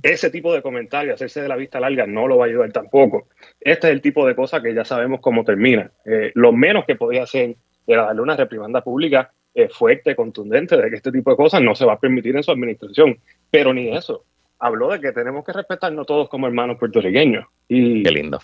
Ese 0.02 0.30
tipo 0.30 0.54
de 0.54 0.62
comentarios, 0.62 1.16
hacerse 1.16 1.42
de 1.42 1.48
la 1.48 1.56
vista 1.56 1.80
larga, 1.80 2.06
no 2.06 2.28
lo 2.28 2.38
va 2.38 2.44
a 2.44 2.48
ayudar 2.48 2.70
tampoco. 2.70 3.26
Este 3.60 3.88
es 3.88 3.92
el 3.92 4.00
tipo 4.00 4.24
de 4.24 4.36
cosas 4.36 4.62
que 4.62 4.72
ya 4.72 4.84
sabemos 4.84 5.20
cómo 5.20 5.44
termina. 5.44 5.90
lo 6.34 6.52
menos 6.52 6.84
que 6.84 6.94
podía 6.94 7.24
hacer 7.24 7.56
era 7.84 8.04
darle 8.04 8.22
una 8.22 8.36
reprimanda 8.36 8.84
pública 8.84 9.32
fuerte, 9.72 10.14
contundente, 10.14 10.76
de 10.76 10.90
que 10.90 10.96
este 10.96 11.10
tipo 11.10 11.30
de 11.30 11.36
cosas 11.36 11.60
no 11.60 11.74
se 11.74 11.84
va 11.84 11.94
a 11.94 11.98
permitir 11.98 12.36
en 12.36 12.44
su 12.44 12.52
administración. 12.52 13.18
Pero 13.50 13.74
ni 13.74 13.88
eso. 13.96 14.24
Habló 14.64 14.90
de 14.92 15.00
que 15.00 15.12
tenemos 15.12 15.44
que 15.44 15.52
respetarnos 15.52 16.06
todos 16.06 16.28
como 16.30 16.46
hermanos 16.46 16.78
puertorriqueños. 16.78 17.44
Y 17.68 18.02
Qué 18.02 18.10
lindo. 18.10 18.38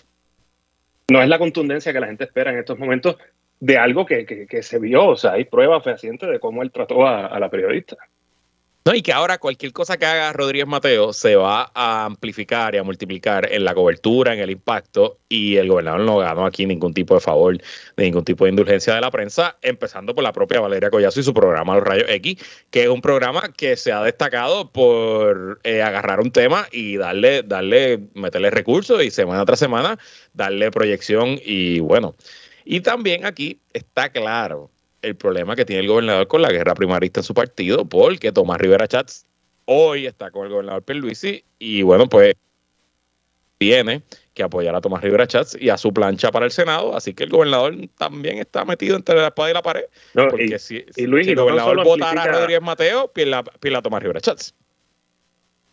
No 1.09 1.19
es 1.19 1.27
la 1.27 1.39
contundencia 1.39 1.91
que 1.91 1.99
la 1.99 2.05
gente 2.05 2.25
espera 2.25 2.51
en 2.51 2.59
estos 2.59 2.77
momentos 2.77 3.17
de 3.59 3.77
algo 3.79 4.05
que, 4.05 4.25
que, 4.25 4.61
se 4.61 4.77
vio. 4.77 5.07
O 5.07 5.15
sea, 5.15 5.31
hay 5.31 5.45
pruebas 5.45 5.83
fehacientes 5.83 6.29
de 6.29 6.39
cómo 6.39 6.61
él 6.61 6.71
trató 6.71 7.07
a 7.07 7.39
la 7.39 7.49
periodista. 7.49 7.97
No, 8.83 8.95
y 8.95 9.03
que 9.03 9.13
ahora 9.13 9.37
cualquier 9.37 9.73
cosa 9.73 9.97
que 9.97 10.07
haga 10.07 10.33
Rodríguez 10.33 10.65
Mateo 10.65 11.13
se 11.13 11.35
va 11.35 11.71
a 11.75 12.05
amplificar 12.05 12.73
y 12.73 12.79
a 12.79 12.83
multiplicar 12.83 13.47
en 13.53 13.63
la 13.63 13.75
cobertura, 13.75 14.33
en 14.33 14.39
el 14.39 14.49
impacto, 14.49 15.19
y 15.29 15.57
el 15.57 15.67
gobernador 15.67 16.01
no 16.01 16.17
ganó 16.17 16.47
aquí 16.47 16.65
ningún 16.65 16.91
tipo 16.91 17.13
de 17.13 17.19
favor, 17.19 17.55
ningún 17.95 18.25
tipo 18.25 18.45
de 18.45 18.49
indulgencia 18.49 18.95
de 18.95 19.01
la 19.01 19.11
prensa, 19.11 19.55
empezando 19.61 20.15
por 20.15 20.23
la 20.23 20.33
propia 20.33 20.61
Valeria 20.61 20.89
Collazo 20.89 21.19
y 21.19 21.23
su 21.23 21.31
programa 21.31 21.75
Los 21.75 21.83
Rayos 21.83 22.09
X, 22.09 22.43
que 22.71 22.81
es 22.81 22.89
un 22.89 23.01
programa 23.01 23.53
que 23.55 23.77
se 23.77 23.91
ha 23.91 24.01
destacado 24.01 24.71
por 24.71 25.59
eh, 25.63 25.83
agarrar 25.83 26.19
un 26.19 26.31
tema 26.31 26.67
y 26.71 26.97
darle, 26.97 27.43
darle, 27.43 27.99
meterle 28.15 28.49
recursos 28.49 29.03
y 29.03 29.11
semana 29.11 29.45
tras 29.45 29.59
semana 29.59 29.99
darle 30.33 30.71
proyección 30.71 31.39
y 31.45 31.81
bueno. 31.81 32.15
Y 32.65 32.81
también 32.81 33.25
aquí 33.25 33.59
está 33.73 34.09
claro 34.09 34.71
el 35.01 35.15
problema 35.15 35.55
que 35.55 35.65
tiene 35.65 35.81
el 35.81 35.87
gobernador 35.87 36.27
con 36.27 36.41
la 36.41 36.51
guerra 36.51 36.75
primarista 36.75 37.19
en 37.19 37.23
su 37.23 37.33
partido, 37.33 37.85
porque 37.85 38.31
Tomás 38.31 38.59
Rivera 38.59 38.87
Chats 38.87 39.25
hoy 39.65 40.05
está 40.05 40.31
con 40.31 40.45
el 40.45 40.51
gobernador 40.51 40.83
Pierluisi 40.83 41.43
y 41.59 41.81
bueno, 41.81 42.07
pues 42.07 42.35
tiene 43.57 44.01
que 44.33 44.43
apoyar 44.43 44.75
a 44.75 44.81
Tomás 44.81 45.03
Rivera 45.03 45.27
Chats 45.27 45.55
y 45.59 45.69
a 45.69 45.77
su 45.77 45.93
plancha 45.93 46.31
para 46.31 46.45
el 46.45 46.51
Senado, 46.51 46.95
así 46.95 47.13
que 47.13 47.23
el 47.23 47.29
gobernador 47.29 47.75
también 47.97 48.37
está 48.39 48.65
metido 48.65 48.95
entre 48.95 49.15
la 49.15 49.27
espada 49.27 49.51
y 49.51 49.53
la 49.53 49.61
pared, 49.61 49.83
porque 50.13 50.57
si, 50.57 50.83
el 50.95 51.35
gobernador 51.35 51.83
votara 51.83 52.23
a 52.23 52.27
Rodríguez 52.27 52.61
Mateo, 52.61 53.11
pierda, 53.11 53.39
a 53.39 53.81
Tomás 53.81 54.01
Rivera 54.01 54.21
Chats. 54.21 54.55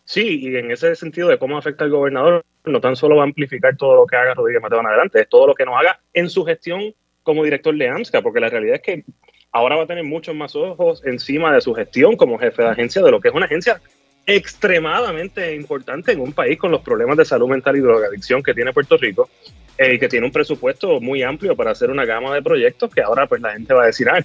Sí, 0.03 0.39
y 0.41 0.55
en 0.55 0.71
ese 0.71 0.95
sentido 0.95 1.29
de 1.29 1.37
cómo 1.37 1.57
afecta 1.57 1.83
al 1.83 1.91
gobernador, 1.91 2.43
no 2.65 2.81
tan 2.81 2.95
solo 2.95 3.15
va 3.15 3.23
a 3.23 3.25
amplificar 3.25 3.77
todo 3.77 3.95
lo 3.95 4.07
que 4.07 4.15
haga 4.15 4.33
Rodríguez 4.33 4.61
Mateo 4.61 4.79
en 4.79 4.87
adelante, 4.87 5.21
es 5.21 5.29
todo 5.29 5.47
lo 5.47 5.55
que 5.55 5.65
nos 5.65 5.75
haga 5.75 5.99
en 6.13 6.29
su 6.29 6.43
gestión 6.45 6.93
como 7.23 7.43
director 7.43 7.75
de 7.75 7.89
AMSCA, 7.89 8.21
porque 8.21 8.39
la 8.39 8.49
realidad 8.49 8.75
es 8.75 8.81
que 8.81 9.03
ahora 9.51 9.75
va 9.75 9.83
a 9.83 9.87
tener 9.87 10.03
muchos 10.03 10.35
más 10.35 10.55
ojos 10.55 11.01
encima 11.05 11.53
de 11.53 11.61
su 11.61 11.73
gestión 11.73 12.15
como 12.15 12.37
jefe 12.37 12.63
de 12.63 12.69
agencia, 12.69 13.01
de 13.01 13.11
lo 13.11 13.19
que 13.19 13.29
es 13.29 13.33
una 13.33 13.45
agencia 13.45 13.81
extremadamente 14.25 15.55
importante 15.55 16.11
en 16.11 16.19
un 16.19 16.33
país 16.33 16.57
con 16.59 16.71
los 16.71 16.81
problemas 16.81 17.17
de 17.17 17.25
salud 17.25 17.49
mental 17.49 17.75
y 17.77 17.79
drogadicción 17.79 18.43
que 18.43 18.53
tiene 18.53 18.73
Puerto 18.73 18.95
Rico 18.97 19.27
eh, 19.81 19.97
que 19.97 20.09
tiene 20.09 20.25
un 20.25 20.31
presupuesto 20.31 20.99
muy 20.99 21.23
amplio 21.23 21.55
para 21.55 21.71
hacer 21.71 21.89
una 21.89 22.03
gama 22.03 22.35
de 22.35 22.41
proyectos 22.41 22.93
que 22.93 23.01
ahora 23.01 23.27
pues 23.27 23.41
la 23.41 23.53
gente 23.53 23.73
va 23.73 23.83
a 23.83 23.85
decir, 23.85 24.09
ah, 24.09 24.23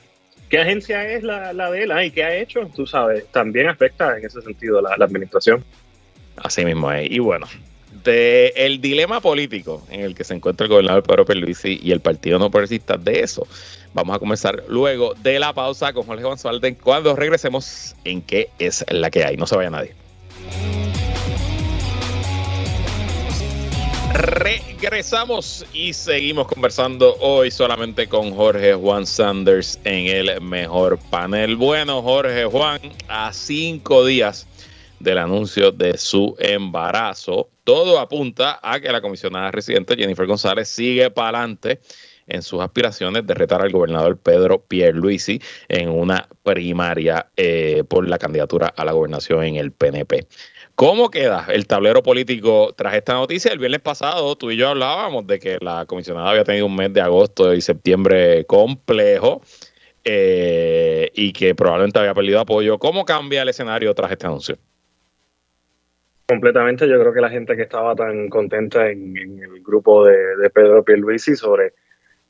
¿qué 0.48 0.58
agencia 0.58 1.08
es 1.08 1.22
la, 1.22 1.52
de 1.70 1.84
él? 1.84 1.92
¿Y 2.04 2.10
qué 2.10 2.24
ha 2.24 2.36
hecho? 2.36 2.68
Tú 2.74 2.88
sabes, 2.88 3.26
también 3.28 3.68
afecta 3.68 4.18
en 4.18 4.24
ese 4.24 4.42
sentido 4.42 4.82
la, 4.82 4.96
la 4.96 5.04
administración. 5.04 5.64
Así 6.36 6.64
mismo 6.64 6.90
es. 6.90 7.08
Y 7.08 7.20
bueno, 7.20 7.46
el 8.06 8.80
dilema 8.80 9.20
político 9.20 9.82
en 9.90 10.00
el 10.00 10.14
que 10.14 10.24
se 10.24 10.34
encuentra 10.34 10.64
el 10.64 10.70
gobernador 10.70 11.02
Pedro 11.02 11.24
Pierluisi 11.24 11.80
y 11.82 11.92
el 11.92 12.00
Partido 12.00 12.38
No 12.38 12.50
Progresista, 12.50 12.96
de 12.96 13.20
eso 13.20 13.46
vamos 13.94 14.16
a 14.16 14.18
comenzar 14.18 14.64
luego 14.68 15.14
de 15.22 15.38
la 15.38 15.52
pausa 15.52 15.92
con 15.92 16.04
Jorge 16.04 16.24
González 16.24 16.76
cuando 16.82 17.16
regresemos 17.16 17.94
en 18.04 18.20
qué 18.20 18.50
es 18.58 18.84
la 18.90 19.10
que 19.10 19.24
hay. 19.24 19.36
No 19.36 19.46
se 19.46 19.56
vaya 19.56 19.70
nadie. 19.70 19.94
Regresamos 24.14 25.66
y 25.72 25.92
seguimos 25.92 26.46
conversando 26.46 27.16
hoy 27.18 27.50
solamente 27.50 28.06
con 28.06 28.34
Jorge 28.34 28.74
Juan 28.74 29.06
Sanders 29.06 29.80
en 29.84 30.06
el 30.06 30.40
mejor 30.40 30.98
panel. 31.10 31.56
Bueno, 31.56 32.00
Jorge 32.00 32.44
Juan, 32.44 32.80
a 33.08 33.32
cinco 33.32 34.04
días 34.04 34.46
del 35.00 35.18
anuncio 35.18 35.70
de 35.70 35.98
su 35.98 36.36
embarazo. 36.38 37.48
Todo 37.64 37.98
apunta 37.98 38.58
a 38.62 38.80
que 38.80 38.92
la 38.92 39.00
comisionada 39.00 39.50
residente 39.50 39.96
Jennifer 39.96 40.26
González 40.26 40.68
sigue 40.68 41.10
para 41.10 41.38
adelante 41.40 41.80
en 42.26 42.42
sus 42.42 42.60
aspiraciones 42.60 43.26
de 43.26 43.34
retar 43.34 43.60
al 43.60 43.70
gobernador 43.70 44.16
Pedro 44.18 44.62
Pierluisi 44.62 45.40
en 45.68 45.90
una 45.90 46.28
primaria 46.42 47.26
eh, 47.36 47.84
por 47.88 48.08
la 48.08 48.18
candidatura 48.18 48.68
a 48.68 48.84
la 48.84 48.92
gobernación 48.92 49.44
en 49.44 49.56
el 49.56 49.72
PNP. 49.72 50.26
¿Cómo 50.74 51.10
queda 51.10 51.46
el 51.50 51.66
tablero 51.66 52.02
político 52.02 52.74
tras 52.76 52.94
esta 52.94 53.14
noticia? 53.14 53.52
El 53.52 53.58
viernes 53.58 53.80
pasado 53.80 54.34
tú 54.36 54.50
y 54.50 54.56
yo 54.56 54.70
hablábamos 54.70 55.26
de 55.26 55.38
que 55.38 55.58
la 55.60 55.86
comisionada 55.86 56.30
había 56.30 56.44
tenido 56.44 56.66
un 56.66 56.74
mes 56.74 56.92
de 56.92 57.00
agosto 57.00 57.54
y 57.54 57.60
septiembre 57.60 58.44
complejo 58.46 59.40
eh, 60.02 61.10
y 61.14 61.32
que 61.32 61.54
probablemente 61.54 62.00
había 62.00 62.12
perdido 62.12 62.40
apoyo. 62.40 62.78
¿Cómo 62.78 63.04
cambia 63.04 63.42
el 63.42 63.48
escenario 63.48 63.94
tras 63.94 64.10
este 64.10 64.26
anuncio? 64.26 64.58
Completamente, 66.26 66.88
yo 66.88 66.98
creo 66.98 67.12
que 67.12 67.20
la 67.20 67.30
gente 67.30 67.54
que 67.54 67.62
estaba 67.62 67.94
tan 67.94 68.28
contenta 68.28 68.88
en, 68.88 69.16
el 69.16 69.62
grupo 69.62 70.06
de, 70.06 70.36
de, 70.36 70.48
Pedro 70.48 70.82
Pierluisi 70.82 71.36
sobre 71.36 71.74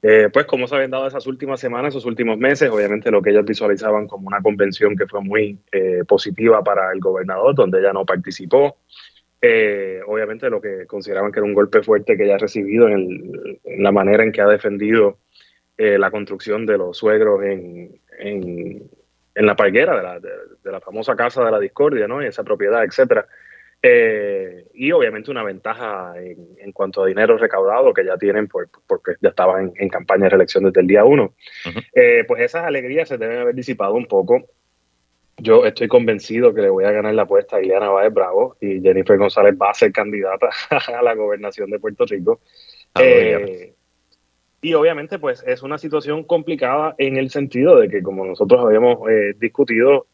eh, 0.07 0.29
pues 0.31 0.45
cómo 0.45 0.69
se 0.69 0.75
habían 0.75 0.91
dado 0.91 1.07
esas 1.07 1.27
últimas 1.27 1.59
semanas, 1.59 1.95
esos 1.95 2.05
últimos 2.05 2.37
meses, 2.37 2.69
obviamente 2.69 3.11
lo 3.11 3.23
que 3.23 3.31
ellos 3.31 3.47
visualizaban 3.47 4.07
como 4.07 4.27
una 4.27 4.43
convención 4.43 4.97
que 4.97 5.07
fue 5.07 5.23
muy 5.23 5.59
eh, 5.73 6.03
positiva 6.07 6.63
para 6.63 6.93
el 6.93 7.01
gobernador, 7.01 7.55
donde 7.55 7.79
ella 7.79 7.95
no 7.95 8.05
participó, 8.05 8.77
eh, 9.41 10.01
obviamente 10.07 10.51
lo 10.51 10.61
que 10.61 10.87
consideraban 10.87 11.33
que 11.33 11.39
era 11.39 11.47
un 11.47 11.55
golpe 11.55 11.83
fuerte 11.83 12.19
que 12.19 12.25
ella 12.25 12.35
ha 12.35 12.39
recibido 12.39 12.87
en, 12.89 13.59
la 13.79 13.93
manera 13.93 14.25
en 14.25 14.33
que 14.33 14.43
ha 14.43 14.47
defendido 14.47 15.21
la 15.79 16.11
construcción 16.11 16.67
de 16.67 16.79
los 16.79 16.99
suegros 16.99 17.43
en, 17.43 17.99
en, 18.19 18.91
la 19.35 19.57
parguera 19.57 19.97
de 19.97 20.03
la, 20.03 20.21
de 20.21 20.71
la, 20.71 20.81
famosa 20.81 21.17
casa 21.17 21.43
de 21.45 21.51
la 21.51 21.59
discordia, 21.59 22.07
¿no? 22.07 22.23
Y 22.23 22.27
esa 22.27 22.45
propiedad, 22.45 22.85
etcétera. 22.85 23.27
Eh, 23.87 24.65
y 24.73 24.93
obviamente 24.93 25.31
una 25.31 25.43
ventaja 25.43 26.15
en, 26.17 26.73
cuanto 26.73 27.03
a 27.03 27.07
dinero 27.07 27.37
recaudado 27.37 27.93
que 27.93 28.03
ya 28.03 28.17
tienen 28.17 28.49
porque 28.49 29.13
ya 29.21 29.29
estaban 29.29 29.75
en, 29.77 29.89
campaña 29.91 30.25
de 30.25 30.31
reelección 30.31 30.65
desde 30.65 30.81
el 30.81 30.87
día 30.87 31.05
uno. 31.05 31.35
Eh, 31.93 32.25
pues 32.27 32.41
esas 32.41 32.65
alegrías 32.65 33.11
se 33.11 33.19
deben 33.19 33.41
haber 33.41 33.55
disipado 33.55 33.93
un 33.93 34.07
poco. 34.07 34.43
Yo 35.37 35.67
estoy 35.67 35.87
convencido 35.87 36.55
que 36.55 36.63
le 36.63 36.71
voy 36.71 36.85
a 36.85 36.93
ganar 36.93 37.13
la 37.13 37.23
apuesta 37.25 37.59
a 37.59 37.63
Ileana 37.63 37.91
Báez 37.91 38.15
Bravo 38.15 38.57
y 38.59 38.81
Jennifer 38.81 39.19
González 39.19 39.55
va 39.61 39.69
a 39.69 39.75
ser 39.75 39.93
candidata 39.93 40.49
a 40.71 41.03
la 41.03 41.15
gobernación 41.15 41.69
de 41.71 41.79
Puerto 41.79 42.07
Rico. 42.07 42.41
Ah, 42.95 43.03
eh, 43.03 43.75
y 44.63 44.73
obviamente 44.73 45.19
pues 45.19 45.45
es 45.47 45.63
una 45.63 45.77
situación 45.77 46.25
complicada 46.25 46.95
en 46.97 47.19
el 47.19 47.29
sentido 47.29 47.77
de 47.77 47.91
que 47.91 48.03
como 48.03 48.25
nosotros 48.25 48.65
habíamos 48.65 49.01
discutido, 49.39 50.07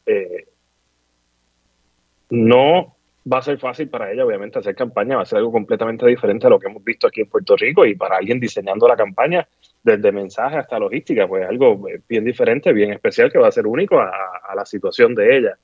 no 2.30 2.96
va 3.30 3.38
a 3.38 3.42
ser 3.42 3.58
fácil 3.58 3.88
para 3.88 4.10
ella, 4.10 4.24
obviamente, 4.24 4.58
hacer 4.58 4.74
campaña, 4.74 5.16
va 5.16 5.22
a 5.22 5.26
ser 5.26 5.38
algo 5.38 5.52
completamente 5.52 6.06
diferente 6.06 6.46
a 6.46 6.50
lo 6.50 6.58
que 6.58 6.68
hemos 6.68 6.82
visto 6.82 7.06
aquí 7.06 7.20
en 7.20 7.28
Puerto 7.28 7.56
Rico 7.56 7.84
y 7.84 7.94
para 7.94 8.16
alguien 8.16 8.40
diseñando 8.40 8.88
la 8.88 8.96
campaña, 8.96 9.46
desde 9.82 10.12
mensaje 10.12 10.56
hasta 10.56 10.78
logística, 10.78 11.26
pues 11.26 11.46
algo 11.46 11.88
eh, 11.88 12.00
bien 12.08 12.24
diferente, 12.24 12.72
bien 12.72 12.92
especial 12.92 13.30
que 13.30 13.38
va 13.38 13.48
a 13.48 13.52
ser 13.52 13.66
único 13.66 13.98
a, 13.98 14.54
la 14.54 14.64
situación 14.64 15.14
de 15.14 15.36
ella. 15.36 15.58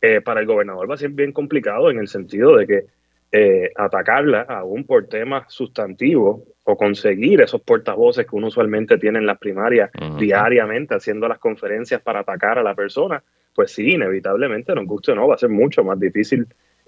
Eh, 0.00 0.20
para 0.20 0.40
el 0.40 0.46
gobernador 0.46 0.88
va 0.88 0.94
a 0.94 0.98
ser 0.98 1.10
bien 1.10 1.32
complicado 1.32 1.90
en 1.90 1.98
el 1.98 2.06
sentido 2.06 2.56
de 2.56 2.66
que 2.66 2.84
eh, 3.32 3.72
atacarla 3.76 4.42
aún 4.42 4.84
por 4.84 5.08
temas 5.08 5.52
sustantivos 5.52 6.40
o 6.62 6.76
conseguir 6.76 7.40
esos 7.40 7.60
portavoces 7.62 8.26
que 8.26 8.36
uno 8.36 8.46
usualmente 8.46 8.96
tiene 8.96 9.18
en 9.18 9.26
las 9.26 9.38
primarias 9.38 9.90
diariamente 10.18 10.94
haciendo 10.94 11.26
las 11.26 11.38
conferencias 11.38 12.00
para 12.00 12.20
atacar 12.20 12.58
a 12.58 12.62
la 12.62 12.74
persona, 12.74 13.22
pues 13.54 13.72
sí, 13.72 13.94
inevitablemente, 13.94 14.74
nos 14.74 14.86
guste 14.86 15.12
o 15.12 15.14
no, 15.14 15.26
va 15.26 15.34
a 15.34 15.38
ser 15.38 15.48
mucho 15.48 15.82
más 15.82 15.98
difícil 15.98 16.46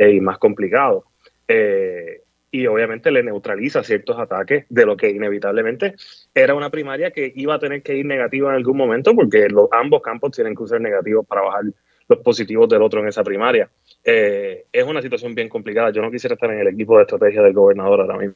y 0.09 0.21
más 0.21 0.39
complicado. 0.39 1.05
Eh, 1.49 2.23
y 2.53 2.67
obviamente 2.67 3.11
le 3.11 3.23
neutraliza 3.23 3.85
ciertos 3.85 4.19
ataques 4.19 4.65
de 4.69 4.87
lo 4.87 4.97
que 4.97 5.11
inevitablemente 5.11 5.95
era 6.35 6.55
una 6.55 6.71
primaria 6.71 7.11
que 7.11 7.33
iba 7.37 7.55
a 7.55 7.59
tener 7.59 7.83
que 7.83 7.97
ir 7.97 8.07
negativa 8.07 8.51
en 8.51 8.57
algún 8.57 8.77
momento 8.77 9.15
porque 9.15 9.49
los, 9.49 9.69
ambos 9.73 10.03
campos 10.03 10.33
tienen 10.33 10.55
que 10.57 10.67
ser 10.67 10.81
negativos 10.81 11.27
para 11.27 11.43
bajar 11.43 11.65
los 12.09 12.19
positivos 12.21 12.69
del 12.69 12.83
otro 12.83 13.01
en 13.01 13.09
esa 13.09 13.23
primaria. 13.23 13.71
Eh, 14.03 14.65
es 14.73 14.85
una 14.85 15.01
situación 15.01 15.35
bien 15.35 15.49
complicada. 15.49 15.91
Yo 15.91 16.03
no 16.03 16.11
quisiera 16.11 16.35
estar 16.35 16.51
en 16.51 16.59
el 16.59 16.69
equipo 16.69 16.97
de 16.97 17.03
estrategia 17.03 17.43
del 17.43 17.53
gobernador 17.53 18.01
ahora 18.01 18.19
mismo. 18.19 18.35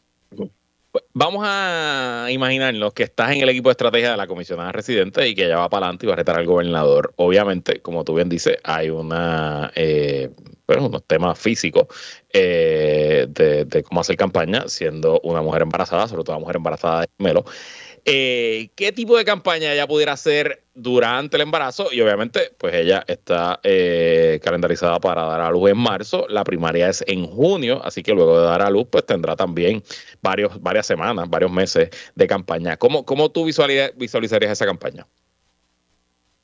Vamos 1.13 1.43
a 1.45 2.29
imaginarnos 2.31 2.93
que 2.93 3.03
estás 3.03 3.33
en 3.33 3.41
el 3.41 3.49
equipo 3.49 3.69
de 3.69 3.73
estrategia 3.73 4.13
de 4.13 4.17
la 4.17 4.29
comisionada 4.29 4.71
residente 4.71 5.27
y 5.29 5.35
que 5.35 5.47
ella 5.47 5.59
va 5.59 5.69
para 5.69 5.87
adelante 5.87 6.07
y 6.07 6.09
va 6.09 6.13
a 6.13 6.17
retar 6.17 6.39
al 6.39 6.47
gobernador. 6.47 7.13
Obviamente, 7.17 7.81
como 7.81 8.05
tú 8.05 8.15
bien 8.15 8.29
dices, 8.29 8.59
hay 8.63 8.91
una, 8.91 9.73
eh, 9.75 10.31
bueno, 10.67 10.87
unos 10.87 11.05
temas 11.07 11.39
físicos 11.39 11.87
eh, 12.33 13.27
de, 13.29 13.83
cómo 13.83 14.01
hacer 14.01 14.17
campaña 14.17 14.69
siendo 14.69 15.21
una 15.23 15.43
mujer 15.43 15.63
embarazada, 15.63 16.09
sobre 16.09 16.25
todo 16.25 16.37
una 16.37 16.41
mujer 16.41 16.57
embarazada 16.57 17.03
de 17.03 17.09
gemelo. 17.19 17.45
Eh, 18.07 18.71
qué 18.75 18.93
tipo 18.93 19.17
de 19.17 19.25
campaña 19.25 19.73
ella 19.73 19.87
pudiera 19.87 20.13
hacer 20.13 20.65
durante 20.75 21.37
el 21.37 21.43
embarazo 21.43 21.89
y 21.91 22.03
obviamente 22.03 22.53
pues 22.59 22.75
ella 22.75 23.03
está 23.07 23.61
eh, 23.63 24.41
calendarizada 24.43 25.01
para 25.01 25.25
dar 25.25 25.41
a 25.41 25.51
luz 25.51 25.71
en 25.71 25.79
marzo, 25.79 26.27
la 26.29 26.45
primaria 26.45 26.91
es 26.91 27.03
en 27.07 27.27
junio, 27.27 27.81
así 27.83 28.03
que 28.03 28.13
luego 28.13 28.41
de 28.41 28.47
dar 28.47 28.61
a 28.61 28.69
luz 28.69 28.89
pues 28.91 29.07
tendrá 29.07 29.37
también 29.37 29.83
varios, 30.21 30.61
varias 30.61 30.87
semanas, 30.87 31.31
varios 31.31 31.51
meses 31.51 31.89
de 32.15 32.27
campaña. 32.27 32.77
¿Cómo, 32.77 33.07
cómo 33.07 33.31
tú 33.31 33.45
visualizarías 33.47 34.53
esa 34.53 34.67
campaña? 34.67 35.07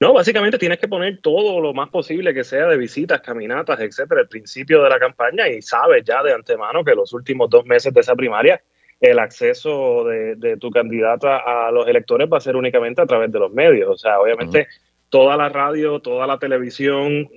No, 0.01 0.14
básicamente 0.14 0.57
tienes 0.57 0.78
que 0.78 0.88
poner 0.88 1.20
todo 1.20 1.61
lo 1.61 1.74
más 1.74 1.90
posible 1.90 2.32
que 2.32 2.42
sea 2.42 2.66
de 2.68 2.78
visitas, 2.78 3.20
caminatas, 3.20 3.78
etcétera, 3.80 4.22
al 4.22 4.28
principio 4.28 4.82
de 4.82 4.88
la 4.88 4.98
campaña 4.98 5.46
y 5.46 5.61
sabes 5.61 6.03
ya 6.05 6.22
de 6.22 6.32
antemano 6.32 6.82
que 6.82 6.94
los 6.94 7.12
últimos 7.12 7.51
dos 7.51 7.66
meses 7.66 7.92
de 7.92 8.01
esa 8.01 8.16
primaria 8.16 8.62
el 9.01 9.18
acceso 9.18 10.05
de, 10.05 10.57
tu 10.59 10.70
candidata 10.70 11.38
a 11.38 11.70
los 11.70 11.88
electores 11.88 12.28
va 12.30 12.36
a 12.36 12.40
ser 12.40 12.55
únicamente 12.57 13.01
a 13.01 13.07
través 13.07 13.32
de 13.32 13.38
los 13.38 13.53
medios. 13.53 13.88
O 13.88 13.96
sea, 13.96 14.20
obviamente 14.20 14.68
toda 15.09 15.36
la 15.36 15.48
radio, 15.48 16.01
toda 16.01 16.26
la 16.26 16.38
televisión 16.38 17.28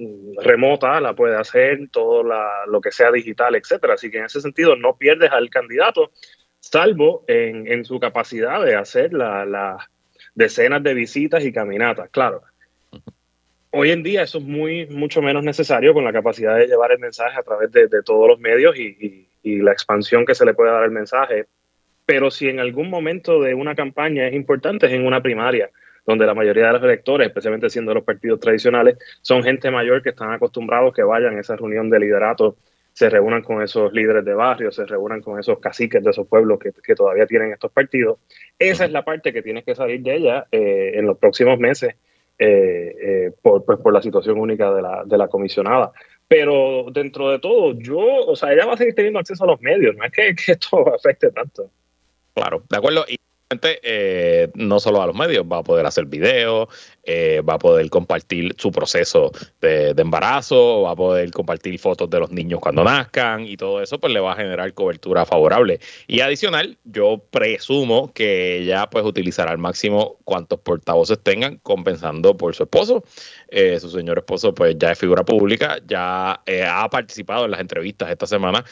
remota 0.41 0.99
la 0.99 1.14
puede 1.16 1.38
hacer, 1.38 1.89
todo 1.89 2.24
lo 2.24 2.82
que 2.82 2.91
sea 2.91 3.11
digital, 3.11 3.55
etcétera. 3.55 3.93
Así 3.93 4.11
que 4.11 4.20
en 4.20 4.26
ese 4.26 4.41
sentido 4.41 4.76
no 4.76 4.97
pierdes 4.97 5.32
al 5.32 5.49
candidato, 5.49 6.11
salvo 6.59 7.24
en, 7.28 7.86
su 7.86 7.99
capacidad 7.99 8.64
de 8.64 8.76
hacer 8.76 9.14
las 9.14 9.89
decenas 10.36 10.84
de 10.84 10.93
visitas 10.93 11.45
y 11.45 11.53
caminatas. 11.53 12.09
Claro, 12.09 12.41
hoy 13.76 13.91
en 13.91 14.03
día 14.03 14.24
eso 14.24 14.38
es 14.38 14.43
muy 14.43 14.86
mucho 14.88 15.21
menos 15.21 15.43
necesario 15.43 15.93
con 15.93 16.03
la 16.03 16.13
capacidad 16.13 16.57
de 16.57 16.67
llevar 16.67 16.91
el 16.91 16.99
mensaje 16.99 17.38
a 17.39 17.43
través 17.43 17.71
de, 17.71 17.88
todos 18.03 18.28
los 18.28 18.39
medios 18.39 18.78
y, 18.78 19.28
la 19.43 19.74
expansión 19.74 20.26
que 20.26 20.36
se 20.36 20.45
le 20.45 20.53
puede 20.53 20.71
dar 20.71 20.84
al 20.84 20.91
mensaje. 20.91 21.47
Pero 22.05 22.32
si 22.32 22.47
en 22.47 22.59
algún 22.59 22.89
momento 22.89 23.41
de 23.41 23.53
una 23.53 23.76
campaña 23.76 24.28
es 24.28 24.34
importante, 24.34 24.86
es 24.86 24.93
en 24.93 25.05
una 25.05 25.21
primaria, 25.21 25.69
donde 26.05 26.26
la 26.26 26.34
mayoría 26.34 26.67
de 26.67 26.74
los 26.74 26.84
electores, 26.84 27.28
especialmente 27.28 27.69
siendo 27.69 27.93
los 27.93 28.03
partidos 28.03 28.39
tradicionales, 28.39 28.97
son 29.21 29.43
gente 29.43 29.69
mayor 29.69 30.01
que 30.01 30.09
están 30.09 30.32
acostumbrados 30.32 30.93
que 30.93 31.03
vayan 31.03 31.36
a 31.36 31.41
esa 31.41 31.55
reunión 31.57 31.89
de 31.89 31.99
liderato, 31.99 32.55
se 32.93 33.09
reúnan 33.09 33.41
con 33.41 33.61
esos 33.61 33.91
líderes 33.91 34.24
de 34.24 34.34
barrio, 34.34 34.71
se 34.71 34.86
reúnan 34.86 35.21
con 35.21 35.39
esos 35.39 35.59
caciques 35.59 36.01
de 36.03 36.11
esos 36.11 36.28
pueblos 36.28 36.59
que, 36.59 36.95
todavía 36.95 37.26
tienen 37.26 37.51
estos 37.51 37.71
partidos. 37.71 38.19
Esa 38.59 38.86
es 38.86 38.91
la 38.91 39.03
parte 39.03 39.34
que 39.34 39.41
tienes 39.41 39.65
que 39.65 39.76
salir 39.76 40.01
de 40.01 40.15
ella 40.15 40.45
eh, 40.51 40.91
en 40.95 41.05
los 41.05 41.17
próximos 41.17 41.59
meses 41.59 41.95
eh, 42.46 42.96
eh, 43.02 43.32
por, 43.41 43.64
pues, 43.64 43.80
por 43.80 43.94
la 43.94 44.02
situación 44.02 44.38
única 44.38 44.74
de 44.74 44.82
la, 44.82 45.04
de 45.06 45.18
la 45.18 45.30
comisionada. 45.30 45.94
Pero 46.28 46.88
dentro 46.91 47.30
de 47.30 47.39
todo, 47.39 47.74
yo, 47.80 48.00
o 48.00 48.36
sea, 48.36 48.52
ella 48.52 48.66
va 48.66 48.74
a 48.74 48.78
seguir 48.78 48.96
teniendo 48.96 49.20
acceso 49.20 49.46
a 49.46 49.48
los 49.48 49.62
medios, 49.62 49.96
no 49.96 50.04
es 50.04 50.12
que, 50.12 50.36
esto 50.52 50.94
afecte 50.94 51.32
tanto. 51.32 51.70
Claro, 52.34 52.64
de 52.70 52.78
acuerdo. 52.78 53.06
Y 53.08 53.18
eh, 53.84 54.50
no 54.56 54.80
solo 54.80 55.02
a 55.02 55.08
los 55.08 55.16
medios, 55.16 55.46
va 55.50 55.60
a 55.60 55.64
poder 55.64 55.86
hacer 55.86 56.06
videos, 56.06 56.68
eh, 57.04 57.41
va 57.47 57.56
a 57.56 57.60
poder 57.60 57.89
compartir 57.89 58.56
su 58.58 58.72
proceso 58.72 59.32
de, 59.62 59.93
embarazo, 59.97 60.84
va 60.84 60.91
a 60.91 60.95
poder 60.95 61.32
compartir 61.32 61.78
fotos 61.80 62.10
de 62.10 62.20
los 62.20 62.32
niños 62.32 62.60
cuando 62.60 62.84
nazcan 62.84 63.45
y 63.45 63.58
todo 63.58 63.82
eso, 63.82 63.99
pues 63.99 64.14
le 64.14 64.20
va 64.20 64.34
a 64.34 64.36
generar 64.36 64.74
cobertura 64.74 65.26
favorable. 65.26 65.80
Y 66.08 66.22
adicional, 66.22 66.78
yo 66.84 67.22
presumo 67.30 68.12
que 68.14 68.58
ella 68.58 68.89
pues 68.89 69.06
utilizará 69.06 69.51
al 69.51 69.58
máximo 69.58 70.18
cuantos 70.24 70.60
portavoces 70.60 71.20
tengan, 71.22 71.58
compensando 71.58 72.36
por 72.36 72.56
su 72.56 72.64
esposo. 72.64 73.04
Eh, 73.49 73.80
su 73.80 73.89
señor 73.89 74.18
esposo 74.18 74.54
pues 74.54 74.76
ya 74.78 74.91
es 74.91 74.99
figura 74.99 75.24
pública, 75.24 75.78
ya 75.86 76.34
ha 76.34 76.89
participado 76.89 77.45
en 77.45 77.51
las 77.51 77.60
entrevistas 77.60 78.10
esta 78.10 78.26
semana 78.26 78.64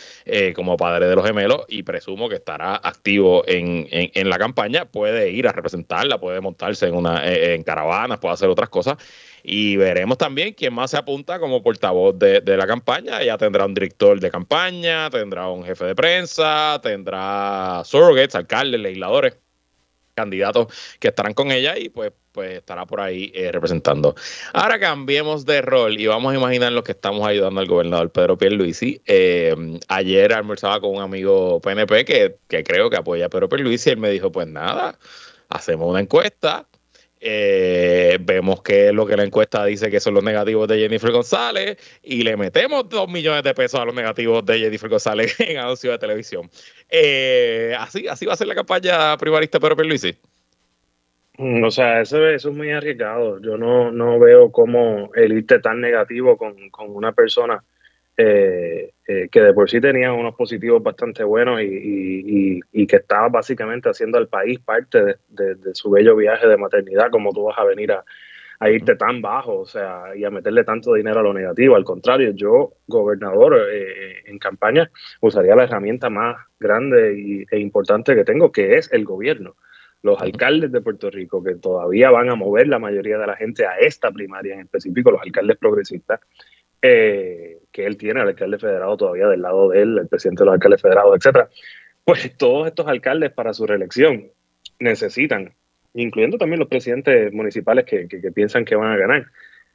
como 0.56 0.78
padre 0.78 1.08
de 1.08 1.16
los 1.16 1.26
gemelos 1.26 1.66
y 1.68 1.84
presumo 1.84 2.30
que 2.30 2.36
estará 2.36 2.76
activo 2.76 3.44
en, 3.48 3.88
en 3.92 4.30
la 4.30 4.38
campaña 4.38 4.86
puede 4.86 5.32
ir 5.32 5.48
a 5.48 5.52
representarla, 5.52 6.20
puede 6.20 6.42
montarse 6.42 6.88
en 6.88 6.96
una 6.96 7.28
eh, 7.28 7.56
en 7.56 7.64
caravanas, 7.64 8.20
puede 8.22 8.34
hacer 8.36 8.48
otras 8.48 8.70
cosas. 8.70 8.98
Y 9.44 9.76
veremos 9.76 10.18
también 10.18 10.54
quién 10.54 10.74
más 10.74 10.92
se 10.92 10.98
apunta 10.98 11.40
como 11.40 11.62
portavoz 11.62 12.18
de, 12.18 12.42
la 12.46 12.68
campaña. 12.68 13.22
Ya 13.24 13.38
tendrá 13.38 13.66
un 13.66 13.74
director 13.74 14.20
de 14.20 14.32
campaña, 14.32 15.10
tendrá 15.10 15.50
un 15.50 15.66
jefe 15.66 15.86
de 15.86 15.96
prensa, 15.96 16.80
tendrá 16.82 17.82
surrogates, 17.84 18.36
alcaldes, 18.36 18.80
legisladores, 18.80 19.38
candidatos 20.14 20.68
que 21.00 21.10
estarán 21.10 21.34
con 21.34 21.52
ella 21.52 21.78
y 21.78 21.90
pues 21.90 22.14
pues 22.32 22.58
estará 22.58 22.86
por 22.86 23.02
ahí 23.02 23.32
eh, 23.36 23.52
representando. 23.52 24.16
Ahora 24.54 24.80
cambiemos 24.80 25.46
de 25.46 25.62
rol 25.62 26.00
y 26.00 26.08
vamos 26.08 26.34
a 26.34 26.38
imaginar 26.38 26.72
lo 26.72 26.84
que 26.84 26.94
estamos 26.94 27.28
ayudando 27.28 27.60
al 27.60 27.68
gobernador 27.68 28.10
Pedro 28.12 28.38
Pierluisi. 28.38 29.02
Eh, 29.06 29.54
ayer 29.90 30.34
almorzaba 30.34 30.80
con 30.80 30.96
un 30.96 31.02
amigo 31.02 31.60
PNP 31.60 32.06
que, 32.06 32.38
que 32.48 32.64
creo 32.64 32.90
que 32.90 32.98
apoya 32.98 33.26
a 33.26 33.30
Pedro 33.30 33.50
Pierluisi 33.50 33.90
y 33.90 33.94
él 33.94 34.00
me 34.00 34.10
dijo, 34.10 34.32
pues 34.32 34.48
nada, 34.48 34.98
hacemos 35.50 35.90
una 35.90 36.00
encuesta, 36.00 36.68
eh, 37.22 38.18
vemos 38.20 38.62
que 38.62 38.92
lo 38.92 39.06
que 39.06 39.16
la 39.16 39.24
encuesta 39.24 39.64
dice 39.64 39.90
que 39.90 40.00
son 40.00 40.16
los 40.16 40.24
negativos 40.24 40.68
de 40.68 40.80
Jennifer 40.80 41.12
González 41.12 41.78
y 42.04 42.24
le 42.24 42.36
metemos 42.36 42.90
dos 42.90 43.08
millones 43.08 43.44
de 43.44 43.54
pesos 43.54 43.80
a 43.80 43.86
los 43.86 43.96
negativos 43.96 44.46
de 44.46 44.60
Jennifer 44.60 44.90
González 44.90 45.36
en 45.40 45.58
anuncio 45.58 45.92
de 45.92 46.00
televisión. 46.00 46.50
así, 47.78 48.08
así 48.08 48.26
va 48.26 48.34
a 48.34 48.38
ser 48.38 48.48
la 48.48 48.56
campaña 48.56 49.16
primarista 49.18 49.60
Pedro 49.60 49.78
Pierluisi. 49.78 50.18
Mm, 51.42 51.64
o 51.64 51.72
sea, 51.72 52.02
eso, 52.02 52.28
eso 52.28 52.50
es 52.50 52.56
muy 52.56 52.72
arriesgado. 52.72 53.40
Yo 53.42 53.58
no, 53.58 53.92
no 53.92 54.20
veo 54.20 54.52
cómo 54.52 55.12
el 55.16 55.34
irte 55.34 55.60
tan 55.60 55.82
negativo 55.82 56.38
con, 56.38 56.56
una 56.90 57.14
persona 57.14 57.64
eh, 58.18 58.91
eh, 59.08 59.30
que 59.32 59.42
de 59.42 59.54
por 59.54 59.68
sí 59.68 59.82
tenía 59.82 60.14
unos 60.14 60.36
positivos 60.36 60.82
bastante 60.84 61.24
buenos 61.24 61.60
y, 61.62 62.60
que 62.88 62.98
estaba 62.98 63.30
básicamente 63.30 63.90
haciendo 63.90 64.18
al 64.18 64.28
país 64.28 64.60
parte 64.60 65.18
de, 65.30 65.56
su 65.74 65.90
bello 65.90 66.16
viaje 66.16 66.48
de 66.48 66.58
maternidad, 66.58 67.10
como 67.10 67.32
tú 67.32 67.46
vas 67.46 67.58
a 67.58 67.64
venir 67.64 67.92
a, 67.92 68.04
irte 68.70 68.96
tan 68.96 69.22
bajo, 69.22 69.62
o 69.62 69.66
sea, 69.66 70.16
y 70.16 70.24
a 70.24 70.30
meterle 70.30 70.64
tanto 70.64 70.94
dinero 70.94 71.22
a 71.22 71.24
lo 71.24 71.34
negativo. 71.34 71.76
Al 71.76 71.84
contrario, 71.84 72.32
yo, 72.36 72.74
gobernador 72.86 73.58
eh, 73.72 74.22
en 74.26 74.38
campaña, 74.38 74.92
usaría 75.20 75.56
la 75.56 75.64
herramienta 75.64 76.12
más 76.12 76.38
grande 76.60 77.48
e 77.50 77.60
importante 77.60 78.14
que 78.14 78.24
tengo, 78.24 78.52
que 78.52 78.76
es 78.76 78.92
el 78.94 79.04
gobierno. 79.04 79.56
Los 80.04 80.22
alcaldes 80.22 80.72
de 80.72 80.82
Puerto 80.82 81.10
Rico, 81.10 81.44
que 81.44 81.56
todavía 81.56 82.12
van 82.12 82.30
a 82.30 82.36
mover 82.36 82.68
la 82.68 82.78
mayoría 82.78 83.18
de 83.18 83.28
la 83.28 83.36
gente 83.36 83.66
a 83.66 83.78
esta 83.78 84.12
primaria 84.12 84.54
en 84.54 84.62
específico, 84.62 85.10
los 85.10 85.22
alcaldes 85.22 85.58
progresistas, 85.58 86.20
eh, 86.82 87.60
que 87.72 87.86
él 87.86 87.98
tiene, 87.98 88.22
el 88.22 88.30
alcalde 88.30 88.60
federado 88.60 88.98
todavía 88.98 89.28
del 89.28 89.42
lado 89.42 89.70
de 89.70 89.82
él, 89.82 89.98
el 89.98 90.08
presidente 90.08 90.42
de 90.42 90.46
los 90.46 90.54
alcaldes 90.54 90.82
federados, 90.82 91.16
etcétera, 91.16 91.50
pues 92.04 92.36
todos 92.38 92.68
estos 92.68 92.88
alcaldes 92.88 93.32
para 93.32 93.54
su 93.54 93.66
reelección 93.66 94.32
necesitan, 94.80 95.54
incluyendo 95.94 96.38
también 96.38 96.60
los 96.60 96.68
presidentes 96.68 97.32
municipales 97.34 97.86
que 97.86 98.08
piensan 98.34 98.66
que 98.66 98.76
van 98.76 98.92
a 98.92 98.98
ganar, 98.98 99.28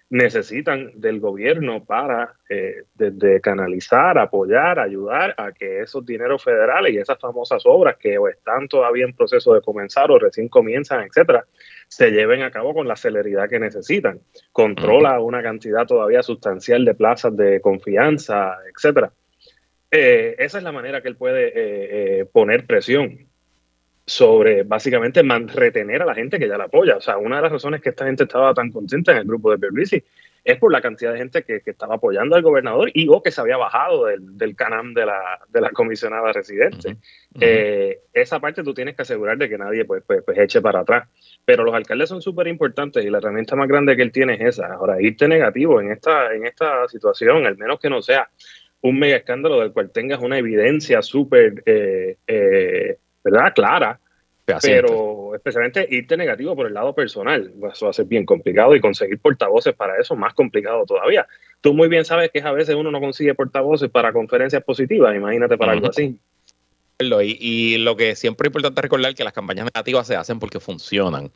necesitan 0.09 0.93
del 0.95 1.19
gobierno 1.19 1.85
para 1.85 2.35
eh, 2.49 2.85
desde 2.95 3.41
canalizar, 3.41 4.19
apoyar, 4.19 4.79
ayudar 4.79 5.35
a 5.37 5.51
que 5.53 5.81
esos 5.81 6.07
dineros 6.07 6.45
federales 6.45 6.93
y 6.93 6.99
esas 6.99 7.19
famosas 7.19 7.63
obras 7.65 7.97
que 7.97 8.17
o 8.17 8.29
están 8.29 8.69
todavía 8.69 9.05
en 9.05 9.15
proceso 9.15 9.53
de 9.55 9.63
comenzar 9.63 10.11
o 10.11 10.19
recién 10.19 10.49
comienzan, 10.49 11.05
etcétera, 11.05 11.45
se 11.89 12.11
lleven 12.11 12.43
a 12.43 12.53
cabo 12.53 12.73
con 12.73 12.87
la 12.87 12.95
celeridad 12.95 13.49
que 13.49 13.59
necesitan. 13.59 14.21
Controla 14.53 15.19
una 15.21 15.43
cantidad 15.43 15.87
todavía 15.87 16.23
sustancial 16.23 16.85
de 16.85 16.95
plazas 16.95 17.37
de 17.37 17.61
confianza, 17.61 18.57
etcétera. 18.73 19.13
Eh, 19.91 20.37
esa 20.39 20.59
es 20.59 20.65
la 20.65 20.73
manera 20.73 21.01
que 21.01 21.09
él 21.09 21.17
puede 21.17 21.53
eh, 22.21 22.27
poner 22.27 22.67
presión 22.67 23.26
sobre 24.07 24.63
básicamente 24.63 25.21
retener 25.23 26.03
a 26.03 26.07
la 26.07 26.15
gente 26.15 26.39
que 26.39 26.49
ya 26.49 26.57
la 26.57 26.65
apoya. 26.65 26.97
O 26.97 27.01
sea, 27.01 27.19
una 27.19 27.37
de 27.37 27.43
las 27.43 27.53
razones 27.53 27.83
que 27.83 27.89
esta 27.89 28.07
gente 28.07 28.23
estaba 28.23 28.55
tan 28.55 28.71
contenta 28.71 29.13
en 29.13 29.19
el 29.19 29.25
grupo 29.25 29.51
de 29.51 29.59
Pierluisi 29.59 30.03
es 30.45 30.59
por 30.59 30.71
la 30.71 30.81
cantidad 30.81 31.13
de 31.13 31.19
gente 31.19 31.43
que, 31.43 31.61
estaba 31.67 31.97
apoyando 31.97 32.37
al 32.37 32.43
gobernador 32.43 32.89
y 32.95 33.09
o 33.09 33.21
que 33.21 33.33
se 33.33 33.41
había 33.41 33.57
bajado 33.57 34.05
del, 34.05 34.39
del 34.39 34.55
canam 34.55 34.95
de 34.95 35.05
la, 35.05 35.41
de 35.49 35.61
la 35.61 35.71
comisionada 35.71 36.33
residente. 36.33 36.99
Eh, 37.41 37.99
esa 38.13 38.39
parte 38.39 38.63
tú 38.63 38.73
tienes 38.73 38.95
que 38.95 39.03
asegurar 39.03 39.39
de 39.39 39.49
que 39.49 39.59
nadie 39.59 39.85
pues, 39.85 40.05
pues, 40.07 40.23
pues 40.25 40.39
eche 40.39 40.61
para 40.61 40.81
atrás. 40.81 41.09
Pero 41.45 41.65
los 41.65 41.75
alcaldes 41.75 42.09
son 42.09 42.23
súper 42.23 42.47
importantes 42.47 43.05
y 43.05 43.11
la 43.11 43.19
herramienta 43.19 43.57
más 43.57 43.67
grande 43.67 43.97
que 43.97 44.03
él 44.03 44.13
tiene 44.13 44.35
es 44.35 44.41
esa. 44.41 44.73
Ahora, 44.75 45.03
irte 45.03 45.27
negativo 45.27 45.81
en 45.81 45.91
esta, 45.91 46.33
en 46.33 46.47
esta 46.47 46.87
situación, 46.87 47.45
al 47.45 47.57
menos 47.57 47.81
que 47.81 47.91
no 47.91 48.01
sea 48.01 48.31
un 48.83 49.01
mega 49.01 49.17
escándalo 49.17 49.59
del 49.59 49.73
cual 49.73 49.91
tengas 49.91 50.21
una 50.21 50.39
evidencia 50.39 51.03
súper 51.03 51.65
eh, 51.67 52.19
eh, 52.29 52.99
¿verdad? 53.31 53.53
Clara. 53.55 54.01
Pero 54.63 55.35
especialmente 55.35 55.89
irte 55.91 56.17
negativo 56.17 56.55
por 56.55 56.69
el 56.69 56.75
lado 56.75 56.95
personal, 56.95 57.53
eso 57.73 57.87
va 57.87 57.91
a 57.91 57.93
ser 57.93 58.05
bien 58.05 58.25
complicado 58.25 58.77
y 58.77 58.81
conseguir 58.81 59.19
portavoces 59.19 59.75
para 59.75 60.01
eso 60.01 60.15
más 60.15 60.35
complicado 60.35 60.87
todavía. 60.87 61.27
Tú 61.61 61.75
muy 61.75 61.89
bien 61.89 62.05
sabes 62.05 62.31
que 62.31 62.41
a 62.41 62.53
veces 62.53 62.77
uno 62.77 62.93
no 62.93 63.01
consigue 63.01 63.35
portavoces 63.35 63.91
para 63.91 64.13
conferencias 64.13 64.63
positivas, 64.63 65.17
imagínate 65.17 65.59
para 65.59 65.73
algo 65.73 65.89
así. 65.89 66.17
Y, 67.01 67.39
y, 67.41 67.79
lo 67.79 67.97
que 67.97 68.15
siempre 68.15 68.47
es 68.47 68.51
importante 68.51 68.81
recordar 68.81 69.11
es 69.11 69.17
que 69.17 69.25
las 69.25 69.33
campañas 69.33 69.67
negativas 69.67 70.07
se 70.07 70.15
hacen 70.15 70.39
porque 70.39 70.61
funcionan, 70.61 71.33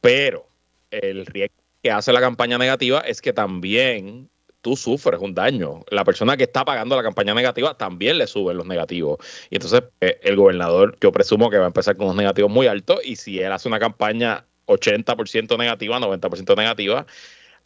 pero 0.00 0.48
el 0.90 1.26
riesgo 1.26 1.54
que 1.80 1.92
hace 1.92 2.12
la 2.12 2.20
campaña 2.20 2.58
negativa 2.58 3.00
es 3.00 3.22
que 3.22 3.32
también 3.32 4.28
tú 4.60 4.76
sufres 4.76 5.20
un 5.20 5.34
daño. 5.34 5.84
La 5.90 6.04
persona 6.04 6.36
que 6.36 6.44
está 6.44 6.64
pagando 6.64 6.96
la 6.96 7.02
campaña 7.02 7.34
negativa 7.34 7.76
también 7.76 8.18
le 8.18 8.26
suben 8.26 8.56
los 8.56 8.66
negativos. 8.66 9.18
Y 9.50 9.56
entonces 9.56 9.82
eh, 10.00 10.18
el 10.22 10.36
gobernador, 10.36 10.96
yo 11.00 11.12
presumo 11.12 11.50
que 11.50 11.58
va 11.58 11.64
a 11.64 11.68
empezar 11.68 11.96
con 11.96 12.06
unos 12.06 12.16
negativos 12.16 12.50
muy 12.50 12.66
altos 12.66 13.00
y 13.04 13.16
si 13.16 13.38
él 13.40 13.52
hace 13.52 13.68
una 13.68 13.78
campaña 13.78 14.44
80% 14.66 15.58
negativa, 15.58 15.98
90% 15.98 16.56
negativa, 16.56 17.06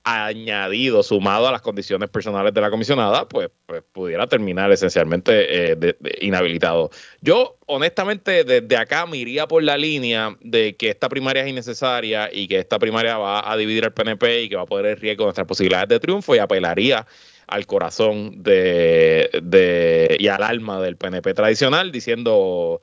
añadido, 0.04 1.02
sumado 1.02 1.48
a 1.48 1.52
las 1.52 1.62
condiciones 1.62 2.08
personales 2.08 2.52
de 2.52 2.60
la 2.60 2.70
comisionada, 2.70 3.28
pues, 3.28 3.50
pues 3.66 3.82
pudiera 3.92 4.26
terminar 4.26 4.70
esencialmente 4.72 5.72
eh, 5.72 5.96
inhabilitado. 6.20 6.90
Yo, 7.20 7.58
honestamente, 7.66 8.44
desde 8.44 8.76
acá 8.76 9.06
me 9.06 9.16
iría 9.18 9.46
por 9.46 9.62
la 9.62 9.76
línea 9.76 10.36
de 10.40 10.76
que 10.76 10.90
esta 10.90 11.08
primaria 11.08 11.42
es 11.42 11.48
innecesaria 11.48 12.28
y 12.32 12.48
que 12.48 12.58
esta 12.58 12.78
primaria 12.78 13.16
va 13.16 13.50
a 13.50 13.56
dividir 13.56 13.84
al 13.84 13.92
PNP 13.92 14.42
y 14.42 14.48
que 14.48 14.56
va 14.56 14.62
a 14.62 14.66
poner 14.66 14.92
en 14.92 14.96
riesgo 14.96 15.24
nuestras 15.24 15.46
posibilidades 15.46 15.88
de 15.88 16.00
triunfo 16.00 16.34
y 16.34 16.38
apelaría 16.38 17.06
al 17.46 17.66
corazón 17.66 18.42
de, 18.42 19.30
de 19.42 20.16
y 20.18 20.28
al 20.28 20.42
alma 20.42 20.80
del 20.80 20.96
PNP 20.96 21.34
tradicional, 21.34 21.92
diciendo 21.92 22.80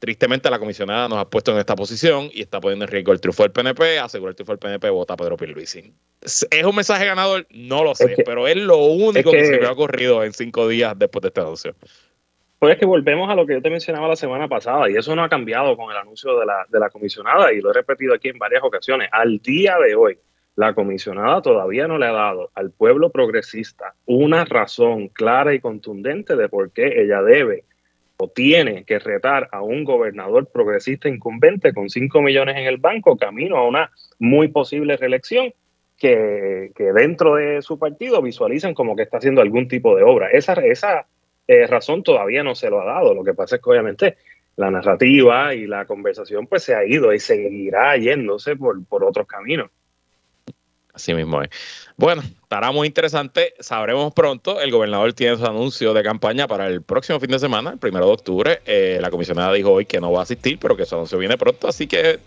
Tristemente 0.00 0.48
la 0.48 0.58
comisionada 0.58 1.10
nos 1.10 1.18
ha 1.18 1.28
puesto 1.28 1.52
en 1.52 1.58
esta 1.58 1.76
posición 1.76 2.30
y 2.32 2.40
está 2.40 2.58
poniendo 2.58 2.86
en 2.86 2.90
riesgo 2.90 3.12
el 3.12 3.20
triunfo 3.20 3.42
del 3.42 3.52
PNP, 3.52 3.98
asegura 3.98 4.30
el 4.30 4.34
triunfo 4.34 4.52
del 4.52 4.58
PNP, 4.58 4.88
vota 4.88 5.14
Pedro 5.14 5.36
Pierluisi. 5.36 5.92
¿Es 6.22 6.64
un 6.64 6.74
mensaje 6.74 7.04
ganador? 7.04 7.46
No 7.50 7.84
lo 7.84 7.94
sé, 7.94 8.16
pero 8.24 8.48
es 8.48 8.56
lo 8.56 8.78
único 8.78 9.30
que, 9.30 9.44
se 9.44 9.60
me 9.60 9.66
ha 9.66 9.72
ocurrido 9.72 10.24
en 10.24 10.32
cinco 10.32 10.66
días 10.68 10.98
después 10.98 11.20
de 11.20 11.28
este 11.28 11.42
anuncio. 11.42 11.74
Pues 12.58 12.72
es 12.72 12.78
que 12.78 12.86
volvemos 12.86 13.28
a 13.28 13.34
lo 13.34 13.44
que 13.44 13.52
yo 13.52 13.60
te 13.60 13.68
mencionaba 13.68 14.08
la 14.08 14.16
semana 14.16 14.48
pasada 14.48 14.88
y 14.90 14.96
eso 14.96 15.14
no 15.14 15.22
ha 15.22 15.28
cambiado 15.28 15.76
con 15.76 15.90
el 15.90 15.98
anuncio 15.98 16.38
de 16.38 16.46
la, 16.46 16.64
de 16.66 16.80
la 16.80 16.88
comisionada 16.88 17.52
y 17.52 17.60
lo 17.60 17.68
he 17.68 17.74
repetido 17.74 18.14
aquí 18.14 18.28
en 18.30 18.38
varias 18.38 18.62
ocasiones. 18.64 19.10
Al 19.12 19.38
día 19.40 19.76
de 19.86 19.94
hoy, 19.94 20.18
la 20.56 20.72
comisionada 20.72 21.42
todavía 21.42 21.86
no 21.86 21.98
le 21.98 22.06
ha 22.06 22.12
dado 22.12 22.50
al 22.54 22.70
pueblo 22.70 23.10
progresista 23.10 23.94
una 24.06 24.46
razón 24.46 25.08
clara 25.08 25.52
y 25.52 25.60
contundente 25.60 26.36
de 26.36 26.48
por 26.48 26.70
qué 26.72 27.02
ella 27.02 27.20
debe 27.20 27.64
o 28.22 28.28
tiene 28.28 28.84
que 28.84 28.98
retar 28.98 29.48
a 29.50 29.62
un 29.62 29.82
gobernador 29.82 30.46
progresista 30.52 31.08
incumbente 31.08 31.72
con 31.72 31.88
5 31.88 32.20
millones 32.20 32.58
en 32.58 32.66
el 32.66 32.76
banco, 32.76 33.16
camino 33.16 33.56
a 33.56 33.66
una 33.66 33.90
muy 34.18 34.48
posible 34.48 34.98
reelección, 34.98 35.54
que, 35.96 36.70
dentro 36.94 37.36
de 37.36 37.62
su 37.62 37.78
partido 37.78 38.20
visualizan 38.20 38.74
como 38.74 38.94
que 38.94 39.02
está 39.02 39.16
haciendo 39.16 39.40
algún 39.40 39.68
tipo 39.68 39.96
de 39.96 40.02
obra. 40.02 40.28
Esa, 40.30 40.52
esa 40.52 41.06
eh, 41.46 41.66
razón 41.66 42.02
todavía 42.02 42.42
no 42.42 42.54
se 42.54 42.68
lo 42.68 42.82
ha 42.82 42.84
dado. 42.84 43.14
Lo 43.14 43.24
que 43.24 43.32
pasa 43.32 43.56
es 43.56 43.62
que 43.62 43.70
obviamente 43.70 44.16
la 44.56 44.70
narrativa 44.70 45.54
y 45.54 45.66
la 45.66 45.86
conversación 45.86 46.46
pues 46.46 46.62
se 46.62 46.74
ha 46.74 46.84
ido 46.84 47.14
y 47.14 47.20
seguirá 47.20 47.96
yéndose 47.96 48.54
por, 48.54 48.84
por 48.84 49.02
otros 49.02 49.26
caminos. 49.26 49.70
Así 51.00 51.14
mismo 51.14 51.42
es. 51.42 51.48
Bueno, 51.96 52.22
estará 52.22 52.72
muy 52.72 52.86
interesante. 52.86 53.54
Sabremos 53.58 54.12
pronto. 54.12 54.60
El 54.60 54.70
gobernador 54.70 55.12
tiene 55.14 55.36
su 55.36 55.46
anuncio 55.46 55.94
de 55.94 56.02
campaña 56.02 56.46
para 56.46 56.66
el 56.66 56.82
próximo 56.82 57.18
fin 57.18 57.30
de 57.30 57.38
semana, 57.38 57.70
el 57.70 57.78
primero 57.78 58.06
de 58.06 58.12
octubre. 58.12 58.62
Eh, 58.66 58.98
la 59.00 59.10
comisionada 59.10 59.52
dijo 59.52 59.70
hoy 59.70 59.86
que 59.86 60.00
no 60.00 60.12
va 60.12 60.20
a 60.20 60.22
asistir, 60.24 60.58
pero 60.60 60.76
que 60.76 60.84
su 60.84 60.94
anuncio 60.94 61.16
viene 61.18 61.38
pronto. 61.38 61.68
Así 61.68 61.86
que 61.86 62.20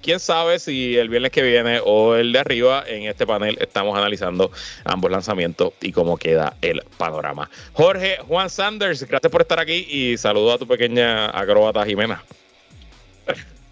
quién 0.00 0.20
sabe 0.20 0.58
si 0.60 0.96
el 0.96 1.08
viernes 1.08 1.32
que 1.32 1.42
viene 1.42 1.80
o 1.84 2.14
el 2.14 2.32
de 2.32 2.38
arriba 2.38 2.84
en 2.86 3.02
este 3.04 3.26
panel 3.26 3.58
estamos 3.60 3.98
analizando 3.98 4.50
ambos 4.84 5.10
lanzamientos 5.10 5.72
y 5.80 5.90
cómo 5.90 6.16
queda 6.16 6.56
el 6.62 6.82
panorama. 6.96 7.50
Jorge 7.72 8.18
Juan 8.28 8.48
Sanders, 8.48 9.02
gracias 9.08 9.30
por 9.30 9.40
estar 9.42 9.58
aquí 9.58 9.86
y 9.88 10.16
saludo 10.18 10.52
a 10.52 10.58
tu 10.58 10.66
pequeña 10.66 11.26
acróbata 11.26 11.84
Jimena. 11.84 12.22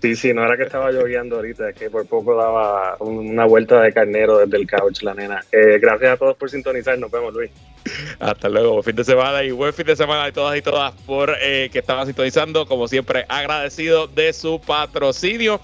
Sí, 0.01 0.15
sí, 0.15 0.33
no 0.33 0.45
era 0.45 0.57
que 0.57 0.63
estaba 0.63 0.93
lloviendo 0.93 1.37
ahorita, 1.37 1.71
es 1.71 1.77
que 1.77 1.91
por 1.91 2.07
poco 2.07 2.37
daba 2.37 2.97
una 3.01 3.45
vuelta 3.47 3.83
de 3.83 3.93
carnero 3.93 4.39
desde 4.39 4.57
el 4.57 4.67
couch, 4.69 5.03
la 5.03 5.13
nena. 5.13 5.41
Eh, 5.51 5.79
gracias 5.81 6.13
a 6.13 6.17
todos 6.17 6.37
por 6.37 6.49
sintonizar, 6.51 6.97
nos 6.99 7.11
vemos, 7.11 7.35
Luis. 7.35 7.51
Hasta 8.21 8.49
luego, 8.49 8.81
fin 8.83 8.95
de 8.95 9.03
semana 9.03 9.43
y 9.43 9.51
buen 9.51 9.73
fin 9.73 9.87
de 9.87 9.97
semana 9.97 10.25
a 10.25 10.33
todas 10.33 10.57
y 10.57 10.63
todas 10.63 10.93
por 11.03 11.35
eh, 11.41 11.69
que 11.73 11.81
estaban 11.81 12.07
sintonizando. 12.07 12.67
Como 12.67 12.87
siempre, 12.87 13.25
agradecido 13.29 14.07
de 14.07 14.33
su 14.33 14.61
patrocinio. 14.61 15.61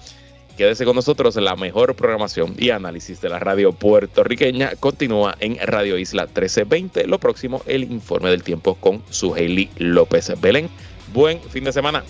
Quédese 0.57 0.85
con 0.85 0.95
nosotros, 0.95 1.35
la 1.35 1.55
mejor 1.55 1.95
programación 1.95 2.55
y 2.57 2.69
análisis 2.69 3.19
de 3.21 3.29
la 3.29 3.39
radio 3.39 3.73
puertorriqueña 3.73 4.71
continúa 4.79 5.35
en 5.39 5.57
Radio 5.65 5.97
Isla 5.97 6.23
1320. 6.23 7.07
Lo 7.07 7.19
próximo, 7.19 7.61
el 7.67 7.83
informe 7.83 8.29
del 8.29 8.43
tiempo 8.43 8.75
con 8.75 9.01
su 9.09 9.33
Hailey 9.33 9.69
López 9.77 10.31
Belén. 10.39 10.69
Buen 11.13 11.41
fin 11.41 11.65
de 11.65 11.73
semana. 11.73 12.03